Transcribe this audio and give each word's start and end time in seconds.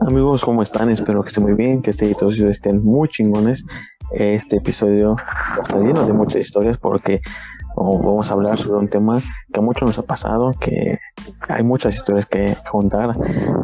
Amigos, 0.00 0.44
¿cómo 0.44 0.62
están? 0.62 0.90
Espero 0.90 1.22
que 1.22 1.28
estén 1.28 1.44
muy 1.44 1.54
bien, 1.54 1.80
que 1.80 1.90
este 1.90 2.14
todos 2.14 2.36
estén 2.38 2.84
muy 2.84 3.08
chingones. 3.08 3.64
Este 4.12 4.56
episodio 4.56 5.16
está 5.62 5.78
lleno 5.78 6.04
de 6.06 6.12
muchas 6.12 6.42
historias 6.42 6.78
porque 6.78 7.20
vamos 7.76 8.30
a 8.30 8.34
hablar 8.34 8.58
sobre 8.58 8.78
un 8.78 8.88
tema 8.88 9.20
que 9.52 9.60
a 9.60 9.62
muchos 9.62 9.88
nos 9.88 9.98
ha 9.98 10.02
pasado, 10.02 10.52
que 10.60 10.98
hay 11.48 11.62
muchas 11.62 11.94
historias 11.94 12.26
que 12.26 12.54
contar. 12.70 13.12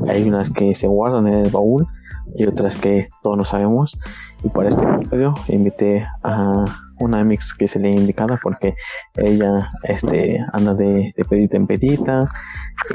Hay 0.09 0.23
unas 0.23 0.51
que 0.51 0.73
se 0.75 0.87
guardan 0.87 1.27
en 1.27 1.41
el 1.41 1.51
baúl 1.51 1.87
y 2.35 2.47
otras 2.47 2.77
que 2.77 3.09
todos 3.23 3.37
no 3.37 3.45
sabemos. 3.45 3.99
Y 4.43 4.49
para 4.49 4.69
este 4.71 4.85
episodio 4.85 5.35
invité 5.49 6.07
a 6.23 6.65
una 6.99 7.25
mix 7.25 7.55
que 7.55 7.67
se 7.67 7.79
le 7.79 7.91
indicada 7.91 8.39
porque 8.43 8.75
ella 9.17 9.71
este 9.85 10.39
anda 10.53 10.75
de, 10.75 11.13
de 11.17 11.25
pedita 11.25 11.57
en 11.57 11.67
pedita 11.67 12.29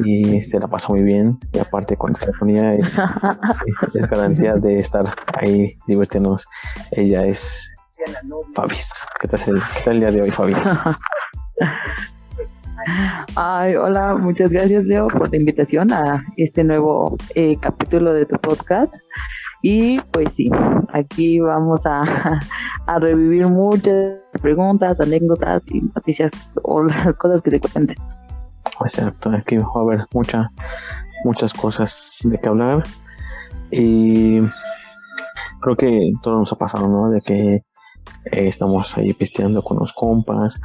y 0.03 0.41
se 0.41 0.59
la 0.59 0.67
pasa 0.67 0.90
muy 0.90 1.02
bien 1.02 1.38
y 1.53 1.59
aparte 1.59 1.98
con 1.98 2.13
esta 2.13 2.31
es, 2.73 2.98
es 3.95 4.09
garantía 4.09 4.55
de 4.55 4.79
estar 4.79 5.12
ahí 5.40 5.77
divirtiéndonos 5.88 6.45
ella 6.91 7.26
es 7.26 7.71
Fabis 8.54 8.91
¿qué 9.20 9.27
tal, 9.27 9.40
el, 9.48 9.62
¿qué 9.76 9.81
tal 9.84 9.93
el 9.95 9.99
día 10.02 10.12
de 10.12 10.21
hoy 10.21 10.31
Fabis? 10.31 10.57
Ay, 13.35 13.75
hola, 13.75 14.16
muchas 14.16 14.52
gracias 14.52 14.85
Leo 14.85 15.07
por 15.07 15.31
la 15.31 15.38
invitación 15.38 15.91
a 15.91 16.23
este 16.38 16.63
nuevo 16.63 17.17
eh, 17.34 17.57
capítulo 17.59 18.13
de 18.13 18.26
tu 18.26 18.35
podcast. 18.35 18.93
Y 19.63 19.99
pues 20.12 20.35
sí, 20.35 20.49
aquí 20.93 21.40
vamos 21.40 21.85
a, 21.85 22.03
a, 22.85 22.99
revivir 22.99 23.48
muchas 23.48 24.20
preguntas, 24.40 24.99
anécdotas 24.99 25.67
y 25.71 25.81
noticias 25.81 26.31
o 26.62 26.84
las 26.84 27.17
cosas 27.17 27.41
que 27.41 27.49
se 27.49 27.59
cuenten. 27.59 27.98
Exacto, 28.84 29.31
aquí 29.31 29.57
va 29.57 29.65
a 29.76 29.79
haber 29.79 30.05
mucha, 30.13 30.49
muchas 31.23 31.54
cosas 31.54 32.20
de 32.23 32.38
que 32.38 32.49
hablar. 32.49 32.84
Y 33.71 34.41
creo 35.62 35.76
que 35.76 36.12
todo 36.21 36.38
nos 36.38 36.54
ha 36.54 36.57
pasado, 36.57 36.88
¿no? 36.88 37.10
De 37.10 37.21
que 37.21 37.55
eh, 37.55 38.48
estamos 38.48 38.95
ahí 38.95 39.13
pisteando 39.13 39.63
con 39.63 39.79
los 39.79 39.91
compas 39.93 40.60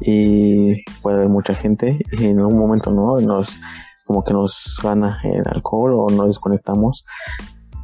y 0.00 0.82
puede 1.02 1.16
haber 1.16 1.28
mucha 1.28 1.54
gente 1.54 1.98
y 2.12 2.26
en 2.26 2.38
algún 2.38 2.58
momento, 2.58 2.90
¿no? 2.90 3.20
Nos 3.20 3.56
como 4.06 4.22
que 4.22 4.34
nos 4.34 4.78
gana 4.82 5.18
el 5.24 5.42
alcohol 5.48 5.94
o 5.94 6.10
nos 6.10 6.26
desconectamos 6.26 7.06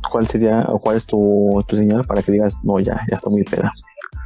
¿cuál 0.09 0.27
sería 0.29 0.67
o 0.69 0.79
cuál 0.79 0.97
es 0.97 1.07
tu, 1.07 1.63
tu 1.67 1.77
señal 1.77 2.05
para 2.05 2.23
que 2.23 2.33
digas, 2.33 2.57
no, 2.63 2.79
ya, 2.79 3.01
ya 3.09 3.17
estoy 3.17 3.33
muy 3.33 3.45
peda? 3.45 3.73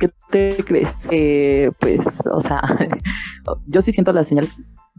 ¿Qué 0.00 0.10
te 0.30 0.64
crees? 0.64 1.08
Eh, 1.10 1.70
pues, 1.78 2.22
o 2.26 2.40
sea, 2.40 2.60
yo 3.66 3.82
sí 3.82 3.92
siento 3.92 4.12
la 4.12 4.24
señal, 4.24 4.48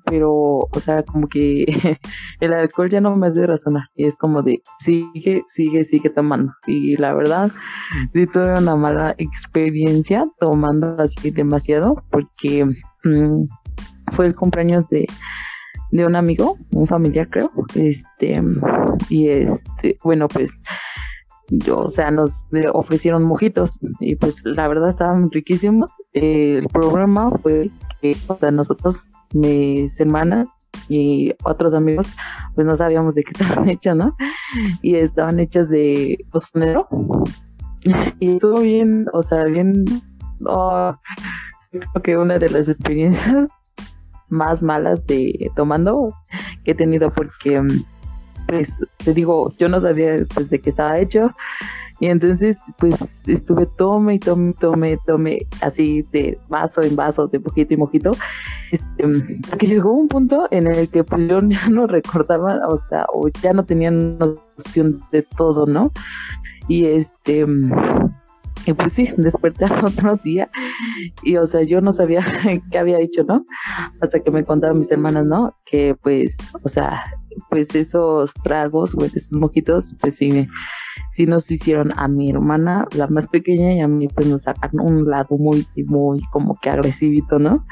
pero, 0.05 0.31
o 0.31 0.79
sea, 0.79 1.03
como 1.03 1.27
que 1.27 1.65
el 2.39 2.53
alcohol 2.53 2.89
ya 2.89 3.01
no 3.01 3.15
me 3.15 3.27
hace 3.27 3.45
razonar. 3.45 3.83
Y 3.95 4.05
es 4.05 4.15
como 4.15 4.41
de, 4.41 4.61
sigue, 4.79 5.43
sigue, 5.47 5.83
sigue 5.83 6.09
tomando. 6.09 6.53
Y 6.67 6.97
la 6.97 7.13
verdad, 7.13 7.51
sí 8.13 8.25
tuve 8.27 8.57
una 8.57 8.75
mala 8.75 9.15
experiencia 9.17 10.27
tomando 10.39 10.95
así 10.99 11.31
demasiado, 11.31 12.03
porque 12.11 12.65
mm, 13.03 13.45
fue 14.13 14.27
el 14.27 14.35
cumpleaños 14.35 14.89
de 14.89 15.07
de 15.91 16.05
un 16.05 16.15
amigo, 16.15 16.57
un 16.71 16.87
familiar 16.87 17.29
creo, 17.29 17.51
este, 17.75 18.41
y 19.09 19.29
este, 19.29 19.97
bueno, 20.03 20.27
pues 20.27 20.51
yo, 21.49 21.77
o 21.77 21.91
sea, 21.91 22.11
nos 22.11 22.47
ofrecieron 22.73 23.23
mojitos 23.23 23.79
y 23.99 24.15
pues 24.15 24.41
la 24.43 24.67
verdad 24.67 24.89
estaban 24.89 25.31
riquísimos. 25.31 25.91
el 26.13 26.67
problema 26.67 27.31
fue 27.41 27.69
o 28.27 28.37
sea, 28.37 28.51
nosotros, 28.51 29.07
mis 29.33 29.99
hermanas 29.99 30.47
y 30.89 31.33
otros 31.43 31.73
amigos, 31.73 32.07
pues 32.53 32.67
no 32.67 32.75
sabíamos 32.75 33.15
de 33.15 33.23
qué 33.23 33.31
estaban 33.39 33.69
hechos, 33.69 33.95
¿no? 33.95 34.15
Y 34.81 34.95
estaban 34.95 35.39
hechas 35.39 35.69
de 35.69 36.25
cocinero. 36.31 36.87
Y 38.19 38.31
estuvo 38.31 38.61
bien, 38.61 39.05
o 39.13 39.21
sea, 39.21 39.43
bien, 39.43 39.85
oh, 40.47 40.95
creo 41.79 42.03
que 42.03 42.17
una 42.17 42.37
de 42.39 42.49
las 42.49 42.69
experiencias 42.69 43.49
más 44.29 44.63
malas 44.63 45.05
de 45.05 45.51
tomando 45.55 46.13
que 46.63 46.71
he 46.71 46.75
tenido 46.75 47.13
porque 47.13 47.61
pues 48.47 48.79
te 49.03 49.13
digo 49.13 49.51
yo 49.57 49.69
no 49.69 49.79
sabía 49.79 50.25
pues 50.33 50.49
de 50.49 50.59
qué 50.59 50.71
estaba 50.71 50.99
hecho 50.99 51.29
y 51.99 52.07
entonces 52.07 52.57
pues 52.77 53.27
estuve 53.27 53.65
tome 53.65 54.15
y 54.15 54.19
tome 54.19 54.53
tome 54.59 54.97
tome 55.05 55.47
así 55.61 56.03
de 56.11 56.37
vaso 56.49 56.81
en 56.81 56.95
vaso 56.95 57.27
de 57.27 57.39
poquito 57.39 57.73
y 57.73 57.77
mojito 57.77 58.11
este, 58.71 59.03
que 59.57 59.67
llegó 59.67 59.93
un 59.93 60.07
punto 60.07 60.47
en 60.51 60.67
el 60.67 60.89
que 60.89 61.03
pues 61.03 61.27
yo 61.27 61.39
ya 61.41 61.69
no 61.69 61.87
recordaba 61.87 62.59
o 62.67 62.77
sea 62.77 63.05
o 63.13 63.27
ya 63.41 63.53
no 63.53 63.63
tenía 63.63 63.91
noción 63.91 65.01
de 65.11 65.21
todo 65.21 65.65
no 65.65 65.91
y 66.67 66.85
este 66.85 67.45
y 68.65 68.73
pues 68.73 68.93
sí, 68.93 69.13
desperté 69.17 69.65
otro 69.65 70.15
día 70.17 70.49
y, 71.23 71.37
o 71.37 71.45
sea, 71.45 71.61
yo 71.63 71.81
no 71.81 71.93
sabía 71.93 72.25
qué 72.71 72.77
había 72.77 72.99
hecho, 72.99 73.23
¿no? 73.23 73.45
Hasta 74.01 74.19
que 74.19 74.31
me 74.31 74.43
contaron 74.43 74.79
mis 74.79 74.91
hermanas, 74.91 75.25
¿no? 75.25 75.55
Que 75.65 75.95
pues, 76.01 76.35
o 76.63 76.69
sea, 76.69 77.03
pues 77.49 77.75
esos 77.75 78.33
tragos, 78.43 78.93
pues 78.95 79.15
esos 79.15 79.39
mojitos, 79.39 79.95
pues 79.99 80.15
sí, 80.15 80.47
sí 81.11 81.25
nos 81.25 81.49
hicieron 81.51 81.91
a 81.97 82.07
mi 82.07 82.29
hermana, 82.29 82.87
la 82.95 83.07
más 83.07 83.27
pequeña, 83.27 83.73
y 83.73 83.81
a 83.81 83.87
mí 83.87 84.07
pues 84.07 84.27
nos 84.27 84.43
sacaron 84.43 84.79
un 84.79 85.09
lado 85.09 85.37
muy, 85.37 85.67
muy 85.85 86.21
como 86.31 86.57
que 86.59 86.69
agresivito, 86.69 87.39
¿no? 87.39 87.65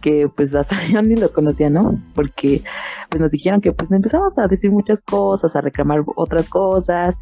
Que 0.00 0.28
pues 0.28 0.54
hasta 0.54 0.76
yo 0.86 1.02
ni 1.02 1.16
lo 1.16 1.32
conocía, 1.32 1.70
¿no? 1.70 2.00
Porque 2.14 2.62
pues 3.08 3.20
nos 3.20 3.30
dijeron 3.30 3.60
que 3.60 3.72
pues 3.72 3.90
empezamos 3.90 4.38
a 4.38 4.46
decir 4.46 4.70
muchas 4.70 5.02
cosas, 5.02 5.56
a 5.56 5.60
reclamar 5.60 6.02
otras 6.16 6.48
cosas, 6.48 7.18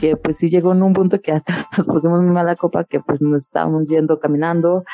que 0.00 0.16
pues 0.16 0.36
sí 0.36 0.48
llegó 0.48 0.72
en 0.72 0.82
un 0.82 0.92
punto 0.92 1.20
que 1.20 1.32
hasta 1.32 1.54
nos 1.76 1.86
pusimos 1.86 2.22
muy 2.22 2.32
mala 2.32 2.54
copa, 2.56 2.84
que 2.84 3.00
pues 3.00 3.20
nos 3.20 3.44
estábamos 3.44 3.86
yendo 3.86 4.18
caminando, 4.20 4.84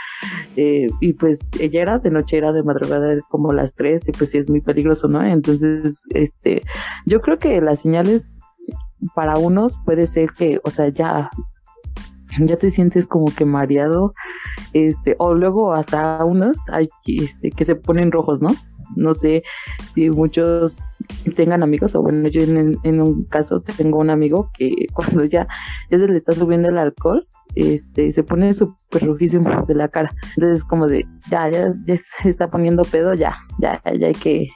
eh, 0.56 0.86
y 1.00 1.12
pues 1.14 1.50
ella 1.60 1.82
era 1.82 1.98
de 1.98 2.10
noche, 2.10 2.36
era 2.38 2.52
de 2.52 2.62
madrugada 2.62 3.18
como 3.28 3.52
las 3.52 3.74
tres, 3.74 4.08
y 4.08 4.12
pues 4.12 4.30
sí 4.30 4.38
es 4.38 4.48
muy 4.48 4.60
peligroso, 4.60 5.08
¿no? 5.08 5.22
Entonces, 5.22 6.04
este, 6.14 6.62
yo 7.06 7.20
creo 7.20 7.38
que 7.38 7.60
las 7.60 7.80
señales 7.80 8.39
para 9.14 9.38
unos 9.38 9.78
puede 9.84 10.06
ser 10.06 10.30
que, 10.32 10.60
o 10.64 10.70
sea, 10.70 10.88
ya 10.88 11.30
ya 12.38 12.56
te 12.56 12.70
sientes 12.70 13.06
como 13.06 13.26
que 13.26 13.44
mareado, 13.44 14.14
este, 14.72 15.16
o 15.18 15.34
luego 15.34 15.72
hasta 15.72 16.24
unos 16.24 16.58
hay 16.70 16.88
este, 17.06 17.50
que 17.50 17.64
se 17.64 17.76
ponen 17.76 18.12
rojos, 18.12 18.40
¿no? 18.40 18.50
No 18.96 19.14
sé 19.14 19.44
si 19.94 20.10
muchos 20.10 20.78
tengan 21.36 21.62
amigos, 21.62 21.94
o 21.94 22.02
bueno, 22.02 22.28
yo 22.28 22.42
en, 22.42 23.00
un 23.00 23.24
caso 23.24 23.60
tengo 23.60 23.98
un 23.98 24.10
amigo 24.10 24.50
que 24.56 24.70
cuando 24.92 25.24
ya, 25.24 25.46
ya 25.90 25.98
se 25.98 26.08
le 26.08 26.16
está 26.16 26.32
subiendo 26.32 26.68
el 26.68 26.78
alcohol, 26.78 27.26
este, 27.54 28.10
se 28.10 28.22
pone 28.24 28.52
súper 28.52 29.06
rojísimo 29.06 29.64
de 29.66 29.74
la 29.74 29.88
cara. 29.88 30.12
Entonces, 30.36 30.64
como 30.64 30.86
de, 30.86 31.06
ya, 31.30 31.48
ya, 31.50 31.72
ya 31.86 31.96
se 31.96 32.28
está 32.28 32.50
poniendo 32.50 32.82
pedo, 32.82 33.14
ya, 33.14 33.36
ya, 33.60 33.80
ya 33.84 34.08
hay 34.08 34.14
que, 34.14 34.48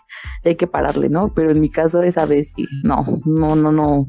hay 0.45 0.57
que 0.57 0.67
pararle, 0.67 1.09
¿no? 1.09 1.33
Pero 1.35 1.51
en 1.51 1.61
mi 1.61 1.71
caso 1.71 2.03
esa 2.03 2.27
vez 2.27 2.53
sí, 2.55 2.67
no, 2.83 3.05
no, 3.25 3.57
no, 3.57 3.73
no, 3.73 4.07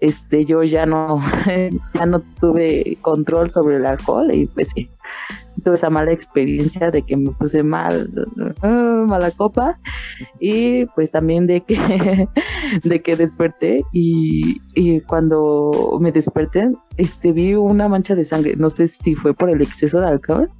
este, 0.00 0.44
yo 0.44 0.62
ya 0.62 0.84
no, 0.86 1.22
ya 1.94 2.06
no 2.06 2.20
tuve 2.40 2.98
control 3.00 3.50
sobre 3.50 3.76
el 3.76 3.86
alcohol 3.86 4.34
y 4.34 4.46
pues 4.46 4.70
sí, 4.74 4.88
tuve 5.60 5.74
esa 5.74 5.90
mala 5.90 6.12
experiencia 6.12 6.90
de 6.90 7.02
que 7.02 7.16
me 7.16 7.30
puse 7.32 7.62
mal, 7.62 8.08
uh, 8.62 9.06
mala 9.06 9.30
copa. 9.30 9.78
Y 10.40 10.86
pues 10.94 11.10
también 11.10 11.46
de 11.46 11.62
que, 11.62 12.28
de 12.84 13.00
que 13.00 13.16
desperté 13.16 13.82
y, 13.92 14.60
y, 14.74 15.00
cuando 15.00 15.98
me 16.00 16.12
desperté, 16.12 16.70
este, 16.96 17.32
vi 17.32 17.54
una 17.54 17.88
mancha 17.88 18.14
de 18.14 18.24
sangre, 18.24 18.54
no 18.56 18.70
sé 18.70 18.88
si 18.88 19.14
fue 19.14 19.34
por 19.34 19.50
el 19.50 19.60
exceso 19.62 20.00
de 20.00 20.06
alcohol, 20.06 20.50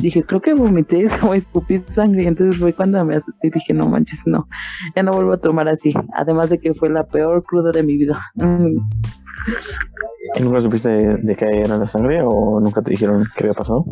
dije, 0.00 0.22
creo 0.22 0.40
que 0.40 0.54
vomité 0.54 1.06
o 1.26 1.34
escupí 1.34 1.82
sangre, 1.88 2.26
entonces 2.26 2.60
fue 2.60 2.72
cuando 2.72 3.04
me 3.04 3.16
asusté 3.16 3.48
y 3.48 3.50
dije, 3.50 3.74
no 3.74 3.88
manches, 3.88 4.26
no, 4.26 4.46
ya 4.94 5.02
no 5.02 5.12
vuelvo 5.12 5.32
a 5.32 5.38
tomar 5.38 5.68
así, 5.68 5.92
además 6.14 6.50
de 6.50 6.58
que 6.58 6.74
fue 6.74 6.90
la 6.90 7.06
peor 7.06 7.42
cruda 7.44 7.72
de 7.72 7.82
mi 7.82 7.96
vida. 7.96 8.20
¿Y 10.34 10.42
nunca 10.42 10.60
supiste 10.60 10.88
de, 10.88 11.36
qué 11.36 11.46
era 11.64 11.78
la 11.78 11.88
sangre 11.88 12.20
o 12.22 12.60
nunca 12.60 12.82
te 12.82 12.90
dijeron 12.90 13.24
qué 13.36 13.44
había 13.44 13.54
pasado? 13.54 13.84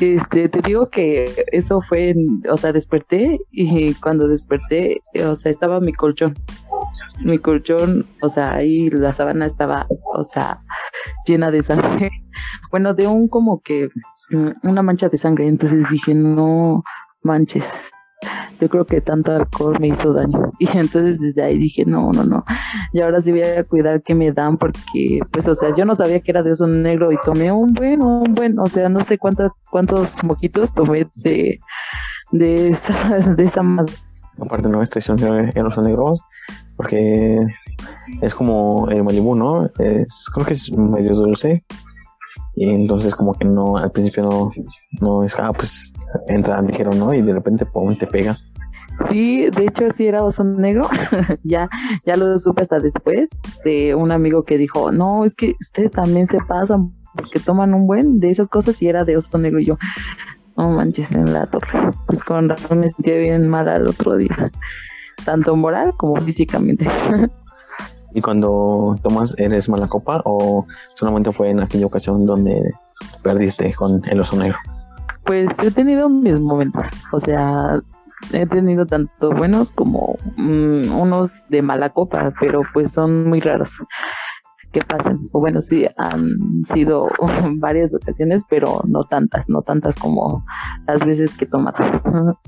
Este, 0.00 0.48
te 0.48 0.60
digo 0.60 0.90
que 0.90 1.44
eso 1.50 1.80
fue, 1.80 2.14
o 2.48 2.56
sea, 2.56 2.72
desperté 2.72 3.40
y 3.50 3.94
cuando 3.94 4.28
desperté, 4.28 5.00
o 5.26 5.34
sea, 5.34 5.50
estaba 5.50 5.80
mi 5.80 5.92
colchón. 5.92 6.34
Mi 7.24 7.38
colchón, 7.38 8.06
o 8.22 8.28
sea, 8.28 8.54
ahí 8.54 8.90
la 8.90 9.12
sábana 9.12 9.46
estaba, 9.46 9.86
o 10.14 10.22
sea, 10.22 10.62
llena 11.26 11.50
de 11.50 11.62
sangre. 11.62 12.10
Bueno, 12.70 12.92
de 12.92 13.06
un 13.06 13.28
como 13.28 13.62
que 13.62 13.88
mm, 14.30 14.68
una 14.68 14.82
mancha 14.82 15.08
de 15.08 15.16
sangre. 15.16 15.46
Entonces 15.46 15.88
dije, 15.88 16.14
no 16.14 16.84
manches, 17.22 17.90
yo 18.60 18.68
creo 18.68 18.84
que 18.84 19.00
tanto 19.00 19.32
alcohol 19.32 19.76
me 19.80 19.88
hizo 19.88 20.12
daño. 20.12 20.50
Y 20.58 20.66
entonces 20.76 21.20
desde 21.20 21.42
ahí 21.42 21.58
dije, 21.58 21.84
no, 21.86 22.12
no, 22.12 22.24
no. 22.24 22.44
Y 22.92 23.00
ahora 23.00 23.20
sí 23.20 23.30
voy 23.30 23.42
a 23.42 23.64
cuidar 23.64 24.02
que 24.02 24.14
me 24.14 24.32
dan 24.32 24.56
porque, 24.56 25.20
pues, 25.32 25.46
o 25.46 25.54
sea, 25.54 25.72
yo 25.74 25.84
no 25.84 25.94
sabía 25.94 26.20
que 26.20 26.30
era 26.32 26.42
de 26.42 26.50
eso 26.50 26.66
negro 26.66 27.12
y 27.12 27.16
tomé 27.24 27.52
un 27.52 27.72
buen, 27.72 28.02
un 28.02 28.34
buen, 28.34 28.58
o 28.58 28.66
sea, 28.66 28.88
no 28.88 29.02
sé 29.02 29.18
cuántas, 29.18 29.64
cuántos 29.70 30.22
mojitos 30.24 30.72
tomé 30.72 31.06
de, 31.14 31.60
de 32.32 32.68
esa, 32.70 33.18
de 33.36 33.44
esa 33.44 33.62
Aparte 34.40 34.68
no, 34.68 34.82
esta 34.82 35.00
edición 35.00 35.16
de 35.16 35.62
oso 35.62 35.82
negro, 35.82 36.12
porque 36.76 37.40
es 38.22 38.34
como 38.34 38.88
el 38.88 39.02
Malibu, 39.02 39.34
¿no? 39.34 39.66
Es, 39.80 40.26
creo 40.32 40.46
que 40.46 40.54
es 40.54 40.70
medio 40.70 41.14
dulce 41.14 41.64
y 42.54 42.70
entonces 42.70 43.14
como 43.14 43.34
que 43.34 43.44
no, 43.44 43.76
al 43.76 43.90
principio 43.90 44.24
no, 44.24 44.52
no 45.00 45.24
es, 45.24 45.34
ah, 45.38 45.52
pues 45.52 45.92
entra 46.26 46.60
dijeron, 46.62 46.98
¿no? 46.98 47.14
Y 47.14 47.22
de 47.22 47.32
repente, 47.32 47.66
pum, 47.66 47.96
te 47.96 48.06
pega. 48.06 48.36
Sí, 49.08 49.48
de 49.50 49.64
hecho 49.64 49.90
sí 49.90 50.06
era 50.06 50.24
oso 50.24 50.42
negro, 50.42 50.88
ya, 51.44 51.68
ya 52.04 52.16
lo 52.16 52.36
supe 52.36 52.62
hasta 52.62 52.80
después 52.80 53.30
de 53.64 53.94
un 53.94 54.10
amigo 54.10 54.42
que 54.42 54.58
dijo, 54.58 54.90
no, 54.90 55.24
es 55.24 55.34
que 55.34 55.54
ustedes 55.60 55.92
también 55.92 56.26
se 56.26 56.38
pasan 56.40 56.92
porque 57.14 57.38
toman 57.38 57.74
un 57.74 57.86
buen 57.86 58.18
de 58.18 58.30
esas 58.30 58.48
cosas 58.48 58.82
y 58.82 58.88
era 58.88 59.04
de 59.04 59.16
oso 59.16 59.38
negro 59.38 59.60
y 59.60 59.66
yo, 59.66 59.78
no 60.56 60.70
manches 60.70 61.12
en 61.12 61.32
la 61.32 61.46
torre, 61.46 61.90
pues 62.06 62.24
con 62.24 62.48
razón 62.48 62.80
me 62.80 62.88
sentí 62.88 63.12
bien 63.12 63.48
mal 63.48 63.68
al 63.68 63.86
otro 63.86 64.16
día, 64.16 64.50
tanto 65.24 65.54
moral 65.54 65.94
como 65.96 66.16
físicamente. 66.16 66.88
¿Y 68.14 68.20
cuando 68.20 68.96
tomas 69.02 69.34
eres 69.38 69.68
mala 69.68 69.86
copa 69.86 70.22
o 70.24 70.66
solamente 70.94 71.30
fue 71.30 71.50
en 71.50 71.60
aquella 71.60 71.86
ocasión 71.86 72.24
donde 72.24 72.74
perdiste 73.22 73.72
con 73.74 74.00
el 74.08 74.20
oso 74.20 74.36
negro? 74.36 74.58
Pues 75.28 75.58
he 75.62 75.70
tenido 75.70 76.08
mis 76.08 76.40
momentos, 76.40 76.86
o 77.12 77.20
sea, 77.20 77.82
he 78.32 78.46
tenido 78.46 78.86
tanto 78.86 79.30
buenos 79.30 79.74
como 79.74 80.16
mm, 80.38 80.90
unos 80.98 81.46
de 81.50 81.60
mala 81.60 81.90
copa, 81.90 82.32
pero 82.40 82.62
pues 82.72 82.92
son 82.92 83.28
muy 83.28 83.40
raros 83.40 83.78
que 84.72 84.80
pasen. 84.80 85.20
O 85.32 85.40
bueno, 85.40 85.60
sí, 85.60 85.86
han 85.98 86.30
sido 86.64 87.08
varias 87.56 87.92
ocasiones, 87.94 88.42
pero 88.48 88.80
no 88.86 89.02
tantas, 89.02 89.50
no 89.50 89.60
tantas 89.60 89.96
como 89.96 90.46
las 90.86 91.04
veces 91.04 91.36
que 91.36 91.44
he 91.44 91.48
tomado. 91.48 91.76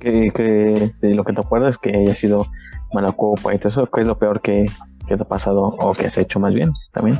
que, 0.00 0.30
que 0.34 0.92
de 1.02 1.14
lo 1.14 1.22
que 1.22 1.34
te 1.34 1.40
acuerdas 1.42 1.76
que 1.76 1.90
haya 1.90 2.14
sido 2.14 2.46
mala 2.94 3.12
copa 3.12 3.54
y 3.54 3.58
todo 3.58 3.68
eso, 3.68 3.90
¿qué 3.92 4.00
es 4.00 4.06
lo 4.06 4.18
peor 4.18 4.40
que, 4.40 4.64
que 5.06 5.18
te 5.18 5.22
ha 5.22 5.28
pasado 5.28 5.64
o 5.64 5.92
que 5.92 6.06
has 6.06 6.16
hecho 6.16 6.40
más 6.40 6.54
bien 6.54 6.72
también? 6.94 7.18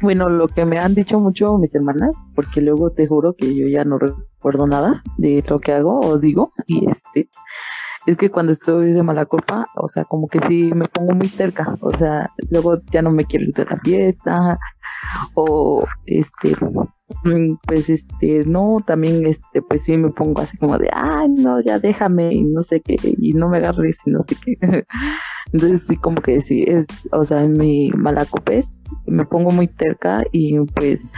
Bueno, 0.00 0.28
lo 0.28 0.46
que 0.46 0.64
me 0.64 0.78
han 0.78 0.94
dicho 0.94 1.18
mucho 1.18 1.58
mis 1.58 1.74
hermanas, 1.74 2.14
porque 2.36 2.60
luego 2.60 2.90
te 2.90 3.08
juro 3.08 3.34
que 3.34 3.56
yo 3.56 3.66
ya 3.66 3.84
no 3.84 3.98
recuerdo 3.98 4.27
nada 4.68 5.02
de 5.16 5.44
lo 5.48 5.58
que 5.58 5.72
hago 5.72 6.00
o 6.00 6.18
digo, 6.18 6.52
y 6.66 6.88
este, 6.88 7.28
es 8.06 8.16
que 8.16 8.30
cuando 8.30 8.52
estoy 8.52 8.92
de 8.92 9.02
mala 9.02 9.26
copa, 9.26 9.66
o 9.76 9.88
sea, 9.88 10.04
como 10.04 10.28
que 10.28 10.40
sí 10.40 10.70
me 10.74 10.86
pongo 10.86 11.12
muy 11.12 11.28
cerca, 11.28 11.76
o 11.80 11.90
sea, 11.96 12.30
luego 12.50 12.80
ya 12.90 13.02
no 13.02 13.10
me 13.10 13.24
quiero 13.24 13.44
ir 13.46 13.54
de 13.54 13.64
la 13.64 13.78
fiesta, 13.84 14.58
o 15.34 15.86
este, 16.06 16.54
mm, 17.24 17.56
pues 17.66 17.90
este, 17.90 18.44
no, 18.46 18.78
también 18.86 19.26
este, 19.26 19.62
pues 19.62 19.82
sí 19.82 19.96
me 19.96 20.10
pongo 20.10 20.40
así 20.40 20.56
como 20.56 20.78
de, 20.78 20.88
ay, 20.92 21.28
no, 21.28 21.60
ya 21.60 21.78
déjame, 21.78 22.32
y 22.32 22.44
no 22.44 22.62
sé 22.62 22.80
qué, 22.80 22.96
y 23.02 23.32
no 23.32 23.48
me 23.48 23.58
agarres, 23.58 24.00
y 24.06 24.10
no 24.10 24.22
sé 24.22 24.36
qué. 24.42 24.56
Entonces 25.52 25.86
sí, 25.86 25.96
como 25.96 26.20
que 26.20 26.40
sí, 26.40 26.64
es, 26.66 26.86
o 27.12 27.24
sea, 27.24 27.42
en 27.42 27.52
mi 27.58 27.90
malacopés 27.90 28.84
me 29.06 29.24
pongo 29.24 29.50
muy 29.50 29.66
terca 29.66 30.22
y 30.30 30.58
pues 30.74 31.08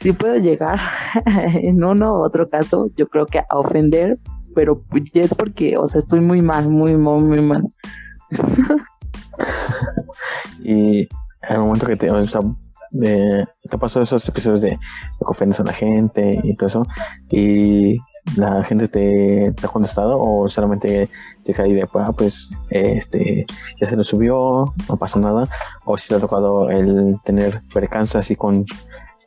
sí 0.00 0.12
puedo 0.12 0.36
llegar 0.36 0.78
en 1.54 1.82
uno 1.82 2.14
u 2.14 2.24
otro 2.24 2.48
caso, 2.48 2.90
yo 2.96 3.08
creo 3.08 3.26
que 3.26 3.38
a 3.38 3.58
ofender, 3.58 4.18
pero 4.54 4.82
es 5.14 5.34
porque, 5.34 5.76
o 5.76 5.86
sea, 5.86 6.00
estoy 6.00 6.20
muy 6.20 6.42
mal, 6.42 6.68
muy, 6.68 6.96
muy, 6.96 7.22
muy 7.22 7.40
mal. 7.40 7.62
y 10.60 11.00
en 11.00 11.08
el 11.50 11.58
momento 11.58 11.86
que 11.86 11.96
te, 11.96 12.10
o 12.10 12.26
sea, 12.26 12.40
te 12.90 13.78
pasó 13.78 14.00
esos 14.00 14.26
episodios 14.28 14.60
de, 14.60 14.70
que 14.70 14.78
ofendes 15.20 15.60
a 15.60 15.64
la 15.64 15.72
gente 15.72 16.40
y 16.42 16.56
todo 16.56 16.68
eso, 16.68 16.82
y 17.30 17.96
la 18.36 18.62
gente 18.64 18.88
te, 18.88 19.52
te 19.52 19.66
ha 19.66 19.70
contestado 19.70 20.18
o 20.20 20.48
solamente 20.48 21.08
te 21.44 21.54
cae 21.54 21.72
de 21.72 21.86
ah, 21.94 22.12
pues 22.12 22.50
este 22.68 23.46
ya 23.80 23.88
se 23.88 23.96
lo 23.96 24.04
subió 24.04 24.74
no 24.86 24.96
pasa 24.98 25.18
nada 25.18 25.48
o 25.86 25.96
si 25.96 26.08
te 26.08 26.16
ha 26.16 26.20
tocado 26.20 26.68
el 26.68 27.16
tener 27.24 27.62
percance 27.72 28.18
así 28.18 28.36
con, 28.36 28.66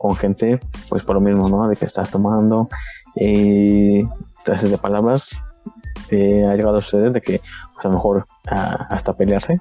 con 0.01 0.15
gente 0.15 0.59
pues 0.89 1.03
por 1.03 1.13
lo 1.13 1.21
mismo 1.21 1.47
no 1.47 1.67
de 1.67 1.75
que 1.75 1.85
estás 1.85 2.09
tomando 2.09 2.67
y 3.15 4.03
te 4.43 4.51
haces 4.51 4.71
de 4.71 4.77
palabras 4.79 5.29
te 6.09 6.43
ha 6.47 6.55
llegado 6.55 6.77
a 6.77 6.81
suceder 6.81 7.11
de 7.11 7.21
que 7.21 7.39
pues 7.75 7.85
a 7.85 7.89
lo 7.89 7.93
mejor 7.93 8.25
hasta 8.47 9.15
pelearse 9.15 9.57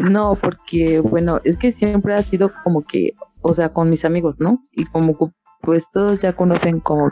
no 0.00 0.34
porque 0.34 0.98
bueno 0.98 1.38
es 1.44 1.56
que 1.56 1.70
siempre 1.70 2.14
ha 2.14 2.22
sido 2.24 2.50
como 2.64 2.82
que 2.82 3.12
o 3.42 3.54
sea 3.54 3.68
con 3.68 3.88
mis 3.90 4.04
amigos 4.04 4.40
no 4.40 4.60
y 4.72 4.86
como 4.86 5.16
pues 5.62 5.88
todos 5.92 6.18
ya 6.18 6.32
conocen 6.32 6.80
como 6.80 7.08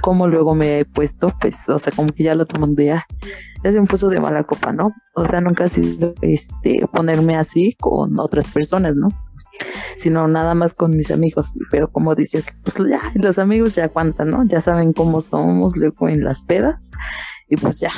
como 0.00 0.28
luego 0.28 0.54
me 0.54 0.78
he 0.78 0.84
puesto, 0.84 1.32
pues, 1.40 1.68
o 1.68 1.76
sea, 1.76 1.92
como 1.94 2.12
que 2.12 2.22
ya 2.22 2.36
lo 2.36 2.46
toman 2.46 2.76
de 2.76 2.86
ya, 2.86 3.06
se 3.62 3.72
me 3.72 3.86
puso 3.86 4.08
de 4.08 4.20
mala 4.20 4.44
copa, 4.44 4.72
¿no? 4.72 4.92
O 5.14 5.26
sea, 5.26 5.40
nunca 5.40 5.64
ha 5.64 5.68
sido 5.68 6.14
este 6.22 6.86
ponerme 6.92 7.36
así 7.36 7.76
con 7.80 8.18
otras 8.20 8.46
personas, 8.46 8.94
¿no? 8.94 9.08
Sino 9.98 10.26
nada 10.26 10.54
más 10.54 10.74
con 10.74 10.96
mis 10.96 11.10
amigos. 11.10 11.52
Pero 11.70 11.90
como 11.90 12.14
dices, 12.14 12.46
pues 12.64 12.76
ya, 12.88 13.00
los 13.14 13.38
amigos 13.38 13.74
ya 13.74 13.84
aguantan, 13.84 14.30
¿no? 14.30 14.44
Ya 14.46 14.60
saben 14.60 14.92
cómo 14.92 15.20
somos 15.20 15.76
luego 15.76 16.08
en 16.08 16.24
las 16.24 16.42
pedas. 16.42 16.90
Y 17.48 17.56
pues 17.56 17.80
ya, 17.80 17.90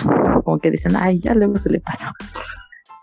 como 0.44 0.58
que 0.58 0.70
dicen, 0.70 0.96
ay, 0.96 1.20
ya 1.20 1.34
luego 1.34 1.56
se 1.56 1.70
le 1.70 1.80
pasa. 1.80 2.12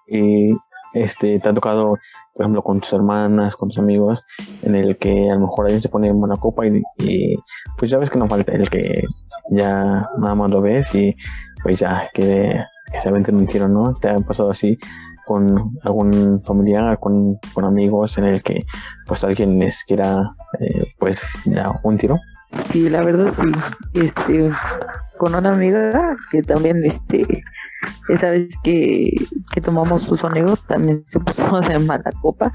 Y 0.08 0.48
este, 0.94 1.40
te 1.40 1.50
ha 1.50 1.54
tocado 1.54 1.98
por 2.34 2.46
ejemplo, 2.46 2.64
con 2.64 2.80
tus 2.80 2.94
hermanas, 2.94 3.56
con 3.56 3.70
tus 3.70 3.78
amigos, 3.78 4.26
en 4.64 4.76
el 4.76 4.98
que 4.98 5.30
a 5.30 5.36
lo 5.36 5.42
mejor 5.42 5.66
alguien 5.66 5.82
se 5.82 5.90
pone 5.90 6.08
en 6.08 6.20
buena 6.20 6.38
copa 6.38 6.64
y, 6.66 7.36
pues 7.78 7.92
ya 7.92 7.98
ves 7.98 8.10
que 8.10 8.18
no 8.18 8.28
falta 8.28 8.54
el 8.54 8.70
que 8.70 9.04
ya 9.52 10.02
nada 10.18 10.36
más 10.36 10.50
lo 10.50 10.62
ves 10.62 10.94
y 10.96 11.16
pues 11.62 11.80
ya 11.80 12.10
que, 12.14 12.56
que 12.92 13.00
se 13.00 13.10
aventen 13.10 13.36
un 13.36 13.48
tiro, 13.48 13.68
¿no? 13.68 13.94
¿Te 13.96 14.10
ha 14.10 14.16
pasado 14.16 14.52
así 14.52 14.78
con 15.32 15.78
algún 15.84 16.44
familiar, 16.44 17.00
con, 17.00 17.38
con 17.54 17.64
amigos 17.64 18.18
en 18.18 18.26
el 18.26 18.44
que 18.44 18.66
pues 19.08 19.24
alguien 19.24 19.60
les 19.60 19.82
quiera 19.86 20.36
eh, 20.60 20.94
pues 21.00 21.22
ya 21.46 21.72
un 21.84 21.98
tiro? 21.98 22.20
Sí, 22.70 22.90
la 22.90 23.02
verdad 23.02 23.32
sí. 23.34 23.50
Este, 23.94 24.52
con 25.18 25.34
una 25.34 25.54
amiga 25.54 26.18
que 26.32 26.44
también 26.44 26.84
este 26.84 27.44
esa 28.10 28.30
vez 28.30 28.50
que, 28.64 29.14
que 29.54 29.62
tomamos 29.62 30.04
su 30.04 30.30
negro 30.30 30.58
también 30.68 31.04
se 31.06 31.20
puso 31.20 31.62
de 31.62 31.80
mala 31.80 32.12
copa 32.22 32.52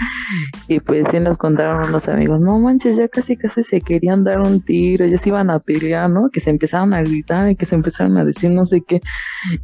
y 0.68 0.80
pues 0.80 1.08
sí 1.10 1.20
nos 1.20 1.36
contaron 1.36 1.88
unos 1.88 2.08
amigos, 2.08 2.40
no 2.40 2.58
manches, 2.58 2.96
ya 2.96 3.08
casi 3.08 3.36
casi 3.36 3.62
se 3.62 3.80
querían 3.80 4.24
dar 4.24 4.40
un 4.40 4.60
tiro, 4.60 5.06
ya 5.06 5.18
se 5.18 5.28
iban 5.30 5.50
a 5.50 5.58
pelear, 5.58 6.10
¿no? 6.10 6.30
Que 6.30 6.40
se 6.40 6.50
empezaron 6.50 6.92
a 6.94 7.02
gritar 7.02 7.50
y 7.50 7.56
que 7.56 7.64
se 7.64 7.74
empezaron 7.74 8.16
a 8.18 8.24
decir 8.24 8.50
no 8.50 8.66
sé 8.66 8.82
qué 8.86 9.00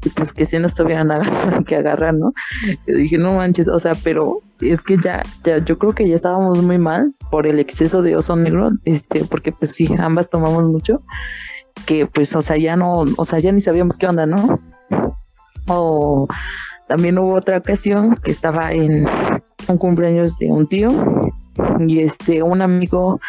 y 0.04 0.08
pues 0.10 0.32
que 0.32 0.44
sí 0.44 0.58
nos 0.58 0.74
tuvieran 0.74 1.08
que 1.66 1.76
agarrar, 1.76 2.14
¿no? 2.14 2.32
Yo 2.86 2.94
dije, 2.94 3.18
no 3.18 3.34
manches, 3.34 3.68
o 3.68 3.78
sea, 3.78 3.94
pero 4.02 4.40
es 4.60 4.80
que 4.82 4.96
ya, 4.96 5.22
ya, 5.44 5.58
yo 5.58 5.76
creo 5.76 5.92
que 5.92 6.08
ya 6.08 6.14
estábamos 6.14 6.62
muy 6.62 6.78
mal 6.78 7.14
por 7.30 7.46
el 7.46 7.58
exceso 7.58 8.02
de 8.02 8.16
oso 8.16 8.36
negro, 8.36 8.70
este, 8.84 9.24
porque 9.24 9.52
pues 9.52 9.72
sí, 9.72 9.88
ambas 9.98 10.30
tomamos 10.30 10.64
mucho, 10.68 11.02
que 11.86 12.06
pues, 12.06 12.34
o 12.36 12.42
sea, 12.42 12.56
ya 12.56 12.76
no, 12.76 13.04
o 13.16 13.24
sea, 13.24 13.38
ya 13.38 13.52
ni 13.52 13.60
sabíamos 13.60 13.98
qué 13.98 14.06
onda, 14.06 14.26
¿no? 14.26 14.60
O 15.68 16.28
también 16.88 17.18
hubo 17.18 17.34
otra 17.34 17.58
ocasión 17.58 18.16
que 18.16 18.30
estaba 18.30 18.72
en 18.72 19.06
un 19.68 19.78
cumpleaños 19.78 20.36
de 20.38 20.50
un 20.50 20.66
tío 20.66 20.88
y 21.86 22.00
este 22.00 22.42
un 22.42 22.62
amigo 22.62 23.20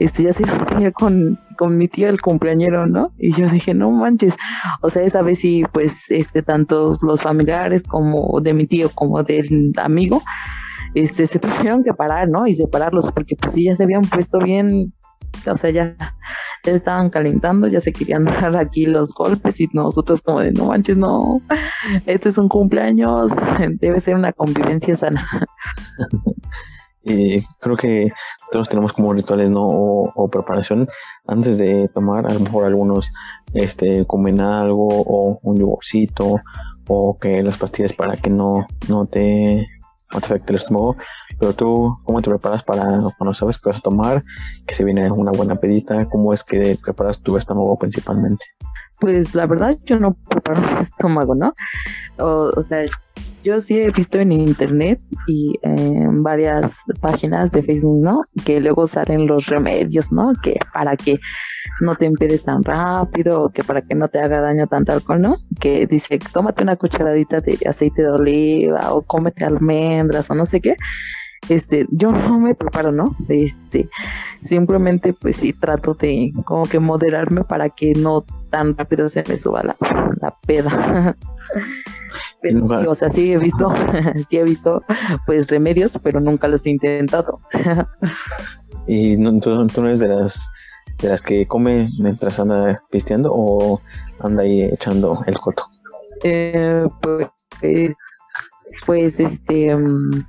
este 0.00 0.24
ya 0.24 0.32
se 0.32 0.44
tenía 0.68 0.90
con, 0.90 1.38
con 1.56 1.78
mi 1.78 1.86
tío 1.86 2.08
el 2.08 2.20
cumpleañero, 2.20 2.86
¿no? 2.86 3.12
Y 3.18 3.32
yo 3.32 3.48
dije, 3.48 3.74
no 3.74 3.90
manches, 3.92 4.34
o 4.82 4.90
sea, 4.90 5.02
esa 5.02 5.22
vez 5.22 5.38
sí, 5.38 5.62
pues, 5.72 6.10
este, 6.10 6.42
tanto 6.42 6.96
los 7.02 7.22
familiares 7.22 7.84
como 7.84 8.40
de 8.40 8.54
mi 8.54 8.66
tío 8.66 8.90
como 8.94 9.22
del 9.22 9.72
amigo, 9.76 10.22
este, 10.94 11.26
se 11.26 11.38
tuvieron 11.38 11.84
que 11.84 11.92
parar, 11.92 12.28
¿no? 12.28 12.46
Y 12.46 12.54
separarlos, 12.54 13.12
porque 13.12 13.36
pues 13.36 13.52
sí, 13.52 13.64
ya 13.64 13.76
se 13.76 13.84
habían 13.84 14.02
puesto 14.02 14.38
bien, 14.38 14.92
o 15.46 15.56
sea, 15.56 15.70
ya 15.70 15.96
estaban 16.64 17.10
calentando, 17.10 17.66
ya 17.68 17.80
se 17.80 17.92
querían 17.92 18.24
dar 18.24 18.56
aquí 18.56 18.86
los 18.86 19.14
golpes 19.14 19.60
y 19.60 19.68
nosotros 19.72 20.22
como 20.22 20.40
de 20.40 20.52
no 20.52 20.66
manches, 20.66 20.96
no, 20.96 21.40
este 22.06 22.28
es 22.28 22.38
un 22.38 22.48
cumpleaños, 22.48 23.32
debe 23.80 24.00
ser 24.00 24.14
una 24.14 24.32
convivencia 24.32 24.96
sana. 24.96 25.26
y 27.04 27.42
creo 27.60 27.76
que 27.76 28.12
todos 28.50 28.68
tenemos 28.68 28.92
como 28.92 29.12
rituales, 29.12 29.50
¿no? 29.50 29.64
O, 29.66 30.28
preparación 30.30 30.88
antes 31.26 31.56
de 31.58 31.88
tomar, 31.94 32.26
a 32.26 32.34
lo 32.34 32.40
mejor 32.40 32.64
algunos 32.64 33.10
este, 33.54 34.04
comen 34.06 34.40
algo 34.40 34.88
o 34.90 35.38
un 35.42 35.56
yogurcito 35.56 36.40
o 36.88 37.18
que 37.18 37.42
las 37.42 37.56
pastillas 37.56 37.92
para 37.92 38.16
que 38.16 38.30
no, 38.30 38.66
no 38.88 39.06
te 39.06 39.66
no 40.12 40.20
te 40.20 40.34
el 40.34 40.56
estómago, 40.56 40.96
pero 41.38 41.52
tú, 41.52 41.96
¿cómo 42.04 42.20
te 42.20 42.30
preparas 42.30 42.62
para 42.62 42.84
cuando 43.16 43.34
sabes 43.34 43.58
que 43.58 43.68
vas 43.68 43.78
a 43.78 43.82
tomar, 43.82 44.24
que 44.66 44.74
se 44.74 44.84
viene 44.84 45.10
una 45.10 45.30
buena 45.30 45.56
pedita? 45.56 46.06
¿Cómo 46.06 46.34
es 46.34 46.42
que 46.42 46.76
preparas 46.82 47.20
tu 47.22 47.36
estómago 47.36 47.78
principalmente? 47.78 48.44
Pues 49.00 49.34
la 49.34 49.46
verdad, 49.46 49.76
yo 49.84 49.98
no 49.98 50.14
preparo 50.28 50.60
mi 50.60 50.80
estómago, 50.80 51.34
¿no? 51.34 51.52
O, 52.18 52.62
sea, 52.62 52.84
yo 53.42 53.60
sí 53.60 53.80
he 53.80 53.90
visto 53.90 54.18
en 54.18 54.32
internet 54.32 55.00
y 55.26 55.54
en 55.62 56.22
varias 56.22 56.80
páginas 57.00 57.50
de 57.50 57.62
Facebook, 57.62 58.02
¿no? 58.02 58.22
Que 58.44 58.60
luego 58.60 58.86
salen 58.86 59.26
los 59.26 59.46
remedios, 59.46 60.12
¿no? 60.12 60.32
Que 60.42 60.58
para 60.74 60.96
que 60.96 61.18
no 61.80 61.94
te 61.94 62.06
empedes 62.06 62.42
tan 62.42 62.62
rápido, 62.62 63.50
que 63.50 63.64
para 63.64 63.82
que 63.82 63.94
no 63.94 64.08
te 64.08 64.20
haga 64.20 64.40
daño 64.40 64.66
tanto 64.66 64.92
alcohol, 64.92 65.20
¿no? 65.20 65.36
Que 65.60 65.86
dice, 65.86 66.18
tómate 66.32 66.62
una 66.62 66.76
cucharadita 66.76 67.40
de 67.40 67.58
aceite 67.68 68.02
de 68.02 68.10
oliva 68.10 68.92
o 68.92 69.02
cómete 69.02 69.44
almendras 69.44 70.30
o 70.30 70.34
no 70.34 70.46
sé 70.46 70.60
qué. 70.60 70.76
Este, 71.48 71.86
yo 71.90 72.12
no 72.12 72.38
me 72.38 72.54
preparo, 72.54 72.92
¿no? 72.92 73.16
Este, 73.28 73.88
simplemente 74.42 75.12
pues 75.12 75.36
sí 75.36 75.52
trato 75.52 75.94
de 75.94 76.32
como 76.44 76.64
que 76.64 76.78
moderarme 76.78 77.44
para 77.44 77.70
que 77.70 77.94
no 77.94 78.24
tan 78.50 78.76
rápido 78.76 79.08
se 79.08 79.24
me 79.28 79.38
suba 79.38 79.62
la, 79.62 79.76
la 80.20 80.36
peda. 80.46 81.16
O 82.88 82.94
sea, 82.94 83.10
sí 83.10 83.32
he 83.32 83.38
visto, 83.38 83.72
sí 84.28 84.38
he 84.38 84.44
visto 84.44 84.82
pues 85.26 85.46
remedios, 85.48 85.98
pero 86.02 86.20
nunca 86.20 86.48
los 86.48 86.64
he 86.64 86.70
intentado. 86.70 87.40
¿Y 88.86 89.16
no, 89.16 89.38
tú, 89.40 89.50
no 89.50 89.86
eres 89.86 90.00
de 90.00 90.08
las 90.08 90.50
de 91.00 91.08
las 91.08 91.22
que 91.22 91.46
come 91.46 91.90
mientras 91.98 92.38
anda 92.38 92.82
pisteando 92.90 93.30
o 93.32 93.80
anda 94.20 94.42
ahí 94.42 94.62
echando 94.62 95.22
el 95.26 95.38
coto? 95.38 95.64
Eh, 96.22 96.86
pues, 97.00 97.96
pues 98.86 99.20
este, 99.20 99.74
mm, 99.74 100.24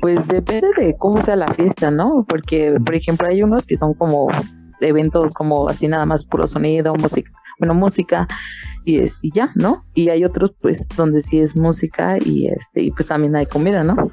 pues 0.00 0.26
depende 0.28 0.68
de 0.76 0.96
cómo 0.96 1.22
sea 1.22 1.36
la 1.36 1.52
fiesta, 1.52 1.90
¿no? 1.90 2.24
Porque, 2.28 2.74
por 2.84 2.94
ejemplo, 2.94 3.28
hay 3.28 3.42
unos 3.42 3.66
que 3.66 3.76
son 3.76 3.94
como 3.94 4.28
eventos 4.80 5.32
como 5.32 5.68
así 5.68 5.88
nada 5.88 6.06
más 6.06 6.24
puro 6.24 6.46
sonido, 6.46 6.94
música, 6.94 7.30
bueno, 7.58 7.74
música 7.74 8.26
y, 8.84 8.98
es, 8.98 9.16
y 9.22 9.32
ya, 9.32 9.50
¿no? 9.54 9.84
Y 9.94 10.10
hay 10.10 10.24
otros 10.24 10.54
pues 10.60 10.86
donde 10.96 11.22
sí 11.22 11.38
es 11.38 11.56
música 11.56 12.16
y 12.18 12.48
este 12.48 12.82
y 12.82 12.90
pues 12.90 13.08
también 13.08 13.36
hay 13.36 13.46
comida, 13.46 13.82
¿no? 13.82 14.10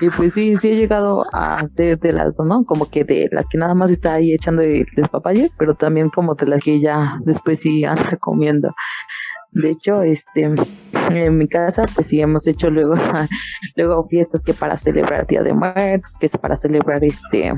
Y 0.00 0.10
pues 0.10 0.34
sí, 0.34 0.56
sí 0.60 0.68
he 0.68 0.76
llegado 0.76 1.24
a 1.32 1.66
ser 1.66 1.98
de 1.98 2.12
las, 2.12 2.38
¿no? 2.38 2.64
Como 2.64 2.90
que 2.90 3.04
de 3.04 3.28
las 3.32 3.48
que 3.48 3.56
nada 3.56 3.74
más 3.74 3.90
está 3.90 4.14
ahí 4.14 4.34
echando 4.34 4.62
el 4.62 4.86
despapalle, 4.94 5.50
pero 5.58 5.74
también 5.74 6.10
como 6.10 6.34
de 6.34 6.46
las 6.46 6.62
que 6.62 6.80
ya 6.80 7.18
después 7.24 7.60
sí 7.60 7.84
anda 7.84 8.16
comiendo. 8.20 8.74
De 9.52 9.70
hecho, 9.70 10.02
este, 10.02 10.54
en 11.10 11.38
mi 11.38 11.48
casa, 11.48 11.86
pues 11.94 12.08
sí 12.08 12.20
hemos 12.20 12.46
hecho 12.46 12.68
luego, 12.68 12.94
luego 13.76 14.04
fiestas 14.04 14.44
que 14.44 14.52
para 14.52 14.76
celebrar 14.76 15.26
Día 15.26 15.42
de 15.42 15.54
Muertos, 15.54 16.12
que 16.20 16.26
es 16.26 16.36
para 16.36 16.58
celebrar 16.58 17.02
este 17.02 17.54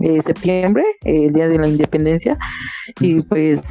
eh, 0.00 0.22
septiembre, 0.22 0.84
el 1.04 1.32
Día 1.34 1.48
de 1.48 1.58
la 1.58 1.68
Independencia, 1.68 2.38
y 3.00 3.20
pues 3.20 3.64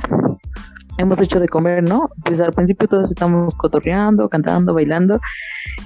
hemos 0.98 1.20
hecho 1.20 1.40
de 1.40 1.48
comer, 1.48 1.84
¿no? 1.84 2.10
Pues 2.24 2.40
al 2.40 2.54
principio 2.54 2.88
todos 2.88 3.10
estamos 3.10 3.56
cotorreando, 3.56 4.30
cantando, 4.30 4.74
bailando, 4.74 5.20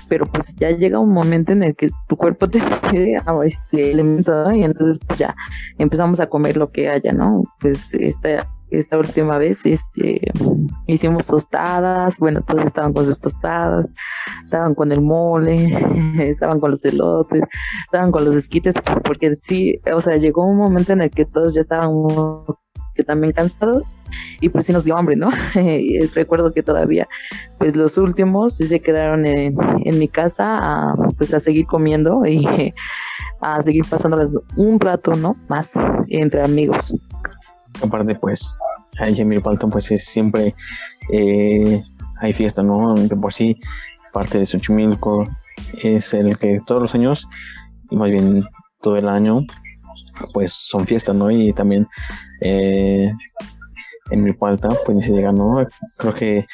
pero 0.08 0.26
pues 0.26 0.56
ya 0.56 0.72
llega 0.72 1.00
un 1.00 1.14
momento 1.14 1.54
en 1.54 1.64
el 1.64 1.76
que 1.76 1.90
tu 2.08 2.18
cuerpo 2.18 2.50
te 2.50 2.60
pide 2.90 3.18
este 3.44 3.92
elemento, 3.92 4.32
¿no? 4.32 4.54
Y 4.54 4.64
entonces 4.64 5.00
pues 5.06 5.20
ya 5.20 5.36
empezamos 5.78 6.20
a 6.20 6.28
comer 6.28 6.58
lo 6.58 6.72
que 6.72 6.90
haya, 6.90 7.12
¿no? 7.12 7.42
Pues 7.60 7.94
esta 7.94 8.46
esta 8.72 8.98
última 8.98 9.38
vez 9.38 9.66
este 9.66 10.22
hicimos 10.88 11.26
tostadas, 11.28 12.18
bueno, 12.18 12.42
todos 12.42 12.66
estaban 12.66 12.94
con 12.94 13.06
sus 13.06 13.20
tostadas, 13.20 13.88
estaban 14.44 14.74
con 14.76 14.92
el 14.92 15.02
mole, 15.02 15.56
estaban 16.20 16.60
con 16.60 16.72
los 16.72 16.84
elotes, 16.84 17.42
estaban 17.86 18.12
con 18.12 18.26
los 18.26 18.36
esquites, 18.36 18.74
porque 19.04 19.36
sí, 19.42 19.80
o 19.94 20.02
sea, 20.02 20.18
llegó 20.18 20.46
un 20.46 20.58
momento 20.58 20.94
en 20.94 21.02
el 21.02 21.12
que 21.12 21.26
todos 21.26 21.54
ya 21.54 21.62
estaban 21.62 21.94
que 22.96 23.04
también 23.04 23.34
cansados 23.34 23.94
y 24.42 24.50
pues 24.50 24.66
sí 24.66 24.74
nos 24.74 24.86
dio 24.86 24.98
hambre, 24.98 25.16
¿no? 25.16 25.30
recuerdo 26.16 26.52
que 26.52 26.64
todavía 26.64 27.08
pues 27.58 27.76
los 27.76 27.98
últimos 27.98 28.58
sí 28.58 28.68
se 28.68 28.80
quedaron 28.80 29.26
en, 29.26 29.56
mi 30.00 30.08
casa 30.08 30.58
a, 30.58 30.94
pues 31.18 31.34
a 31.34 31.40
seguir 31.40 31.66
comiendo 31.66 32.26
y 32.28 32.74
a 33.42 33.62
seguir 33.62 33.86
pasándoles 33.90 34.34
un 34.56 34.80
rato, 34.80 35.14
¿no? 35.14 35.36
Más 35.48 35.74
entre 36.08 36.44
amigos. 36.44 36.94
Aparte 37.84 38.16
pues 38.16 38.58
en 39.00 39.42
Palton 39.42 39.70
pues 39.70 39.92
es 39.92 40.06
siempre 40.06 40.54
eh, 41.12 41.82
hay 42.22 42.34
fiesta, 42.34 42.64
¿no? 42.64 42.94
De 42.96 43.16
por 43.16 43.34
sí 43.34 43.58
parte 44.14 44.40
de 44.40 44.46
Xochimilco 44.46 45.26
es 45.84 46.14
el 46.14 46.38
que 46.38 46.60
todos 46.66 46.82
los 46.82 46.96
años 46.96 47.28
y 47.92 47.98
más 47.98 48.10
bien 48.10 48.46
todo 48.82 48.96
el 48.96 49.10
año 49.10 49.42
pues 50.34 50.54
son 50.54 50.86
fiestas, 50.86 51.16
¿no? 51.16 51.30
Y 51.32 51.54
también 51.54 51.88
eh, 52.46 53.12
en 54.12 54.24
mi 54.24 54.34
falta, 54.34 54.70
pues 54.86 54.96
ni 54.96 55.02
se 55.02 55.12
llega, 55.12 55.32
¿no? 55.32 55.66
Creo 55.98 56.14
que 56.14 56.46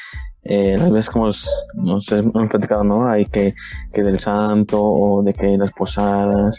eh, 0.44 0.76
las 0.78 0.92
veces 0.92 1.10
como 1.10 1.32
nos 1.76 2.12
hemos 2.12 2.50
platicado, 2.50 2.84
¿no? 2.84 3.08
Hay 3.08 3.26
que, 3.26 3.54
que 3.94 4.04
del 4.04 4.20
santo 4.20 4.82
o 4.82 5.22
de 5.24 5.34
que 5.34 5.58
las 5.58 5.74
posadas, 5.74 6.58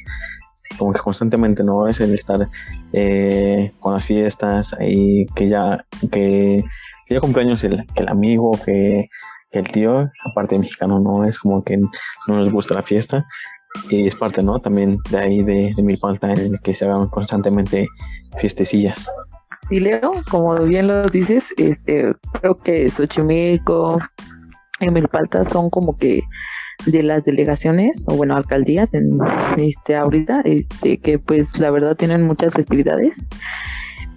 como 0.78 0.92
que 0.92 1.00
constantemente, 1.00 1.64
¿no? 1.64 1.86
Es 1.88 2.00
el 2.00 2.14
estar 2.14 2.48
eh, 2.92 3.72
con 3.80 3.94
las 3.94 4.04
fiestas, 4.04 4.74
ahí 4.74 5.26
que 5.34 5.48
ya, 5.48 5.84
que, 6.10 6.62
ya 7.08 7.20
cumpleaños 7.20 7.64
el, 7.64 7.84
el 7.94 8.08
amigo, 8.08 8.52
que, 8.64 9.08
que 9.50 9.58
el 9.58 9.72
tío, 9.72 10.10
aparte 10.24 10.58
mexicano, 10.58 11.00
no 11.00 11.24
es 11.24 11.38
como 11.38 11.64
que 11.64 11.78
no 11.78 11.90
nos 12.28 12.52
gusta 12.52 12.74
la 12.74 12.82
fiesta, 12.82 13.26
y 13.90 14.06
es 14.06 14.14
parte, 14.14 14.42
¿no? 14.42 14.58
También 14.58 14.98
de 15.10 15.18
ahí 15.18 15.42
de, 15.42 15.74
mi 15.82 15.96
falta 15.96 16.32
en 16.32 16.38
el 16.38 16.60
que 16.60 16.74
se 16.74 16.84
hagan 16.84 17.08
constantemente 17.08 17.86
fiestecillas. 18.38 19.10
Sí, 19.68 19.80
Leo, 19.80 20.12
como 20.30 20.56
bien 20.64 20.88
lo 20.88 21.08
dices, 21.08 21.44
este, 21.56 22.12
creo 22.40 22.54
que 22.56 22.90
Xochimilco 22.90 23.98
y 24.80 24.90
Milpalta 24.90 25.44
son 25.44 25.70
como 25.70 25.96
que 25.96 26.22
de 26.86 27.02
las 27.02 27.24
delegaciones 27.24 28.04
o 28.08 28.16
bueno 28.16 28.36
alcaldías 28.36 28.92
en 28.94 29.06
este 29.56 29.94
ahorita 29.94 30.40
este 30.44 30.98
que 30.98 31.18
pues 31.18 31.56
la 31.58 31.70
verdad 31.70 31.96
tienen 31.96 32.22
muchas 32.22 32.54
festividades 32.54 33.28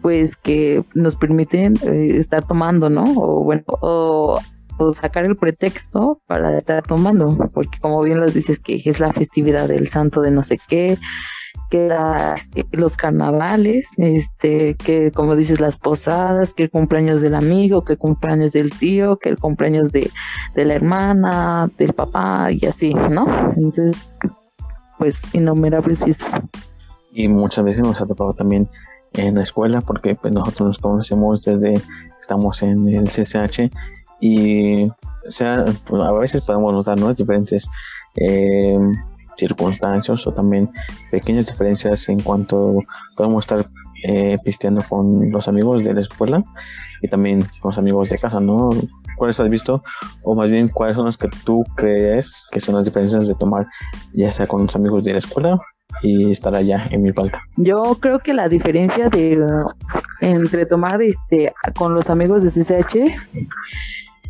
pues 0.01 0.35
que 0.35 0.83
nos 0.95 1.15
permiten 1.15 1.75
eh, 1.83 2.17
estar 2.17 2.43
tomando 2.43 2.89
no 2.89 3.03
o 3.03 3.43
bueno 3.43 3.63
o 3.67 4.39
o 4.77 4.94
sacar 4.94 5.25
el 5.25 5.36
pretexto 5.36 6.22
para 6.27 6.58
estar 6.58 6.84
tomando, 6.84 7.38
porque 7.53 7.79
como 7.79 8.01
bien 8.01 8.20
lo 8.20 8.27
dices 8.27 8.60
que 8.60 8.82
es 8.84 9.00
la 9.00 9.13
festividad 9.13 9.67
del 9.67 9.88
santo 9.88 10.22
de 10.22 10.32
no 10.32 10.44
sé 10.44 10.60
qué, 10.67 10.98
que 11.70 11.89
este, 12.36 12.65
los 12.72 12.98
carnavales, 12.98 13.89
este, 13.98 14.75
que 14.75 15.12
como 15.12 15.36
dices 15.36 15.60
las 15.60 15.77
posadas, 15.77 16.53
que 16.53 16.63
el 16.63 16.70
cumpleaños 16.70 17.22
del 17.22 17.36
amigo, 17.36 17.84
que 17.84 17.94
el 17.94 18.00
cumpleaños 18.00 18.51
del 18.51 18.72
tío, 18.72 19.17
que 19.17 19.29
el 19.29 19.39
cumpleaños 19.39 19.91
de, 19.91 20.10
de 20.53 20.65
la 20.65 20.75
hermana, 20.75 21.70
del 21.77 21.94
papá 21.94 22.51
y 22.51 22.65
así, 22.65 22.94
¿no? 22.94 23.25
Entonces, 23.55 24.08
pues 24.98 25.24
innumerables 25.34 26.03
fiestas. 26.03 26.44
Y 27.12 27.27
muchas 27.27 27.63
veces 27.63 27.82
nos 27.82 28.00
ha 28.01 28.05
tocado 28.05 28.34
también 28.34 28.67
en 29.13 29.36
la 29.36 29.44
escuela, 29.44 29.82
porque 29.82 30.15
pues 30.15 30.34
nosotros 30.34 30.67
nos 30.67 30.79
conocemos 30.79 31.44
desde 31.44 31.74
estamos 32.20 32.62
en 32.63 32.89
el 32.89 33.03
CCH 33.03 33.72
y 34.19 34.86
o 35.27 35.31
sea, 35.31 35.65
pues, 35.88 36.03
a 36.03 36.12
veces 36.12 36.41
podemos 36.41 36.72
notar 36.72 37.00
¿no? 37.00 37.13
diferentes 37.13 37.67
eh, 38.15 38.77
circunstancias 39.38 40.25
o 40.27 40.34
también 40.34 40.69
pequeñas 41.12 41.48
diferencias 41.48 42.07
en 42.10 42.19
cuanto 42.19 42.79
podemos 43.17 43.45
estar 43.45 43.67
eh, 44.03 44.38
pisteando 44.43 44.84
con 44.88 45.31
los 45.31 45.48
amigos 45.48 45.84
de 45.84 45.93
la 45.93 46.01
escuela 46.01 46.43
y 47.01 47.07
también 47.07 47.41
con 47.60 47.69
los 47.69 47.77
amigos 47.77 48.10
de 48.10 48.19
casa, 48.19 48.39
¿no? 48.39 48.69
¿Cuáles 49.17 49.39
has 49.39 49.50
visto? 49.50 49.84
O 50.24 50.36
más 50.36 50.50
bien, 50.50 50.67
¿cuáles 50.67 50.95
son 50.95 51.05
las 51.05 51.17
que 51.17 51.29
tú 51.43 51.63
crees 51.75 52.45
que 52.51 52.60
son 52.60 52.75
las 52.75 52.86
diferencias 52.86 53.27
de 53.27 53.36
tomar 53.36 53.65
ya 54.13 54.31
sea 54.31 54.48
con 54.48 54.65
los 54.65 54.75
amigos 54.75 55.03
de 55.03 55.13
la 55.13 55.19
escuela 55.19 55.60
y 56.03 56.31
estar 56.31 56.55
allá 56.55 56.86
en 56.91 57.01
mi 57.01 57.12
falta? 57.13 57.41
Yo 57.57 57.98
creo 58.00 58.19
que 58.19 58.34
la 58.34 58.48
diferencia 58.48 59.10
de 59.10 59.43
entre 60.22 60.65
tomar 60.65 61.01
este 61.01 61.53
con 61.77 61.93
los 61.95 62.10
amigos 62.10 62.43
de 62.43 62.50
CCH 62.50 63.12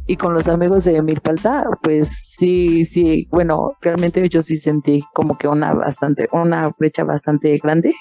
y 0.07 0.17
con 0.17 0.33
los 0.33 0.47
amigos 0.47 0.83
de 0.83 1.01
Milpalta, 1.01 1.65
pues 1.81 2.09
sí, 2.37 2.85
sí, 2.85 3.27
bueno, 3.31 3.73
realmente 3.81 4.27
yo 4.29 4.41
sí 4.41 4.57
sentí 4.57 5.03
como 5.13 5.37
que 5.37 5.47
una 5.47 5.73
bastante, 5.73 6.29
una 6.31 6.69
brecha 6.77 7.03
bastante 7.03 7.57
grande. 7.57 7.95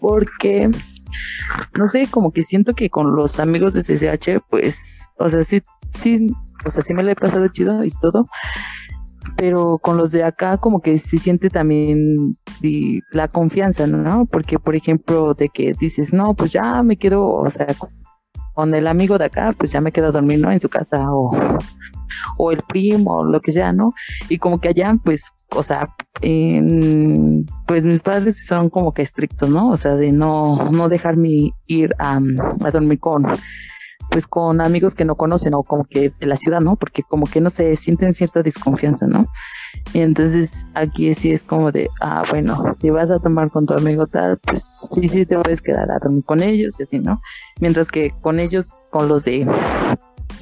Porque, 0.00 0.70
no 1.78 1.88
sé, 1.88 2.08
como 2.10 2.32
que 2.32 2.42
siento 2.42 2.74
que 2.74 2.90
con 2.90 3.16
los 3.16 3.40
amigos 3.40 3.72
de 3.72 3.82
CCH, 3.82 4.44
pues, 4.50 5.10
o 5.18 5.30
sea, 5.30 5.42
sí, 5.44 5.62
sí, 5.92 6.28
o 6.64 6.70
sea, 6.70 6.82
sí 6.82 6.92
me 6.92 7.02
lo 7.02 7.10
he 7.10 7.16
pasado 7.16 7.48
chido 7.48 7.82
y 7.84 7.90
todo. 8.02 8.26
Pero 9.36 9.78
con 9.78 9.96
los 9.96 10.10
de 10.12 10.24
acá, 10.24 10.58
como 10.58 10.80
que 10.82 10.98
se 10.98 11.18
siente 11.18 11.48
también 11.48 12.36
la 13.12 13.28
confianza, 13.28 13.86
¿no? 13.86 14.26
Porque, 14.26 14.58
por 14.58 14.76
ejemplo, 14.76 15.32
de 15.34 15.48
que 15.48 15.72
dices, 15.78 16.12
no, 16.12 16.34
pues 16.34 16.52
ya 16.52 16.82
me 16.82 16.96
quedo, 16.96 17.26
o 17.26 17.48
sea, 17.50 17.66
con 18.58 18.74
el 18.74 18.88
amigo 18.88 19.18
de 19.18 19.26
acá, 19.26 19.54
pues 19.56 19.70
ya 19.70 19.80
me 19.80 19.92
quedo 19.92 20.08
a 20.08 20.10
dormir, 20.10 20.40
¿no? 20.40 20.50
En 20.50 20.58
su 20.58 20.68
casa 20.68 21.12
o, 21.12 21.30
o 22.38 22.50
el 22.50 22.60
primo 22.62 23.18
o 23.18 23.24
lo 23.24 23.40
que 23.40 23.52
sea, 23.52 23.72
¿no? 23.72 23.92
Y 24.28 24.38
como 24.38 24.60
que 24.60 24.70
allá, 24.70 24.96
pues, 25.04 25.22
o 25.54 25.62
sea, 25.62 25.94
pues 27.68 27.84
mis 27.84 28.00
padres 28.00 28.44
son 28.44 28.68
como 28.68 28.92
que 28.92 29.02
estrictos, 29.02 29.48
¿no? 29.48 29.70
O 29.70 29.76
sea, 29.76 29.94
de 29.94 30.10
no, 30.10 30.72
no 30.72 30.88
dejarme 30.88 31.52
ir 31.68 31.94
a, 32.00 32.18
a 32.64 32.70
dormir 32.72 32.98
con, 32.98 33.22
pues 34.10 34.26
con 34.26 34.60
amigos 34.60 34.94
que 34.94 35.04
no 35.04 35.14
conocen 35.14 35.54
o 35.54 35.62
como 35.62 35.84
que 35.84 36.10
de 36.18 36.26
la 36.26 36.36
ciudad, 36.36 36.60
¿no? 36.60 36.76
Porque 36.76 37.02
como 37.02 37.26
que 37.26 37.40
no 37.40 37.50
se 37.50 37.76
sienten 37.76 38.12
cierta 38.12 38.42
desconfianza, 38.42 39.06
¿no? 39.06 39.26
Y 39.92 40.00
entonces 40.00 40.66
aquí 40.74 41.14
sí 41.14 41.32
es 41.32 41.44
como 41.44 41.72
de, 41.72 41.88
ah, 42.00 42.24
bueno, 42.30 42.72
si 42.74 42.90
vas 42.90 43.10
a 43.10 43.18
tomar 43.18 43.50
con 43.50 43.66
tu 43.66 43.74
amigo 43.74 44.06
tal, 44.06 44.38
pues 44.38 44.88
sí, 44.92 45.08
sí 45.08 45.26
te 45.26 45.38
puedes 45.38 45.60
quedar 45.60 45.90
a 45.90 45.98
dormir 45.98 46.24
con 46.24 46.42
ellos 46.42 46.78
y 46.78 46.84
así, 46.84 46.98
¿no? 46.98 47.20
Mientras 47.60 47.88
que 47.88 48.12
con 48.22 48.40
ellos, 48.40 48.86
con 48.90 49.08
los 49.08 49.24
de 49.24 49.46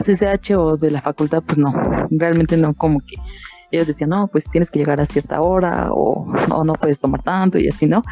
CCH 0.05 0.53
o 0.57 0.77
de 0.77 0.91
la 0.91 1.01
facultad, 1.01 1.43
pues 1.45 1.59
no, 1.59 1.73
realmente 2.11 2.57
no, 2.57 2.75
como 2.75 3.01
que 3.01 3.17
ellos 3.71 3.87
decían, 3.87 4.11
no, 4.11 4.29
pues 4.29 4.49
tienes 4.49 4.71
que 4.71 4.79
llegar 4.79 5.01
a 5.01 5.07
cierta 5.07 5.41
hora 5.41 5.89
o 5.91 6.27
no, 6.49 6.65
no 6.65 6.75
puedes 6.75 6.99
tomar 6.99 7.23
tanto 7.23 7.59
y 7.59 7.69
así, 7.69 7.87
¿no? 7.87 8.03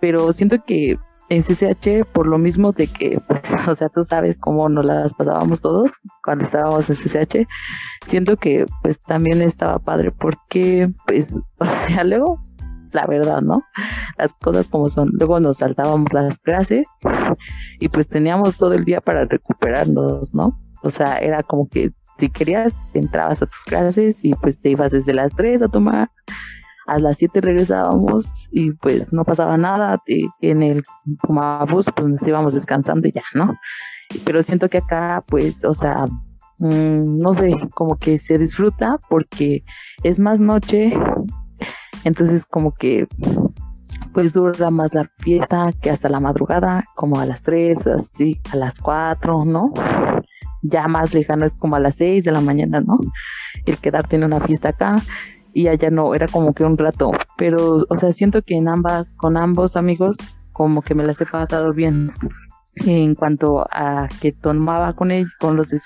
Pero 0.00 0.32
siento 0.32 0.62
que 0.64 0.98
en 1.28 1.42
CCH, 1.42 2.04
por 2.12 2.26
lo 2.26 2.38
mismo 2.38 2.72
de 2.72 2.86
que, 2.86 3.20
pues, 3.26 3.40
o 3.68 3.74
sea, 3.74 3.88
tú 3.88 4.04
sabes 4.04 4.38
cómo 4.38 4.68
nos 4.68 4.84
las 4.84 5.14
pasábamos 5.14 5.60
todos 5.60 5.90
cuando 6.22 6.44
estábamos 6.44 6.88
en 6.90 6.96
CCH, 6.96 7.48
siento 8.06 8.36
que 8.36 8.66
pues 8.82 9.00
también 9.00 9.42
estaba 9.42 9.78
padre 9.78 10.12
porque, 10.12 10.92
pues, 11.06 11.38
o 11.58 11.66
sea, 11.88 12.04
luego, 12.04 12.40
la 12.92 13.06
verdad, 13.06 13.42
¿no? 13.42 13.62
Las 14.18 14.34
cosas 14.34 14.68
como 14.68 14.88
son. 14.88 15.10
Luego 15.14 15.40
nos 15.40 15.56
saltábamos 15.58 16.12
las 16.12 16.38
clases 16.38 16.86
y 17.80 17.88
pues 17.88 18.06
teníamos 18.06 18.56
todo 18.56 18.72
el 18.72 18.84
día 18.84 19.00
para 19.00 19.24
recuperarnos, 19.24 20.32
¿no? 20.32 20.52
O 20.82 20.90
sea, 20.90 21.18
era 21.18 21.42
como 21.42 21.68
que 21.68 21.92
si 22.18 22.30
querías, 22.30 22.74
entrabas 22.92 23.42
a 23.42 23.46
tus 23.46 23.64
clases 23.64 24.24
y 24.24 24.34
pues 24.34 24.60
te 24.60 24.70
ibas 24.70 24.92
desde 24.92 25.12
las 25.12 25.34
3 25.34 25.62
a 25.62 25.68
tomar, 25.68 26.10
a 26.86 26.98
las 26.98 27.18
7 27.18 27.40
regresábamos 27.40 28.48
y 28.50 28.72
pues 28.72 29.12
no 29.12 29.24
pasaba 29.24 29.56
nada, 29.56 30.02
en 30.40 30.62
el 30.62 30.82
bus 31.68 31.86
pues 31.94 32.08
nos 32.08 32.26
íbamos 32.26 32.54
descansando 32.54 33.08
y 33.08 33.12
ya, 33.12 33.22
¿no? 33.34 33.54
Pero 34.24 34.42
siento 34.42 34.68
que 34.68 34.78
acá 34.78 35.24
pues, 35.26 35.64
o 35.64 35.74
sea, 35.74 36.04
mm, 36.58 37.18
no 37.18 37.32
sé, 37.32 37.54
como 37.74 37.96
que 37.96 38.18
se 38.18 38.38
disfruta 38.38 38.98
porque 39.08 39.64
es 40.02 40.18
más 40.18 40.40
noche, 40.40 40.92
entonces 42.04 42.44
como 42.44 42.72
que 42.74 43.06
pues 44.12 44.32
dura 44.32 44.70
más 44.70 44.94
la 44.94 45.10
fiesta 45.18 45.72
que 45.80 45.90
hasta 45.90 46.08
la 46.08 46.20
madrugada, 46.20 46.84
como 46.94 47.18
a 47.18 47.26
las 47.26 47.42
3, 47.42 47.86
así, 47.88 48.40
a 48.52 48.56
las 48.56 48.78
4, 48.78 49.44
¿no? 49.44 49.72
ya 50.64 50.88
más 50.88 51.12
lejano 51.12 51.44
es 51.44 51.54
como 51.54 51.76
a 51.76 51.80
las 51.80 51.96
6 51.96 52.24
de 52.24 52.32
la 52.32 52.40
mañana, 52.40 52.80
¿no? 52.80 52.98
El 53.66 53.78
quedarte 53.78 54.16
en 54.16 54.24
una 54.24 54.40
fiesta 54.40 54.70
acá 54.70 54.96
y 55.54 55.68
allá 55.68 55.88
no, 55.90 56.14
era 56.14 56.26
como 56.26 56.52
que 56.52 56.64
un 56.64 56.76
rato, 56.76 57.12
pero, 57.38 57.86
o 57.88 57.96
sea, 57.96 58.12
siento 58.12 58.42
que 58.42 58.56
en 58.56 58.68
ambas, 58.68 59.14
con 59.14 59.36
ambos 59.36 59.76
amigos, 59.76 60.16
como 60.52 60.82
que 60.82 60.94
me 60.94 61.04
las 61.04 61.20
he 61.20 61.26
pasado 61.26 61.72
bien 61.72 62.12
en 62.76 63.14
cuanto 63.14 63.64
a 63.70 64.08
que 64.20 64.32
tomaba 64.32 64.94
con 64.94 65.12
ellos, 65.12 65.30
con 65.38 65.56
los 65.56 65.70
de 65.70 65.78